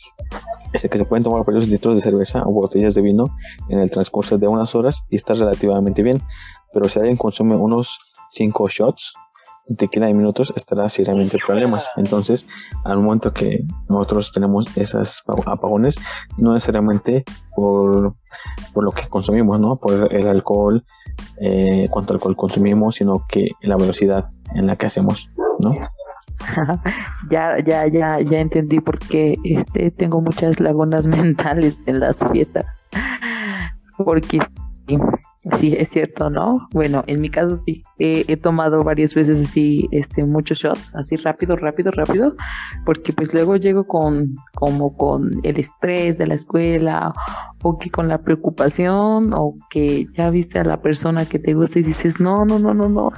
es 0.75 0.91
que 0.91 0.99
se 0.99 1.05
pueden 1.05 1.23
tomar 1.23 1.45
varios 1.45 1.69
litros 1.69 1.97
de 1.97 2.03
cerveza 2.03 2.43
o 2.45 2.53
botellas 2.53 2.95
de 2.95 3.01
vino 3.01 3.37
en 3.69 3.79
el 3.79 3.91
transcurso 3.91 4.39
de 4.39 4.49
unas 4.49 4.75
horas 4.75 5.05
y 5.09 5.17
está 5.17 5.35
relativamente 5.35 6.03
bien. 6.03 6.21
Pero 6.73 6.89
si 6.89 6.99
alguien 6.99 7.17
consume 7.17 7.55
unos 7.55 7.99
5 8.31 8.69
shots 8.69 9.15
de 9.67 9.77
tequila 9.77 10.07
de 10.07 10.15
minutos, 10.15 10.53
estará 10.57 10.89
seriamente 10.89 11.39
problemas. 11.45 11.89
Entonces, 11.97 12.47
al 12.85 12.99
momento 12.99 13.33
que 13.33 13.65
nosotros 13.89 14.33
tenemos 14.33 14.77
esas 14.77 15.23
apagones, 15.47 15.97
no 16.37 16.53
necesariamente 16.53 17.25
por, 17.55 18.15
por 18.75 18.85
lo 18.85 18.91
que 18.91 19.07
consumimos, 19.09 19.61
¿no? 19.61 19.77
Por 19.77 20.13
el 20.13 20.27
alcohol, 20.27 20.85
eh, 21.41 21.87
cuánto 21.91 22.15
alcohol 22.15 22.37
consumimos, 22.37 22.97
sino 22.97 23.25
que 23.29 23.47
la 23.63 23.77
velocidad 23.77 24.29
en 24.55 24.67
la 24.67 24.77
que 24.77 24.87
hacemos, 24.87 25.31
¿no? 25.61 25.73
ya, 27.31 27.59
ya, 27.65 27.87
ya, 27.87 28.21
ya 28.21 28.41
entendí 28.41 28.81
por 28.81 28.99
qué 28.99 29.37
este, 29.45 29.91
tengo 29.91 30.21
muchas 30.21 30.61
lagunas 30.61 31.07
mentales 31.09 31.87
en 31.87 32.01
las 32.01 32.19
fiestas. 32.33 32.87
Porque 33.97 34.41
Sí, 35.59 35.75
es 35.79 35.91
cierto, 35.91 36.31
¿no? 36.31 36.69
Bueno, 36.73 37.05
en 37.07 37.21
mi 37.21 37.29
caso 37.29 37.57
sí, 37.57 37.83
he, 37.99 38.37
tomado 38.39 38.83
varias 38.83 39.15
veces 39.15 39.47
así, 39.47 39.87
este, 39.93 40.25
muchos 40.25 40.59
shots, 40.59 40.95
así 40.95 41.17
rápido, 41.17 41.55
rápido, 41.55 41.91
rápido, 41.91 42.35
porque 42.87 43.13
pues 43.13 43.35
luego 43.35 43.57
llego 43.57 43.87
con, 43.87 44.35
como 44.55 44.97
con 44.97 45.31
el 45.43 45.59
estrés 45.59 46.17
de 46.17 46.27
la 46.29 46.35
escuela, 46.35 47.13
o 47.63 47.79
que 47.79 47.91
con 47.91 48.09
la 48.09 48.23
preocupación, 48.23 49.35
o 49.35 49.55
que 49.71 50.07
ya 50.17 50.31
viste 50.31 50.59
a 50.59 50.65
la 50.65 50.81
persona 50.81 51.27
que 51.27 51.39
te 51.39 51.53
gusta 51.53 51.79
y 51.79 51.83
dices, 51.83 52.21
no, 52.21 52.47
no, 52.47 52.59
no, 52.59 52.73
no, 52.73 52.89
no, 52.89 53.11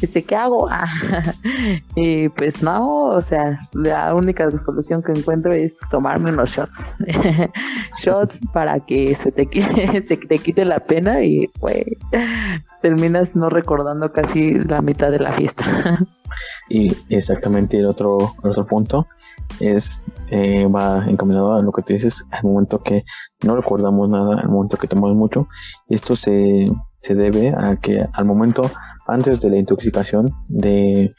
este, 0.00 0.22
¿qué 0.22 0.36
hago? 0.36 0.68
y 1.96 2.28
pues 2.30 2.62
no, 2.62 3.06
o 3.06 3.20
sea, 3.20 3.68
la 3.72 4.14
única 4.14 4.48
solución 4.50 5.02
que 5.02 5.12
encuentro 5.12 5.52
es 5.52 5.76
tomarme 5.90 6.30
unos 6.30 6.50
shots, 6.50 6.96
shots 7.98 8.40
para 8.52 8.78
que 8.78 9.16
se 9.16 9.32
te, 9.32 9.48
se 10.02 10.16
te 10.16 10.38
quite 10.38 10.64
la 10.64 10.78
pena 10.80 11.24
y 11.24 11.47
terminas 12.82 13.34
no 13.34 13.48
recordando 13.48 14.12
casi 14.12 14.54
la 14.54 14.80
mitad 14.80 15.10
de 15.10 15.18
la 15.18 15.32
fiesta. 15.32 15.64
y 16.68 16.94
exactamente 17.08 17.78
el 17.78 17.86
otro, 17.86 18.16
otro 18.42 18.66
punto 18.66 19.06
es 19.60 20.02
eh, 20.30 20.66
va 20.66 21.06
encaminado 21.08 21.54
a 21.54 21.62
lo 21.62 21.72
que 21.72 21.82
tú 21.82 21.92
dices 21.92 22.24
al 22.30 22.42
momento 22.44 22.78
que 22.78 23.04
no 23.42 23.56
recordamos 23.56 24.08
nada 24.08 24.40
al 24.40 24.48
momento 24.48 24.76
que 24.76 24.86
tomamos 24.86 25.16
mucho 25.16 25.48
y 25.88 25.94
esto 25.94 26.16
se, 26.16 26.66
se 27.00 27.14
debe 27.14 27.54
a 27.56 27.76
que 27.76 28.06
al 28.12 28.24
momento 28.24 28.62
antes 29.06 29.40
de 29.40 29.50
la 29.50 29.56
intoxicación 29.56 30.30
de, 30.48 31.10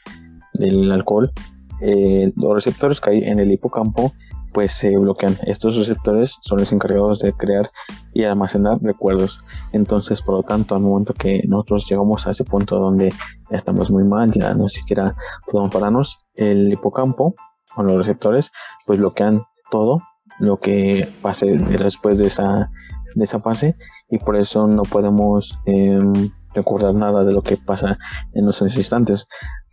del 0.54 0.92
alcohol 0.92 1.32
eh, 1.80 2.32
los 2.36 2.54
receptores 2.54 3.00
que 3.00 3.10
hay 3.10 3.24
en 3.24 3.40
el 3.40 3.50
hipocampo 3.50 4.12
pues 4.52 4.72
se 4.72 4.96
bloquean. 4.96 5.36
Estos 5.46 5.76
receptores 5.76 6.36
son 6.42 6.58
los 6.58 6.72
encargados 6.72 7.20
de 7.20 7.32
crear 7.32 7.70
y 8.12 8.24
almacenar 8.24 8.78
recuerdos. 8.82 9.44
Entonces, 9.72 10.20
por 10.22 10.36
lo 10.36 10.42
tanto, 10.42 10.74
al 10.74 10.82
momento 10.82 11.14
que 11.14 11.42
nosotros 11.46 11.86
llegamos 11.88 12.26
a 12.26 12.30
ese 12.30 12.44
punto 12.44 12.78
donde 12.78 13.10
estamos 13.50 13.90
muy 13.90 14.04
mal, 14.04 14.30
ya 14.32 14.54
no 14.54 14.68
siquiera 14.68 15.14
podemos 15.46 15.72
pararnos, 15.72 16.18
el 16.34 16.72
hipocampo 16.72 17.34
o 17.76 17.82
los 17.82 17.96
receptores 17.96 18.50
pues 18.86 18.98
bloquean 18.98 19.44
todo 19.70 20.02
lo 20.38 20.58
que 20.58 21.08
pase 21.22 21.46
después 21.46 22.18
de 22.18 22.26
esa, 22.26 22.68
de 23.14 23.24
esa 23.24 23.40
fase 23.40 23.76
y 24.08 24.18
por 24.18 24.36
eso 24.36 24.66
no 24.66 24.82
podemos 24.82 25.58
em, 25.66 26.12
recordar 26.54 26.94
nada 26.94 27.24
de 27.24 27.32
lo 27.32 27.42
que 27.42 27.56
pasa 27.56 27.96
en 28.32 28.48
esos 28.48 28.76
instantes 28.76 29.28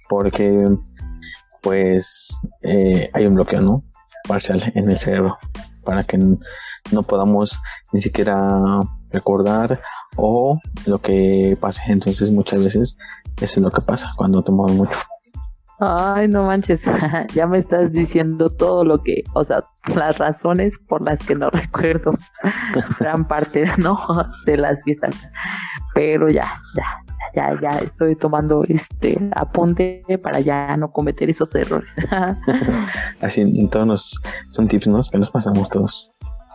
porque 0.09 0.65
pues 1.61 2.29
eh, 2.61 3.09
hay 3.13 3.25
un 3.25 3.35
bloqueo, 3.35 3.61
¿no? 3.61 3.83
Parcial 4.27 4.71
en 4.75 4.89
el 4.89 4.97
cerebro 4.97 5.37
para 5.83 6.03
que 6.03 6.17
no 6.17 7.03
podamos 7.03 7.59
ni 7.93 8.01
siquiera 8.01 8.79
recordar 9.11 9.81
o 10.15 10.59
lo 10.85 10.99
que 10.99 11.57
pase. 11.59 11.81
Entonces 11.87 12.31
muchas 12.31 12.59
veces 12.59 12.97
eso 13.41 13.53
es 13.53 13.57
lo 13.57 13.71
que 13.71 13.81
pasa 13.81 14.13
cuando 14.17 14.41
tomamos 14.41 14.73
mucho. 14.73 14.97
Ay, 15.79 16.27
no 16.27 16.43
manches, 16.43 16.85
ya 17.35 17.45
me 17.45 17.59
estás 17.59 17.91
diciendo 17.91 18.49
todo 18.49 18.83
lo 18.83 19.03
que, 19.03 19.23
o 19.33 19.43
sea, 19.43 19.63
las 19.95 20.17
razones 20.17 20.73
por 20.87 21.03
las 21.03 21.19
que 21.19 21.35
no 21.35 21.49
recuerdo 21.51 22.13
gran 22.99 23.27
parte, 23.27 23.65
¿no? 23.77 23.99
De 24.45 24.57
las 24.57 24.83
fiestas. 24.83 25.15
Pero 25.93 26.29
ya, 26.29 26.47
ya, 26.75 27.06
ya, 27.37 27.55
ya 27.61 27.69
estoy 27.79 28.15
tomando 28.15 28.63
este 28.67 29.17
apunte 29.35 30.01
para 30.23 30.39
ya 30.39 30.75
no 30.75 30.91
cometer 30.91 31.29
esos 31.29 31.53
errores. 31.53 31.95
Así, 33.21 33.41
en 33.41 33.69
todos 33.69 33.85
nos, 33.85 34.21
son 34.51 34.67
tips, 34.67 34.87
¿no? 34.87 35.01
Que 35.03 35.19
nos 35.19 35.29
pasamos 35.29 35.69
todos. 35.69 36.11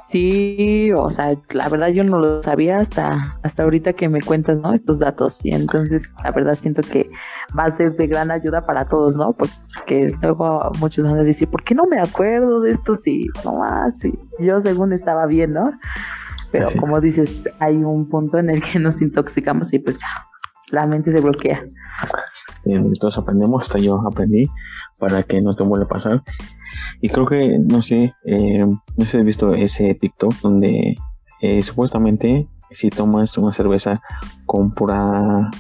Sí, 0.09 0.91
o 0.95 1.09
sea, 1.09 1.35
la 1.53 1.69
verdad 1.69 1.89
yo 1.89 2.03
no 2.03 2.19
lo 2.19 2.43
sabía 2.43 2.79
hasta, 2.79 3.39
hasta 3.43 3.63
ahorita 3.63 3.93
que 3.93 4.09
me 4.09 4.21
cuentas, 4.21 4.59
¿no? 4.59 4.75
Estos 4.75 4.99
datos. 4.99 5.45
Y 5.45 5.53
entonces, 5.55 6.13
la 6.23 6.33
verdad 6.33 6.59
siento 6.59 6.83
que 6.83 7.09
va 7.57 7.65
a 7.67 7.77
ser 7.77 7.95
de 7.97 8.09
gran 8.09 8.31
ayuda 8.31 8.65
para 8.65 8.85
todos, 8.85 9.17
¿no? 9.17 9.33
Porque 9.33 10.13
luego 10.21 10.71
muchos 10.81 11.05
van 11.05 11.19
a 11.19 11.23
decir, 11.23 11.49
¿por 11.49 11.63
qué 11.63 11.75
no 11.75 11.87
me 11.87 12.01
acuerdo 12.01 12.61
de 12.61 12.73
esto? 12.73 12.97
Si, 12.97 13.29
no 13.45 13.59
más, 13.59 13.99
si 14.01 14.13
yo 14.41 14.61
según 14.61 14.93
estaba 14.93 15.27
bien, 15.27 15.53
¿no? 15.53 15.73
Pero 16.51 16.69
como 16.79 17.01
dices, 17.01 17.43
hay 17.61 17.77
un 17.77 18.09
punto 18.09 18.39
en 18.39 18.51
el 18.51 18.63
que 18.63 18.79
nos 18.79 19.01
intoxicamos 19.01 19.73
y 19.73 19.79
pues 19.79 19.97
ya, 19.97 20.32
la 20.73 20.87
mente 20.87 21.13
se 21.13 21.21
bloquea. 21.21 21.65
Bien, 22.65 22.91
todos 22.99 23.19
aprendemos, 23.19 23.63
hasta 23.63 23.79
yo 23.79 24.03
aprendí 24.07 24.45
para 24.99 25.23
que 25.23 25.41
no 25.41 25.55
te 25.55 25.63
vuelva 25.63 25.85
a 25.85 25.89
pasar. 25.89 26.23
Y 27.01 27.11
creo 27.11 27.27
que, 27.27 27.59
no 27.59 27.83
sé, 27.83 28.15
eh, 28.25 28.65
no 28.65 29.05
sé 29.05 29.11
si 29.11 29.19
has 29.19 29.25
visto 29.25 29.55
ese 29.55 29.95
TikTok 29.95 30.35
donde 30.41 30.97
eh, 31.41 31.63
supuestamente 31.63 32.49
si 32.71 32.89
tomas 32.89 33.37
una 33.37 33.53
cerveza 33.53 34.01
con 34.47 34.73
pura, 34.73 35.51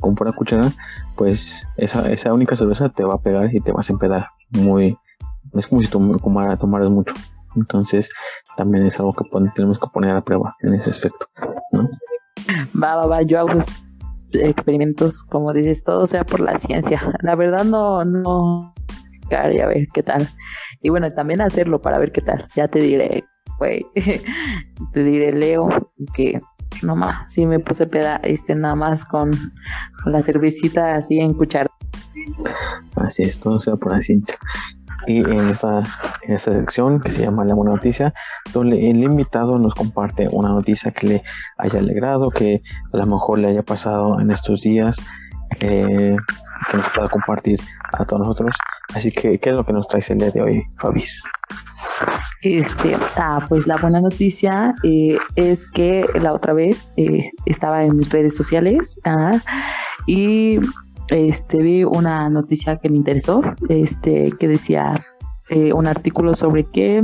con 0.00 0.14
pura 0.14 0.32
cuchara, 0.32 0.70
pues 1.16 1.66
esa, 1.78 2.10
esa 2.12 2.34
única 2.34 2.54
cerveza 2.54 2.90
te 2.90 3.04
va 3.04 3.14
a 3.14 3.22
pegar 3.22 3.54
y 3.54 3.60
te 3.60 3.72
vas 3.72 3.88
a 3.88 3.92
empedar 3.94 4.26
muy, 4.50 4.98
es 5.54 5.66
como 5.66 5.82
si 5.82 5.88
tomaras, 5.88 6.58
tomaras 6.58 6.90
mucho. 6.90 7.14
Entonces, 7.56 8.10
también 8.56 8.86
es 8.86 8.98
algo 8.98 9.12
que 9.12 9.24
tenemos 9.54 9.80
que 9.80 9.86
poner 9.92 10.14
a 10.14 10.22
prueba 10.22 10.56
en 10.60 10.74
ese 10.74 10.90
aspecto, 10.90 11.26
¿no? 11.70 11.88
Va, 12.74 12.96
va, 12.96 13.06
va, 13.06 13.22
yo 13.22 13.38
hago 13.38 13.60
experimentos, 14.34 15.22
como 15.24 15.52
dices, 15.52 15.84
todo 15.84 16.06
sea 16.06 16.24
por 16.24 16.40
la 16.40 16.56
ciencia. 16.56 17.02
La 17.22 17.34
verdad 17.34 17.64
no, 17.64 18.04
no, 18.04 18.72
a 19.36 19.46
ver 19.66 19.86
qué 19.92 20.02
tal. 20.02 20.28
Y 20.82 20.90
bueno, 20.90 21.12
también 21.12 21.40
hacerlo 21.40 21.80
para 21.80 21.98
ver 21.98 22.12
qué 22.12 22.20
tal. 22.20 22.46
Ya 22.54 22.68
te 22.68 22.80
diré, 22.80 23.24
güey, 23.58 23.84
te 24.92 25.04
diré, 25.04 25.32
Leo, 25.32 25.68
que 26.14 26.40
nomás, 26.82 27.32
sí 27.32 27.46
me 27.46 27.60
puse 27.60 27.86
peda, 27.86 28.16
este, 28.22 28.54
nada 28.54 28.74
más 28.74 29.04
con, 29.04 29.30
la 30.06 30.22
cervecita 30.22 30.96
así 30.96 31.18
en 31.18 31.34
cuchara. 31.34 31.70
Así 32.96 33.22
es, 33.22 33.38
todo 33.38 33.60
sea 33.60 33.76
por 33.76 33.92
la 33.92 34.00
ciencia. 34.00 34.36
Y 35.06 35.18
en 35.18 35.48
esta, 35.48 35.82
en 36.22 36.34
esta 36.34 36.52
sección 36.52 37.00
que 37.00 37.10
se 37.10 37.22
llama 37.22 37.44
La 37.44 37.54
Buena 37.54 37.72
Noticia, 37.72 38.12
donde 38.52 38.90
el 38.90 39.02
invitado 39.02 39.58
nos 39.58 39.74
comparte 39.74 40.28
una 40.30 40.48
noticia 40.48 40.90
que 40.90 41.06
le 41.06 41.22
haya 41.58 41.80
alegrado, 41.80 42.30
que 42.30 42.62
a 42.92 42.96
lo 42.96 43.06
mejor 43.06 43.38
le 43.40 43.48
haya 43.48 43.62
pasado 43.62 44.20
en 44.20 44.30
estos 44.30 44.62
días, 44.62 44.96
eh, 45.60 46.16
que 46.70 46.76
nos 46.76 46.88
pueda 46.90 47.08
compartir 47.08 47.60
a 47.92 48.04
todos 48.04 48.20
nosotros. 48.20 48.56
Así 48.94 49.10
que, 49.10 49.38
¿qué 49.38 49.50
es 49.50 49.56
lo 49.56 49.64
que 49.64 49.72
nos 49.72 49.88
trae 49.88 50.02
el 50.08 50.18
día 50.18 50.30
de 50.30 50.42
hoy, 50.42 50.62
Fabis? 50.78 51.22
Este, 52.42 52.96
ah, 53.16 53.44
pues 53.48 53.66
la 53.66 53.76
buena 53.76 54.00
noticia 54.00 54.74
eh, 54.82 55.16
es 55.36 55.70
que 55.70 56.04
la 56.20 56.32
otra 56.32 56.52
vez 56.52 56.92
eh, 56.96 57.30
estaba 57.46 57.84
en 57.84 57.96
mis 57.96 58.10
redes 58.10 58.34
sociales 58.34 58.98
ah, 59.04 59.32
y 60.06 60.58
este, 61.08 61.58
vi 61.58 61.84
una 61.84 62.28
noticia 62.30 62.76
que 62.76 62.88
me 62.88 62.96
interesó, 62.96 63.42
este, 63.68 64.32
que 64.38 64.48
decía 64.48 65.04
eh, 65.50 65.72
un 65.72 65.86
artículo 65.86 66.34
sobre 66.34 66.64
que 66.64 67.02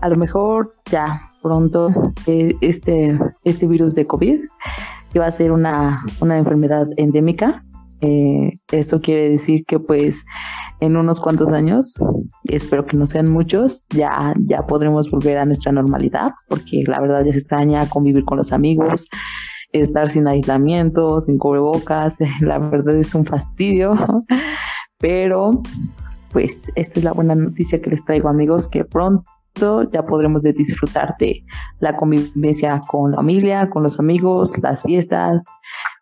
a 0.00 0.08
lo 0.08 0.16
mejor 0.16 0.72
ya 0.90 1.30
pronto 1.42 1.88
este, 2.26 3.18
este 3.44 3.66
virus 3.66 3.94
de 3.94 4.06
COVID 4.06 4.40
iba 5.14 5.26
a 5.26 5.32
ser 5.32 5.52
una, 5.52 6.04
una 6.20 6.38
enfermedad 6.38 6.86
endémica. 6.96 7.64
Eh, 8.00 8.54
esto 8.72 9.00
quiere 9.00 9.30
decir 9.30 9.64
que 9.66 9.78
pues 9.78 10.24
en 10.80 10.96
unos 10.96 11.20
cuantos 11.20 11.52
años, 11.52 11.94
espero 12.44 12.86
que 12.86 12.96
no 12.96 13.06
sean 13.06 13.30
muchos, 13.30 13.86
ya, 13.90 14.34
ya 14.46 14.66
podremos 14.66 15.08
volver 15.10 15.38
a 15.38 15.44
nuestra 15.44 15.70
normalidad, 15.70 16.32
porque 16.48 16.82
la 16.88 17.00
verdad 17.00 17.24
ya 17.24 17.32
se 17.32 17.38
extraña 17.38 17.88
convivir 17.88 18.24
con 18.24 18.38
los 18.38 18.52
amigos, 18.52 19.06
estar 19.72 20.08
sin 20.08 20.26
aislamiento, 20.28 21.20
sin 21.20 21.38
cubrebocas, 21.38 22.18
la 22.40 22.58
verdad 22.58 22.96
es 22.96 23.14
un 23.14 23.24
fastidio, 23.24 23.94
pero 24.98 25.62
pues 26.32 26.72
esta 26.74 26.98
es 26.98 27.04
la 27.04 27.12
buena 27.12 27.34
noticia 27.34 27.80
que 27.80 27.90
les 27.90 28.04
traigo 28.04 28.28
amigos, 28.28 28.68
que 28.68 28.84
pronto 28.84 29.24
ya 29.92 30.04
podremos 30.06 30.42
disfrutar 30.42 31.14
de 31.18 31.44
la 31.80 31.94
convivencia 31.94 32.80
con 32.86 33.10
la 33.10 33.18
familia, 33.18 33.68
con 33.68 33.82
los 33.82 33.98
amigos, 33.98 34.50
las 34.62 34.82
fiestas, 34.82 35.44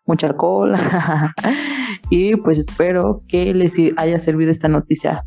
mucho 0.05 0.27
alcohol. 0.27 0.73
y 2.09 2.35
pues 2.37 2.59
espero 2.59 3.19
que 3.27 3.53
les 3.53 3.75
haya 3.97 4.19
servido 4.19 4.51
esta 4.51 4.69
noticia. 4.69 5.23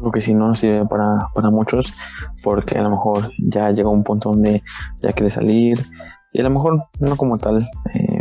Creo 0.00 0.10
que 0.10 0.20
si 0.20 0.34
no 0.34 0.54
sirve 0.54 0.84
para, 0.86 1.28
para 1.34 1.50
muchos, 1.50 1.94
porque 2.42 2.78
a 2.78 2.82
lo 2.82 2.90
mejor 2.90 3.30
ya 3.38 3.70
llega 3.70 3.88
un 3.88 4.02
punto 4.02 4.30
donde 4.30 4.62
ya 5.00 5.12
quiere 5.12 5.30
salir, 5.30 5.78
y 6.36 6.40
a 6.40 6.44
lo 6.44 6.50
mejor 6.50 6.84
no 7.00 7.16
como 7.16 7.38
tal 7.38 7.66
eh, 7.94 8.20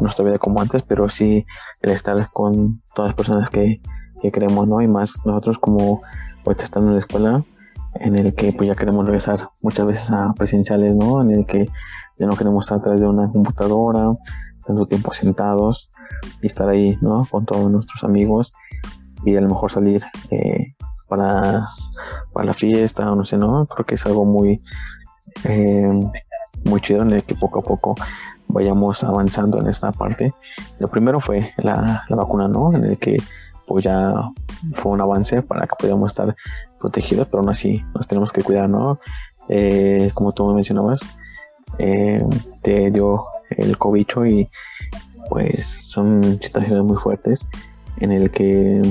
nuestra 0.00 0.24
vida 0.24 0.38
como 0.38 0.60
antes, 0.60 0.82
pero 0.82 1.08
sí 1.08 1.44
el 1.82 1.90
estar 1.90 2.30
con 2.32 2.80
todas 2.94 3.08
las 3.08 3.16
personas 3.16 3.50
que, 3.50 3.80
que 4.22 4.30
queremos, 4.30 4.68
¿no? 4.68 4.80
Y 4.80 4.86
más 4.86 5.12
nosotros 5.24 5.58
como 5.58 6.02
ahorita 6.44 6.62
estando 6.62 6.88
en 6.88 6.94
la 6.94 7.00
escuela, 7.00 7.44
en 7.96 8.14
el 8.14 8.32
que 8.36 8.52
pues 8.52 8.68
ya 8.68 8.76
queremos 8.76 9.04
regresar 9.06 9.48
muchas 9.60 9.86
veces 9.86 10.12
a 10.12 10.32
presenciales, 10.34 10.94
¿no? 10.94 11.20
En 11.20 11.32
el 11.32 11.46
que 11.46 11.66
ya 12.16 12.26
no 12.26 12.36
queremos 12.36 12.66
estar 12.66 12.78
a 12.78 12.82
través 12.82 13.00
de 13.00 13.08
una 13.08 13.28
computadora, 13.28 14.12
tanto 14.64 14.86
tiempo 14.86 15.12
sentados 15.12 15.90
y 16.42 16.46
estar 16.46 16.68
ahí, 16.68 16.96
¿no? 17.00 17.26
Con 17.28 17.44
todos 17.44 17.68
nuestros 17.68 18.04
amigos 18.04 18.52
y 19.24 19.34
a 19.34 19.40
lo 19.40 19.48
mejor 19.48 19.72
salir 19.72 20.04
eh, 20.30 20.76
para, 21.08 21.66
para 22.32 22.46
la 22.46 22.54
fiesta 22.54 23.10
o 23.10 23.16
no 23.16 23.24
sé, 23.24 23.36
¿no? 23.36 23.66
Creo 23.66 23.84
que 23.84 23.96
es 23.96 24.06
algo 24.06 24.24
muy, 24.24 24.62
eh, 25.44 25.90
muy 26.64 26.80
chido 26.80 27.02
en 27.02 27.12
el 27.12 27.24
que 27.24 27.34
poco 27.34 27.60
a 27.60 27.62
poco 27.62 27.94
vayamos 28.48 29.02
avanzando 29.04 29.60
en 29.60 29.68
esta 29.68 29.92
parte. 29.92 30.34
Lo 30.78 30.88
primero 30.88 31.20
fue 31.20 31.52
la, 31.58 32.04
la 32.08 32.16
vacuna, 32.16 32.48
¿no? 32.48 32.72
En 32.74 32.84
el 32.84 32.98
que 32.98 33.16
pues 33.66 33.84
ya 33.84 34.14
fue 34.74 34.92
un 34.92 35.00
avance 35.00 35.42
para 35.42 35.66
que 35.66 35.74
podamos 35.78 36.12
estar 36.12 36.34
protegidos, 36.78 37.28
pero 37.28 37.40
aún 37.40 37.50
así 37.50 37.82
nos 37.94 38.06
tenemos 38.06 38.32
que 38.32 38.42
cuidar, 38.42 38.68
¿no? 38.68 38.98
Eh, 39.48 40.10
como 40.14 40.32
tú 40.32 40.46
mencionabas, 40.52 41.00
eh, 41.78 42.24
te 42.62 42.90
dio 42.90 43.26
el 43.50 43.76
cobicho 43.76 44.24
y 44.24 44.48
pues 45.28 45.66
son 45.84 46.22
situaciones 46.40 46.84
muy 46.84 46.96
fuertes 46.96 47.48
en 47.98 48.12
el 48.12 48.30
que 48.30 48.82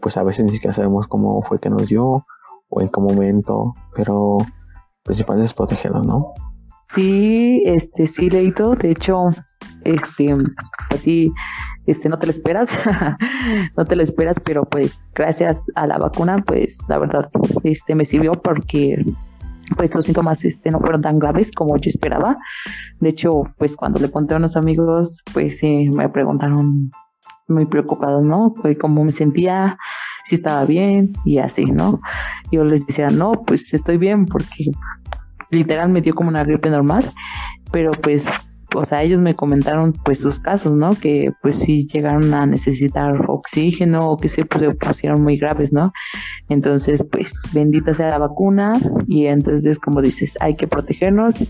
pues 0.00 0.16
a 0.16 0.22
veces 0.22 0.46
ni 0.46 0.52
siquiera 0.52 0.72
sabemos 0.72 1.06
cómo 1.06 1.42
fue 1.42 1.60
que 1.60 1.68
nos 1.68 1.88
dio 1.88 2.24
o 2.68 2.80
en 2.80 2.88
qué 2.88 3.00
momento, 3.00 3.74
pero 3.94 4.38
principalmente 5.02 5.46
es 5.46 5.54
protegernos, 5.54 6.06
¿no? 6.06 6.32
Sí, 6.94 7.62
este, 7.66 8.06
sí, 8.06 8.28
Leito, 8.28 8.74
de 8.74 8.90
hecho, 8.90 9.28
este, 9.84 10.34
así, 10.90 11.32
este, 11.86 12.08
no 12.08 12.18
te 12.18 12.26
lo 12.26 12.32
esperas, 12.32 12.68
no 13.76 13.84
te 13.84 13.94
lo 13.94 14.02
esperas, 14.02 14.38
pero 14.44 14.64
pues 14.64 15.04
gracias 15.14 15.62
a 15.76 15.86
la 15.86 15.98
vacuna, 15.98 16.42
pues 16.44 16.78
la 16.88 16.98
verdad, 16.98 17.28
este, 17.62 17.94
me 17.94 18.04
sirvió 18.04 18.32
porque 18.32 19.04
pues 19.76 19.94
los 19.94 20.04
síntomas 20.04 20.44
este, 20.44 20.72
no 20.72 20.80
fueron 20.80 21.00
tan 21.00 21.20
graves 21.20 21.52
como 21.52 21.76
yo 21.76 21.88
esperaba. 21.88 22.38
De 22.98 23.10
hecho, 23.10 23.44
pues 23.56 23.76
cuando 23.76 24.00
le 24.00 24.10
conté 24.10 24.34
a 24.34 24.38
unos 24.38 24.56
amigos, 24.56 25.22
pues 25.32 25.58
sí, 25.58 25.90
me 25.90 26.08
preguntaron 26.08 26.90
muy 27.46 27.66
preocupados, 27.66 28.24
¿no? 28.24 28.52
Pues 28.60 28.76
cómo 28.78 29.04
me 29.04 29.12
sentía, 29.12 29.78
si 30.24 30.34
estaba 30.36 30.64
bien 30.64 31.12
y 31.24 31.38
así, 31.38 31.66
¿no? 31.66 32.00
Yo 32.50 32.64
les 32.64 32.84
decía, 32.84 33.10
no, 33.10 33.32
pues 33.46 33.72
estoy 33.72 33.96
bien 33.96 34.26
porque 34.26 34.72
literal 35.50 35.88
me 35.88 36.00
dio 36.00 36.14
como 36.14 36.28
una 36.28 36.44
gripe 36.44 36.70
normal, 36.70 37.04
pero 37.72 37.92
pues 37.92 38.26
o 38.76 38.84
sea, 38.84 39.02
ellos 39.02 39.20
me 39.20 39.34
comentaron 39.34 39.92
pues 39.92 40.20
sus 40.20 40.38
casos, 40.38 40.72
¿no? 40.74 40.90
Que 40.90 41.32
pues 41.42 41.58
sí 41.58 41.86
llegaron 41.86 42.32
a 42.34 42.46
necesitar 42.46 43.14
oxígeno 43.28 44.10
o 44.10 44.16
que 44.16 44.28
se 44.28 44.44
pusieron 44.44 45.22
muy 45.22 45.36
graves, 45.36 45.72
¿no? 45.72 45.92
Entonces, 46.48 47.02
pues 47.10 47.32
bendita 47.52 47.94
sea 47.94 48.10
la 48.10 48.18
vacuna 48.18 48.72
y 49.06 49.26
entonces, 49.26 49.78
como 49.78 50.00
dices, 50.02 50.36
hay 50.40 50.54
que 50.54 50.68
protegernos, 50.68 51.48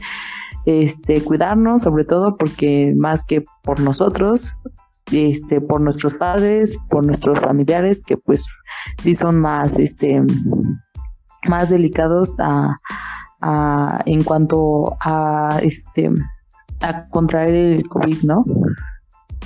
este, 0.67 1.23
cuidarnos, 1.23 1.83
sobre 1.83 2.05
todo 2.05 2.37
porque 2.37 2.95
más 2.97 3.25
que 3.25 3.45
por 3.63 3.81
nosotros, 3.81 4.57
este, 5.13 5.61
por 5.61 5.81
nuestros 5.81 6.15
padres, 6.15 6.77
por 6.89 7.05
nuestros 7.05 7.39
familiares, 7.41 8.01
que 8.01 8.17
pues 8.17 8.45
sí 9.03 9.15
son 9.15 9.41
más, 9.41 9.79
este, 9.79 10.23
más 11.49 11.69
delicados 11.71 12.39
a, 12.39 12.77
a 13.41 14.01
en 14.07 14.23
cuanto 14.25 14.97
a, 15.01 15.59
este, 15.63 16.11
a 16.81 17.07
contraer 17.09 17.55
el 17.55 17.89
COVID, 17.89 18.23
¿no? 18.23 18.45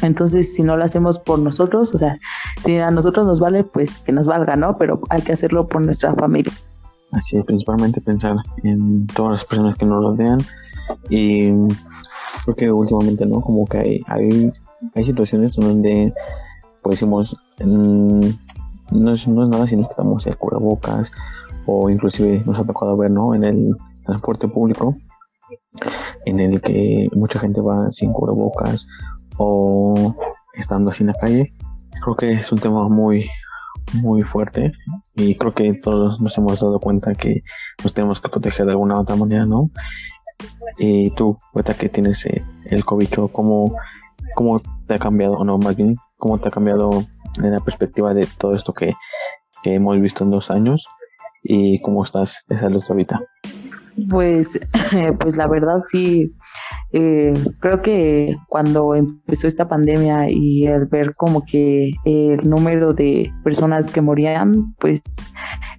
Entonces, 0.02 0.54
si 0.54 0.62
no 0.62 0.76
lo 0.76 0.84
hacemos 0.84 1.18
por 1.18 1.38
nosotros, 1.38 1.94
o 1.94 1.98
sea, 1.98 2.18
si 2.62 2.76
a 2.78 2.90
nosotros 2.90 3.26
nos 3.26 3.40
vale, 3.40 3.64
pues 3.64 4.00
que 4.00 4.12
nos 4.12 4.26
valga, 4.26 4.56
¿no? 4.56 4.76
Pero 4.76 5.00
hay 5.08 5.22
que 5.22 5.32
hacerlo 5.32 5.66
por 5.66 5.84
nuestra 5.84 6.14
familia. 6.14 6.52
Así 7.12 7.36
es, 7.36 7.44
principalmente 7.44 8.00
pensar 8.00 8.36
en 8.64 9.06
todas 9.06 9.32
las 9.32 9.44
personas 9.44 9.78
que 9.78 9.86
nos 9.86 10.02
rodean 10.02 10.38
y 11.08 11.52
creo 12.44 12.56
que 12.56 12.72
últimamente, 12.72 13.24
¿no? 13.24 13.40
Como 13.40 13.64
que 13.66 13.78
hay, 13.78 14.00
hay, 14.06 14.52
hay 14.94 15.04
situaciones 15.04 15.54
donde, 15.54 16.12
pues 16.82 16.96
decimos, 16.96 17.36
mm, 17.64 18.28
no, 18.90 19.12
es, 19.12 19.28
no 19.28 19.42
es 19.44 19.48
nada 19.48 19.66
si 19.66 19.76
nos 19.76 19.88
quitamos 19.88 20.26
el 20.26 20.36
cubrebocas 20.36 21.12
o 21.66 21.90
inclusive 21.90 22.42
nos 22.44 22.58
ha 22.58 22.64
tocado 22.64 22.96
ver, 22.96 23.10
¿no? 23.10 23.34
En 23.34 23.44
el 23.44 23.76
transporte 24.04 24.48
público 24.48 24.96
en 26.24 26.40
el 26.40 26.60
que 26.60 27.08
mucha 27.14 27.38
gente 27.38 27.60
va 27.60 27.90
sin 27.90 28.12
cubrebocas 28.12 28.86
o 29.38 30.14
estando 30.54 30.90
así 30.90 31.02
en 31.02 31.08
la 31.08 31.14
calle. 31.14 31.52
Creo 32.02 32.16
que 32.16 32.32
es 32.32 32.52
un 32.52 32.58
tema 32.58 32.88
muy, 32.88 33.28
muy 33.94 34.22
fuerte 34.22 34.72
y 35.14 35.36
creo 35.36 35.54
que 35.54 35.74
todos 35.74 36.20
nos 36.20 36.36
hemos 36.38 36.60
dado 36.60 36.78
cuenta 36.80 37.14
que 37.14 37.42
nos 37.82 37.92
tenemos 37.92 38.20
que 38.20 38.28
proteger 38.28 38.66
de 38.66 38.72
alguna 38.72 39.00
otra 39.00 39.16
manera, 39.16 39.46
¿no? 39.46 39.70
Y 40.78 41.10
tú, 41.10 41.36
cuenta 41.52 41.74
que 41.74 41.88
tienes 41.88 42.24
eh, 42.26 42.42
el 42.66 42.84
COVID, 42.84 43.08
¿cómo, 43.32 43.76
¿cómo 44.34 44.60
te 44.86 44.94
ha 44.94 44.98
cambiado, 44.98 45.34
o 45.34 45.44
no, 45.44 45.58
más 45.58 45.76
bien, 45.76 45.96
cómo 46.16 46.38
te 46.38 46.48
ha 46.48 46.50
cambiado 46.50 46.90
en 47.36 47.52
la 47.52 47.60
perspectiva 47.60 48.14
de 48.14 48.26
todo 48.38 48.54
esto 48.54 48.72
que 48.72 48.94
hemos 49.64 50.00
visto 50.00 50.24
en 50.24 50.30
dos 50.30 50.50
años 50.50 50.84
y 51.44 51.80
cómo 51.82 52.02
estás 52.02 52.44
de 52.48 52.58
salud 52.58 52.82
ahorita? 52.88 53.20
Pues, 54.08 54.58
pues 55.20 55.36
la 55.36 55.46
verdad 55.46 55.82
sí, 55.88 56.32
eh, 56.92 57.34
creo 57.60 57.82
que 57.82 58.34
cuando 58.48 58.94
empezó 58.94 59.46
esta 59.46 59.66
pandemia 59.66 60.30
y 60.30 60.66
al 60.66 60.86
ver 60.86 61.14
como 61.16 61.44
que 61.44 61.90
el 62.04 62.48
número 62.48 62.92
de 62.92 63.32
personas 63.44 63.90
que 63.90 64.00
morían, 64.00 64.74
pues 64.80 65.00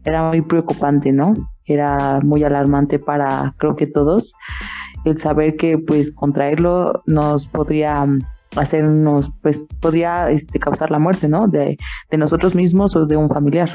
era 0.06 0.30
muy 0.30 0.42
preocupante, 0.42 1.12
¿no? 1.12 1.34
Era 1.66 2.22
muy 2.24 2.44
alarmante 2.44 3.00
para 3.00 3.56
creo 3.58 3.76
que 3.76 3.88
todos 3.88 4.34
el 5.04 5.20
saber 5.20 5.56
que 5.56 5.78
pues 5.78 6.12
contraerlo 6.12 7.04
nos 7.06 7.48
podría 7.48 8.06
hacernos, 8.56 9.32
pues 9.42 9.66
podría 9.80 10.30
este, 10.32 10.60
causar 10.60 10.92
la 10.92 11.00
muerte, 11.00 11.28
¿no? 11.28 11.48
De, 11.48 11.78
de 12.10 12.18
nosotros 12.18 12.56
mismos 12.56 12.96
o 12.96 13.06
de 13.06 13.16
un 13.16 13.30
familiar. 13.30 13.70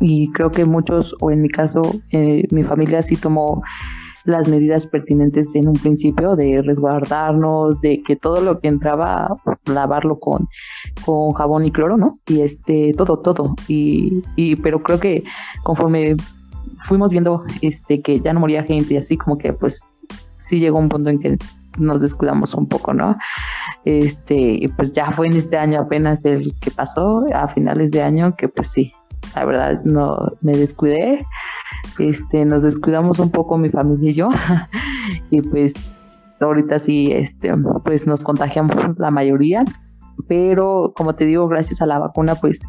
Y 0.00 0.30
creo 0.32 0.50
que 0.50 0.64
muchos, 0.64 1.14
o 1.20 1.30
en 1.30 1.42
mi 1.42 1.48
caso, 1.48 1.82
eh, 2.10 2.44
mi 2.50 2.64
familia 2.64 3.02
sí 3.02 3.16
tomó 3.16 3.62
las 4.24 4.48
medidas 4.48 4.86
pertinentes 4.86 5.54
en 5.54 5.68
un 5.68 5.74
principio 5.74 6.34
de 6.34 6.62
resguardarnos, 6.62 7.80
de 7.80 8.02
que 8.02 8.16
todo 8.16 8.40
lo 8.40 8.58
que 8.60 8.68
entraba, 8.68 9.28
lavarlo 9.66 10.18
con, 10.18 10.48
con 11.04 11.32
jabón 11.32 11.64
y 11.64 11.70
cloro, 11.70 11.96
¿no? 11.96 12.14
Y 12.26 12.40
este, 12.40 12.92
todo, 12.96 13.18
todo. 13.18 13.54
Y, 13.68 14.22
y, 14.36 14.56
pero 14.56 14.82
creo 14.82 14.98
que 14.98 15.24
conforme 15.62 16.16
fuimos 16.78 17.10
viendo 17.10 17.44
este 17.60 18.00
que 18.00 18.20
ya 18.20 18.32
no 18.32 18.40
moría 18.40 18.64
gente 18.64 18.94
y 18.94 18.96
así 18.96 19.16
como 19.16 19.38
que 19.38 19.52
pues 19.52 20.02
sí 20.38 20.58
llegó 20.58 20.78
un 20.78 20.88
punto 20.88 21.10
en 21.10 21.18
que 21.18 21.38
nos 21.78 22.00
descuidamos 22.00 22.54
un 22.54 22.68
poco, 22.68 22.94
¿no? 22.94 23.16
Este, 23.84 24.60
pues 24.76 24.92
ya 24.92 25.12
fue 25.12 25.26
en 25.26 25.34
este 25.34 25.56
año 25.56 25.80
apenas 25.80 26.24
el 26.24 26.54
que 26.60 26.70
pasó, 26.70 27.24
a 27.34 27.48
finales 27.48 27.90
de 27.90 28.02
año, 28.02 28.36
que 28.36 28.48
pues 28.48 28.68
sí, 28.68 28.92
la 29.34 29.44
verdad 29.44 29.82
no 29.84 30.18
me 30.40 30.56
descuidé. 30.56 31.24
Este, 31.98 32.44
nos 32.44 32.62
descuidamos 32.62 33.18
un 33.18 33.30
poco 33.30 33.58
mi 33.58 33.70
familia 33.70 34.10
y 34.10 34.14
yo. 34.14 34.28
y 35.30 35.40
pues 35.42 35.74
ahorita 36.40 36.78
sí, 36.78 37.12
este, 37.12 37.52
pues 37.84 38.06
nos 38.06 38.22
contagiamos 38.22 38.76
la 38.98 39.10
mayoría. 39.10 39.64
Pero 40.28 40.92
como 40.94 41.14
te 41.14 41.24
digo, 41.26 41.48
gracias 41.48 41.82
a 41.82 41.86
la 41.86 41.98
vacuna, 41.98 42.36
pues 42.36 42.60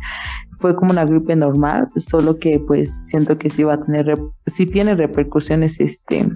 fue 0.60 0.74
como 0.76 0.92
una 0.92 1.06
gripe 1.06 1.36
normal, 1.36 1.88
solo 1.98 2.40
que 2.40 2.60
pues 2.60 3.08
siento 3.08 3.36
que 3.36 3.50
sí 3.50 3.64
va 3.64 3.76
a 3.76 3.84
tener, 3.84 4.16
sí 4.48 4.66
tiene 4.66 4.96
repercusiones, 4.96 5.80
este, 5.80 6.28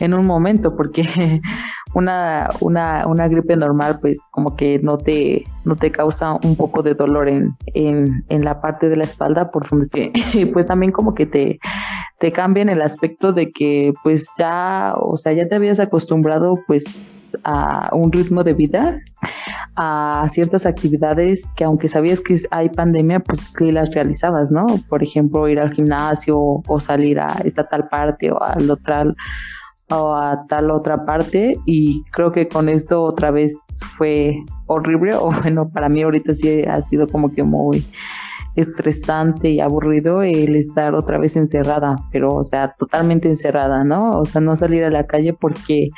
en 0.00 0.14
un 0.14 0.26
momento, 0.26 0.76
porque 0.76 1.04
una, 1.94 2.50
una, 2.60 3.06
una 3.06 3.28
gripe 3.28 3.56
normal, 3.56 3.98
pues 4.00 4.20
como 4.30 4.56
que 4.56 4.78
no 4.80 4.98
te, 4.98 5.44
no 5.64 5.76
te 5.76 5.90
causa 5.90 6.34
un 6.42 6.56
poco 6.56 6.82
de 6.82 6.94
dolor 6.94 7.28
en, 7.28 7.56
en, 7.74 8.24
en 8.28 8.44
la 8.44 8.60
parte 8.60 8.88
de 8.88 8.96
la 8.96 9.04
espalda, 9.04 9.50
por 9.50 9.68
donde 9.68 9.84
esté, 9.84 10.12
pues 10.52 10.66
también 10.66 10.92
como 10.92 11.14
que 11.14 11.26
te, 11.26 11.58
te 12.18 12.32
cambia 12.32 12.62
en 12.62 12.68
el 12.68 12.82
aspecto 12.82 13.32
de 13.32 13.50
que 13.52 13.92
pues 14.02 14.26
ya, 14.38 14.94
o 14.96 15.16
sea, 15.16 15.32
ya 15.32 15.48
te 15.48 15.54
habías 15.54 15.80
acostumbrado 15.80 16.58
pues 16.66 16.84
a 17.42 17.90
un 17.92 18.12
ritmo 18.12 18.44
de 18.44 18.54
vida, 18.54 19.00
a 19.76 20.28
ciertas 20.32 20.66
actividades 20.66 21.46
que 21.56 21.64
aunque 21.64 21.88
sabías 21.88 22.20
que 22.20 22.36
hay 22.50 22.68
pandemia, 22.68 23.20
pues 23.20 23.40
sí 23.56 23.72
las 23.72 23.92
realizabas, 23.92 24.50
¿no? 24.50 24.66
Por 24.88 25.02
ejemplo, 25.02 25.48
ir 25.48 25.58
al 25.58 25.72
gimnasio 25.72 26.38
o 26.38 26.80
salir 26.80 27.18
a 27.18 27.40
esta 27.44 27.68
tal 27.68 27.88
parte 27.88 28.30
o 28.30 28.40
al 28.40 28.70
otro 28.70 29.14
o 29.90 30.14
a 30.14 30.46
tal 30.48 30.70
otra 30.70 31.04
parte 31.04 31.56
y 31.66 32.02
creo 32.12 32.32
que 32.32 32.48
con 32.48 32.68
esto 32.68 33.02
otra 33.02 33.30
vez 33.30 33.54
fue 33.96 34.36
horrible 34.66 35.14
o 35.14 35.30
bueno 35.42 35.68
para 35.70 35.88
mí 35.88 36.02
ahorita 36.02 36.34
sí 36.34 36.62
ha 36.62 36.82
sido 36.82 37.08
como 37.08 37.32
que 37.32 37.42
muy 37.42 37.84
estresante 38.56 39.50
y 39.50 39.60
aburrido 39.60 40.22
el 40.22 40.54
estar 40.56 40.94
otra 40.94 41.18
vez 41.18 41.36
encerrada 41.36 41.96
pero 42.12 42.34
o 42.34 42.44
sea 42.44 42.74
totalmente 42.78 43.28
encerrada 43.28 43.84
no 43.84 44.20
o 44.20 44.24
sea 44.24 44.40
no 44.40 44.56
salir 44.56 44.84
a 44.84 44.90
la 44.90 45.06
calle 45.06 45.32
porque 45.32 45.90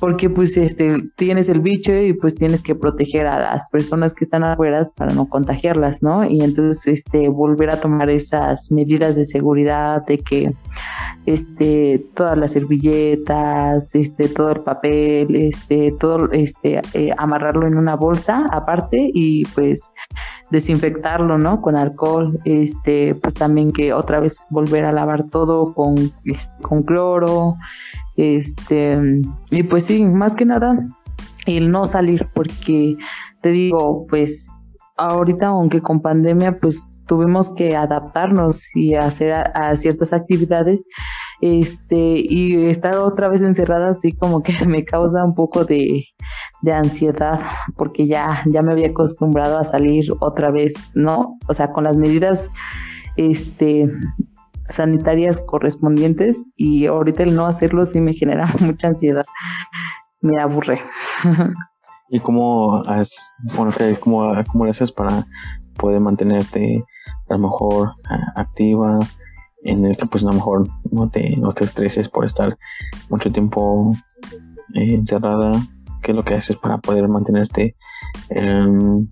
porque 0.00 0.28
pues 0.28 0.56
este 0.56 1.02
tienes 1.16 1.48
el 1.48 1.60
bicho 1.60 1.92
y 1.92 2.12
pues 2.12 2.34
tienes 2.34 2.62
que 2.62 2.74
proteger 2.74 3.26
a 3.26 3.40
las 3.40 3.68
personas 3.70 4.14
que 4.14 4.24
están 4.24 4.44
afuera 4.44 4.82
para 4.94 5.14
no 5.14 5.28
contagiarlas, 5.28 6.02
¿no? 6.02 6.24
Y 6.24 6.42
entonces 6.42 6.86
este 6.86 7.28
volver 7.28 7.70
a 7.70 7.80
tomar 7.80 8.10
esas 8.10 8.70
medidas 8.70 9.16
de 9.16 9.24
seguridad 9.24 10.04
de 10.06 10.18
que 10.18 10.54
este 11.24 12.04
todas 12.14 12.36
las 12.36 12.52
servilletas, 12.52 13.94
este 13.94 14.28
todo 14.28 14.52
el 14.52 14.60
papel, 14.60 15.34
este 15.34 15.94
todo 15.98 16.30
este 16.32 16.80
eh, 16.92 17.10
amarrarlo 17.16 17.66
en 17.66 17.76
una 17.76 17.96
bolsa 17.96 18.46
aparte 18.52 19.10
y 19.12 19.44
pues 19.54 19.92
desinfectarlo, 20.50 21.38
¿no? 21.38 21.60
Con 21.60 21.74
alcohol, 21.74 22.38
este 22.44 23.14
pues 23.14 23.34
también 23.34 23.72
que 23.72 23.92
otra 23.92 24.20
vez 24.20 24.44
volver 24.50 24.84
a 24.84 24.92
lavar 24.92 25.24
todo 25.28 25.74
con 25.74 25.96
este, 26.24 26.62
con 26.62 26.82
cloro 26.82 27.56
este, 28.16 29.20
y 29.50 29.62
pues 29.64 29.84
sí, 29.84 30.04
más 30.04 30.34
que 30.34 30.44
nada, 30.44 30.84
el 31.46 31.70
no 31.70 31.86
salir, 31.86 32.28
porque 32.34 32.96
te 33.42 33.50
digo, 33.50 34.06
pues 34.08 34.48
ahorita, 34.96 35.48
aunque 35.48 35.80
con 35.80 36.00
pandemia, 36.00 36.58
pues 36.58 36.88
tuvimos 37.06 37.50
que 37.52 37.76
adaptarnos 37.76 38.74
y 38.74 38.94
hacer 38.94 39.32
a, 39.32 39.76
ciertas 39.76 40.12
actividades, 40.12 40.84
este, 41.40 42.24
y 42.28 42.64
estar 42.64 42.96
otra 42.96 43.28
vez 43.28 43.42
encerrada 43.42 43.90
así 43.90 44.12
como 44.12 44.42
que 44.42 44.52
me 44.66 44.84
causa 44.84 45.24
un 45.24 45.34
poco 45.34 45.64
de, 45.64 46.04
de 46.62 46.72
ansiedad, 46.72 47.40
porque 47.76 48.06
ya, 48.06 48.42
ya 48.46 48.62
me 48.62 48.72
había 48.72 48.88
acostumbrado 48.88 49.58
a 49.58 49.64
salir 49.64 50.06
otra 50.20 50.50
vez, 50.50 50.74
¿no? 50.94 51.38
O 51.48 51.54
sea, 51.54 51.70
con 51.70 51.84
las 51.84 51.96
medidas, 51.96 52.50
este, 53.16 53.88
sanitarias 54.68 55.40
correspondientes 55.40 56.46
y 56.56 56.86
ahorita 56.86 57.22
el 57.22 57.34
no 57.34 57.46
hacerlo 57.46 57.86
sí 57.86 58.00
me 58.00 58.14
genera 58.14 58.52
mucha 58.60 58.88
ansiedad, 58.88 59.24
me 60.20 60.40
aburre. 60.40 60.80
¿Y 62.08 62.20
cómo, 62.20 62.82
has, 62.86 63.12
bueno, 63.56 63.72
cómo, 64.00 64.32
cómo 64.46 64.64
haces 64.66 64.92
para 64.92 65.26
poder 65.76 66.00
mantenerte 66.00 66.84
a 67.28 67.34
lo 67.34 67.40
mejor 67.40 67.92
activa, 68.36 69.00
en 69.64 69.84
el 69.84 69.96
que 69.96 70.06
pues 70.06 70.22
a 70.22 70.28
lo 70.28 70.34
mejor 70.34 70.68
no 70.92 71.08
te, 71.08 71.36
no 71.36 71.52
te 71.52 71.64
estreses 71.64 72.08
por 72.08 72.24
estar 72.24 72.56
mucho 73.08 73.32
tiempo 73.32 73.92
eh, 74.74 74.94
encerrada? 74.94 75.52
¿Qué 76.02 76.12
es 76.12 76.16
lo 76.16 76.22
que 76.22 76.34
haces 76.34 76.56
para 76.56 76.78
poder 76.78 77.08
mantenerte 77.08 77.74
em, 78.28 79.08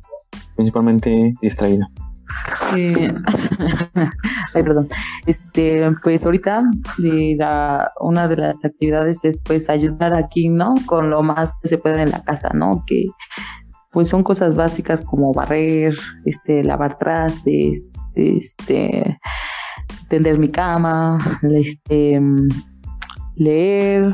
principalmente 0.55 1.33
distraída? 1.43 1.89
Eh, 2.77 3.13
ay, 4.55 4.63
perdón. 4.63 4.89
Este, 5.27 5.91
pues 6.03 6.27
ahorita 6.27 6.64
eh, 7.03 7.37
una 8.01 8.29
de 8.29 8.37
las 8.37 8.64
actividades 8.64 9.25
es 9.25 9.41
pues 9.41 9.70
ayudar 9.70 10.14
aquí, 10.14 10.49
¿no? 10.49 10.75
Con 10.87 11.11
lo 11.11 11.22
más 11.22 11.51
que 11.62 11.68
se 11.68 11.79
puede 11.79 12.03
en 12.03 12.11
la 12.11 12.22
casa, 12.22 12.51
¿no? 12.53 12.85
Que 12.87 13.07
pues 13.91 14.09
son 14.09 14.25
cosas 14.25 14.57
básicas 14.57 15.01
como 15.03 15.33
barrer, 15.33 15.97
este, 16.25 16.64
lavar 16.64 16.97
trastes, 16.97 17.95
este, 18.16 19.18
tender 20.09 20.37
mi 20.37 20.51
cama, 20.51 21.18
este, 21.43 22.20
leer, 23.37 24.12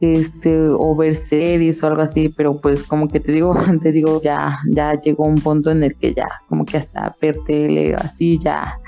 este 0.00 0.68
o 0.68 0.94
ver 0.94 1.14
series 1.14 1.82
o 1.82 1.86
algo 1.86 2.02
así, 2.02 2.28
pero 2.28 2.60
pues 2.60 2.82
como 2.84 3.08
que 3.08 3.20
te 3.20 3.32
digo, 3.32 3.54
te 3.82 3.92
digo, 3.92 4.20
ya, 4.22 4.58
ya 4.70 5.00
llegó 5.00 5.24
un 5.24 5.36
punto 5.36 5.70
en 5.70 5.82
el 5.84 5.96
que 5.96 6.14
ya, 6.14 6.28
como 6.48 6.64
que 6.64 6.78
hasta 6.78 7.16
ver 7.20 7.36
tele 7.46 7.94
así 7.94 8.38
ya, 8.38 8.78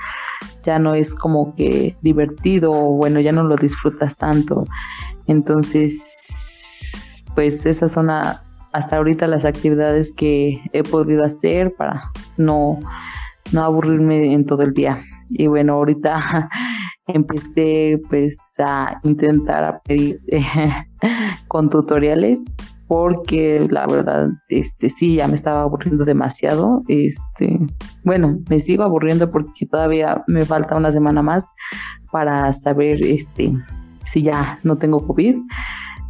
ya 0.63 0.79
no 0.79 0.95
es 0.95 1.13
como 1.15 1.55
que 1.55 1.95
divertido 2.01 2.71
o 2.71 2.95
bueno, 2.95 3.19
ya 3.19 3.31
no 3.31 3.43
lo 3.43 3.55
disfrutas 3.55 4.15
tanto. 4.15 4.65
Entonces, 5.27 7.23
pues 7.35 7.65
esas 7.65 7.91
son 7.91 8.09
hasta 8.09 8.97
ahorita 8.97 9.27
las 9.27 9.45
actividades 9.45 10.11
que 10.11 10.61
he 10.73 10.83
podido 10.83 11.23
hacer 11.23 11.73
para 11.75 12.11
no, 12.37 12.79
no 13.51 13.63
aburrirme 13.63 14.33
en 14.33 14.45
todo 14.45 14.63
el 14.63 14.73
día. 14.73 15.01
Y 15.29 15.47
bueno, 15.47 15.73
ahorita 15.73 16.49
empecé 17.07 18.01
pues 18.09 18.37
a 18.59 18.99
intentar 19.03 19.63
a 19.63 19.79
pedir 19.79 20.15
con 21.47 21.69
tutoriales 21.69 22.55
porque 22.91 23.65
la 23.69 23.87
verdad 23.87 24.31
este 24.49 24.89
sí 24.89 25.15
ya 25.15 25.27
me 25.29 25.37
estaba 25.37 25.61
aburriendo 25.61 26.03
demasiado 26.03 26.83
este 26.89 27.57
bueno 28.03 28.37
me 28.49 28.59
sigo 28.59 28.83
aburriendo 28.83 29.31
porque 29.31 29.65
todavía 29.65 30.25
me 30.27 30.41
falta 30.41 30.75
una 30.75 30.91
semana 30.91 31.21
más 31.21 31.49
para 32.11 32.51
saber 32.51 33.01
este 33.01 33.53
si 34.03 34.23
ya 34.23 34.59
no 34.63 34.77
tengo 34.77 35.07
covid. 35.07 35.37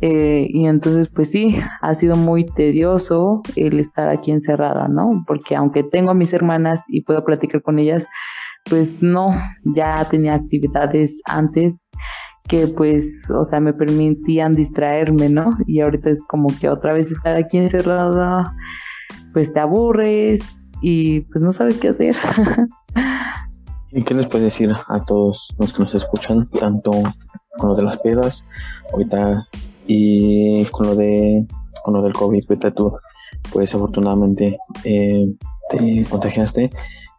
Eh, 0.01 0.47
y 0.49 0.65
entonces 0.65 1.07
pues 1.07 1.29
sí 1.29 1.55
ha 1.81 1.93
sido 1.93 2.15
muy 2.15 2.47
tedioso 2.47 3.43
el 3.55 3.79
estar 3.79 4.09
aquí 4.09 4.31
encerrada 4.31 4.87
no 4.87 5.23
porque 5.27 5.55
aunque 5.55 5.83
tengo 5.83 6.09
a 6.09 6.15
mis 6.15 6.33
hermanas 6.33 6.85
y 6.87 7.03
puedo 7.03 7.23
platicar 7.23 7.61
con 7.61 7.77
ellas 7.77 8.07
pues 8.67 9.01
no, 9.01 9.31
ya 9.63 10.03
tenía 10.09 10.33
actividades 10.33 11.21
antes 11.25 11.91
que 12.47 12.67
pues, 12.67 13.29
o 13.29 13.45
sea, 13.45 13.59
me 13.59 13.73
permitían 13.73 14.53
distraerme, 14.53 15.29
¿no? 15.29 15.57
Y 15.67 15.81
ahorita 15.81 16.09
es 16.09 16.21
como 16.27 16.47
que 16.59 16.69
otra 16.69 16.93
vez 16.93 17.11
estar 17.11 17.35
aquí 17.35 17.57
encerrada, 17.57 18.53
pues 19.33 19.53
te 19.53 19.59
aburres 19.59 20.41
y 20.81 21.21
pues 21.21 21.43
no 21.43 21.51
sabes 21.51 21.79
qué 21.79 21.89
hacer. 21.89 22.15
¿Y 23.93 24.03
qué 24.03 24.13
les 24.13 24.27
puedes 24.27 24.45
decir 24.45 24.71
a 24.71 25.05
todos 25.05 25.53
los 25.59 25.73
que 25.73 25.83
nos 25.83 25.93
escuchan, 25.95 26.47
tanto 26.59 26.91
con 27.57 27.69
los 27.69 27.77
de 27.77 27.83
las 27.83 27.99
piedras, 27.99 28.45
ahorita 28.93 29.47
Y 29.85 30.63
con 30.65 30.87
lo 30.87 30.95
de 30.95 31.45
con 31.83 31.95
lo 31.95 32.01
del 32.01 32.13
COVID, 32.13 32.45
tú, 32.75 32.95
pues 33.51 33.73
afortunadamente 33.73 34.57
eh, 34.83 35.33
te 35.69 36.03
contagiaste. 36.09 36.69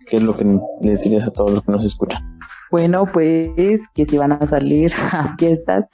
¿Qué 0.08 0.16
es 0.16 0.22
lo 0.22 0.36
que 0.36 0.44
les 0.80 1.02
dirías 1.02 1.26
a 1.26 1.30
todos 1.30 1.50
los 1.50 1.64
que 1.64 1.72
nos 1.72 1.84
escuchan? 1.84 2.31
Bueno, 2.72 3.04
pues 3.04 3.86
que 3.94 4.06
si 4.06 4.16
van 4.16 4.32
a 4.32 4.46
salir 4.46 4.94
a 4.96 5.36
fiestas, 5.38 5.90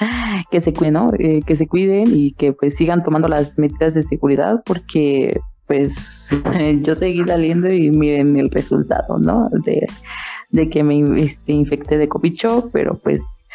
que 0.49 0.61
se 0.61 0.73
cuiden. 0.73 0.97
Eh, 1.19 1.41
que 1.45 1.57
se 1.57 1.67
cuiden 1.67 2.07
y 2.07 2.33
que 2.35 2.53
pues 2.53 2.77
sigan 2.77 3.03
tomando 3.03 3.27
las 3.27 3.59
medidas 3.59 3.95
de 3.95 4.05
seguridad 4.05 4.63
porque 4.65 5.41
pues 5.67 6.31
yo 6.83 6.95
seguí 6.95 7.25
saliendo 7.25 7.71
y 7.71 7.91
miren 7.91 8.39
el 8.39 8.49
resultado, 8.51 9.19
¿no? 9.19 9.51
De, 9.65 10.71
que 10.71 10.85
me 10.85 11.21
este, 11.21 11.53
infecté 11.53 11.99
de 11.99 12.09
COVID 12.09 12.39
pero 12.73 12.97
pues 12.99 13.47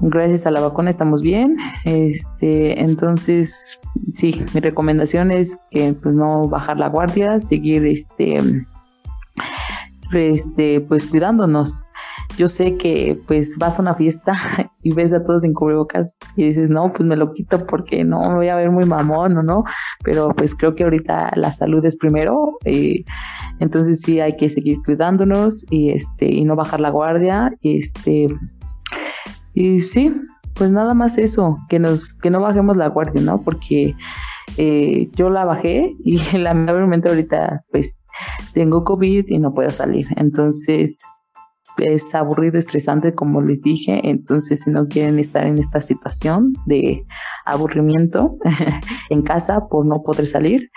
gracias 0.00 0.46
a 0.46 0.50
la 0.50 0.60
vacuna 0.60 0.88
estamos 0.88 1.20
bien. 1.20 1.54
Este, 1.84 2.80
entonces, 2.80 3.78
sí, 4.14 4.42
mi 4.54 4.60
recomendación 4.60 5.30
es 5.30 5.58
que 5.70 5.92
pues 6.02 6.14
no 6.14 6.48
bajar 6.48 6.78
la 6.78 6.88
guardia, 6.88 7.38
seguir 7.38 7.84
este 7.84 8.38
este 10.12 10.80
pues 10.80 11.06
cuidándonos 11.06 11.84
yo 12.36 12.48
sé 12.48 12.76
que 12.76 13.20
pues 13.26 13.56
vas 13.58 13.78
a 13.78 13.82
una 13.82 13.94
fiesta 13.94 14.34
y 14.82 14.94
ves 14.94 15.12
a 15.12 15.22
todos 15.22 15.44
en 15.44 15.52
cubrebocas 15.52 16.16
y 16.36 16.48
dices, 16.48 16.68
no, 16.68 16.92
pues 16.92 17.06
me 17.06 17.16
lo 17.16 17.32
quito 17.32 17.66
porque 17.66 18.04
no 18.04 18.20
me 18.28 18.34
voy 18.34 18.48
a 18.48 18.56
ver 18.56 18.70
muy 18.70 18.84
mamón 18.84 19.36
o 19.38 19.42
no, 19.42 19.64
pero 20.02 20.30
pues 20.30 20.54
creo 20.54 20.74
que 20.74 20.84
ahorita 20.84 21.32
la 21.36 21.52
salud 21.52 21.84
es 21.84 21.96
primero, 21.96 22.56
eh, 22.64 23.04
entonces 23.60 24.00
sí 24.00 24.20
hay 24.20 24.36
que 24.36 24.50
seguir 24.50 24.78
cuidándonos 24.84 25.64
y 25.70 25.90
este 25.90 26.26
y 26.26 26.44
no 26.44 26.56
bajar 26.56 26.80
la 26.80 26.90
guardia, 26.90 27.52
y 27.60 27.78
este 27.78 28.28
y 29.54 29.82
sí, 29.82 30.12
pues 30.54 30.70
nada 30.70 30.94
más 30.94 31.18
eso, 31.18 31.56
que 31.68 31.78
nos 31.78 32.14
que 32.14 32.30
no 32.30 32.40
bajemos 32.40 32.76
la 32.76 32.88
guardia, 32.88 33.22
¿no? 33.22 33.42
Porque 33.42 33.94
eh, 34.56 35.08
yo 35.14 35.30
la 35.30 35.44
bajé 35.44 35.94
y 36.04 36.16
lamentablemente 36.38 37.08
ahorita 37.08 37.62
pues 37.70 38.06
tengo 38.52 38.84
COVID 38.84 39.26
y 39.28 39.38
no 39.38 39.54
puedo 39.54 39.70
salir, 39.70 40.08
entonces 40.16 41.00
es 41.78 42.14
aburrido, 42.14 42.58
estresante, 42.58 43.14
como 43.14 43.42
les 43.42 43.62
dije. 43.62 44.00
Entonces, 44.04 44.62
si 44.62 44.70
no 44.70 44.86
quieren 44.88 45.18
estar 45.18 45.46
en 45.46 45.58
esta 45.58 45.80
situación 45.80 46.52
de 46.66 47.04
aburrimiento 47.44 48.36
en 49.10 49.22
casa 49.22 49.68
por 49.68 49.86
no 49.86 49.98
poder 50.00 50.26
salir, 50.26 50.70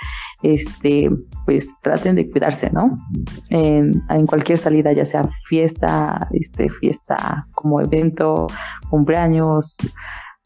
este, 0.44 1.10
pues 1.46 1.70
traten 1.82 2.16
de 2.16 2.30
cuidarse, 2.30 2.70
¿no? 2.72 2.94
En, 3.50 4.04
cualquier 4.28 4.58
salida, 4.58 4.92
ya 4.92 5.06
sea 5.06 5.28
fiesta, 5.48 6.28
este, 6.32 6.70
fiesta 6.70 7.48
como 7.54 7.82
evento, 7.82 8.48
cumpleaños 8.90 9.78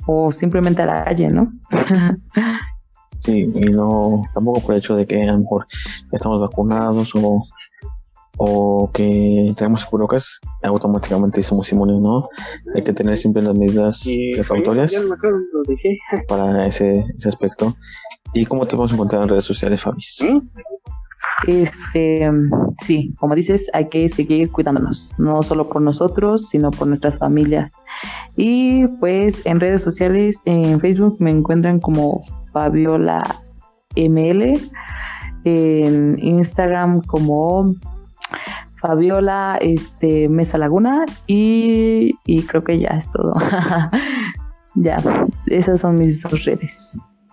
o 0.08 0.32
simplemente 0.32 0.82
a 0.82 0.86
la 0.86 1.04
calle, 1.04 1.28
¿no? 1.30 1.52
sí, 3.20 3.46
y 3.54 3.66
no, 3.66 4.24
tampoco 4.34 4.62
por 4.62 4.72
el 4.74 4.80
hecho 4.80 4.96
de 4.96 5.06
que 5.06 5.22
a 5.22 5.34
lo 5.34 5.40
mejor 5.40 5.68
estamos 6.12 6.42
vacunados 6.42 7.12
o 7.16 7.42
o 8.44 8.90
que 8.92 9.54
tenemos 9.56 9.86
cubrebocas, 9.86 10.40
automáticamente 10.64 11.44
somos 11.44 11.72
inmunes, 11.72 12.02
¿no? 12.02 12.28
Hay 12.74 12.84
que 12.84 12.92
tener 12.92 13.16
siempre 13.16 13.44
las 13.44 13.56
medidas 13.56 14.04
precautorias 14.34 14.92
para 16.28 16.66
ese, 16.66 17.06
ese 17.20 17.30
aspecto. 17.30 17.76
¿Y 18.34 18.48
cómo 18.48 18.66
te 18.66 18.76
vamos 18.76 18.92
a 18.92 18.96
encontrar 18.96 19.22
en 19.22 19.30
redes 19.30 19.46
sociales, 19.46 19.84
Fabis? 19.84 20.18
¿Mm? 20.22 20.40
Este, 21.48 22.32
sí, 22.84 23.14
como 23.20 23.36
dices, 23.36 23.70
hay 23.74 23.90
que 23.90 24.10
seguir 24.10 24.52
cuidándonos, 24.52 25.14
no 25.20 25.44
solo 25.44 25.70
por 25.70 25.84
nosotros, 25.84 26.50
sino 26.50 26.72
por 26.72 26.88
nuestras 26.88 27.20
familias. 27.20 27.74
Y 28.36 28.88
pues 29.00 29.46
en 29.46 29.60
redes 29.60 29.84
sociales, 29.84 30.42
en 30.46 30.80
Facebook 30.80 31.18
me 31.20 31.30
encuentran 31.30 31.80
como 31.80 32.24
Fabiola 32.52 33.22
ML, 33.96 34.60
en 35.44 36.18
Instagram 36.18 37.02
como 37.02 37.76
Fabiola 38.82 39.58
este, 39.62 40.28
Mesa 40.28 40.58
Laguna 40.58 41.06
y, 41.28 42.16
creo 42.48 42.64
que 42.64 42.80
ya 42.80 42.90
es 42.90 43.10
todo. 43.12 43.36
ya, 44.76 44.98
esas 45.46 45.82
son 45.82 46.00
mis 46.00 46.24
dos 46.24 46.44
redes 46.46 47.26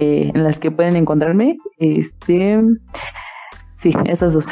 en 0.00 0.42
las 0.42 0.58
que 0.58 0.70
pueden 0.70 0.96
encontrarme. 0.96 1.56
Este, 1.78 2.60
sí, 3.74 3.92
esas 4.06 4.32
dos. 4.32 4.46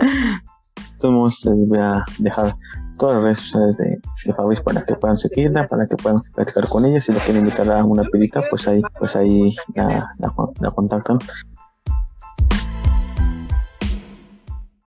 Entonces 0.94 1.52
voy 1.68 1.78
a 1.78 2.04
dejar 2.18 2.56
todas 2.98 3.16
las 3.16 3.24
redes 3.24 3.40
sociales 3.40 3.76
de, 3.76 3.98
de 4.24 4.62
para 4.62 4.82
que 4.82 4.94
puedan 4.96 5.18
seguirla, 5.18 5.66
para 5.66 5.86
que 5.86 5.96
puedan 5.96 6.20
platicar 6.34 6.68
con 6.68 6.84
ella. 6.86 7.00
Si 7.00 7.12
la 7.12 7.22
quieren 7.24 7.44
invitar 7.44 7.70
a 7.70 7.84
una 7.84 8.02
pedita, 8.10 8.42
pues 8.50 8.66
ahí, 8.66 8.82
pues 8.98 9.14
ahí 9.14 9.54
la, 9.74 10.10
la 10.18 10.70
contactan. 10.72 11.18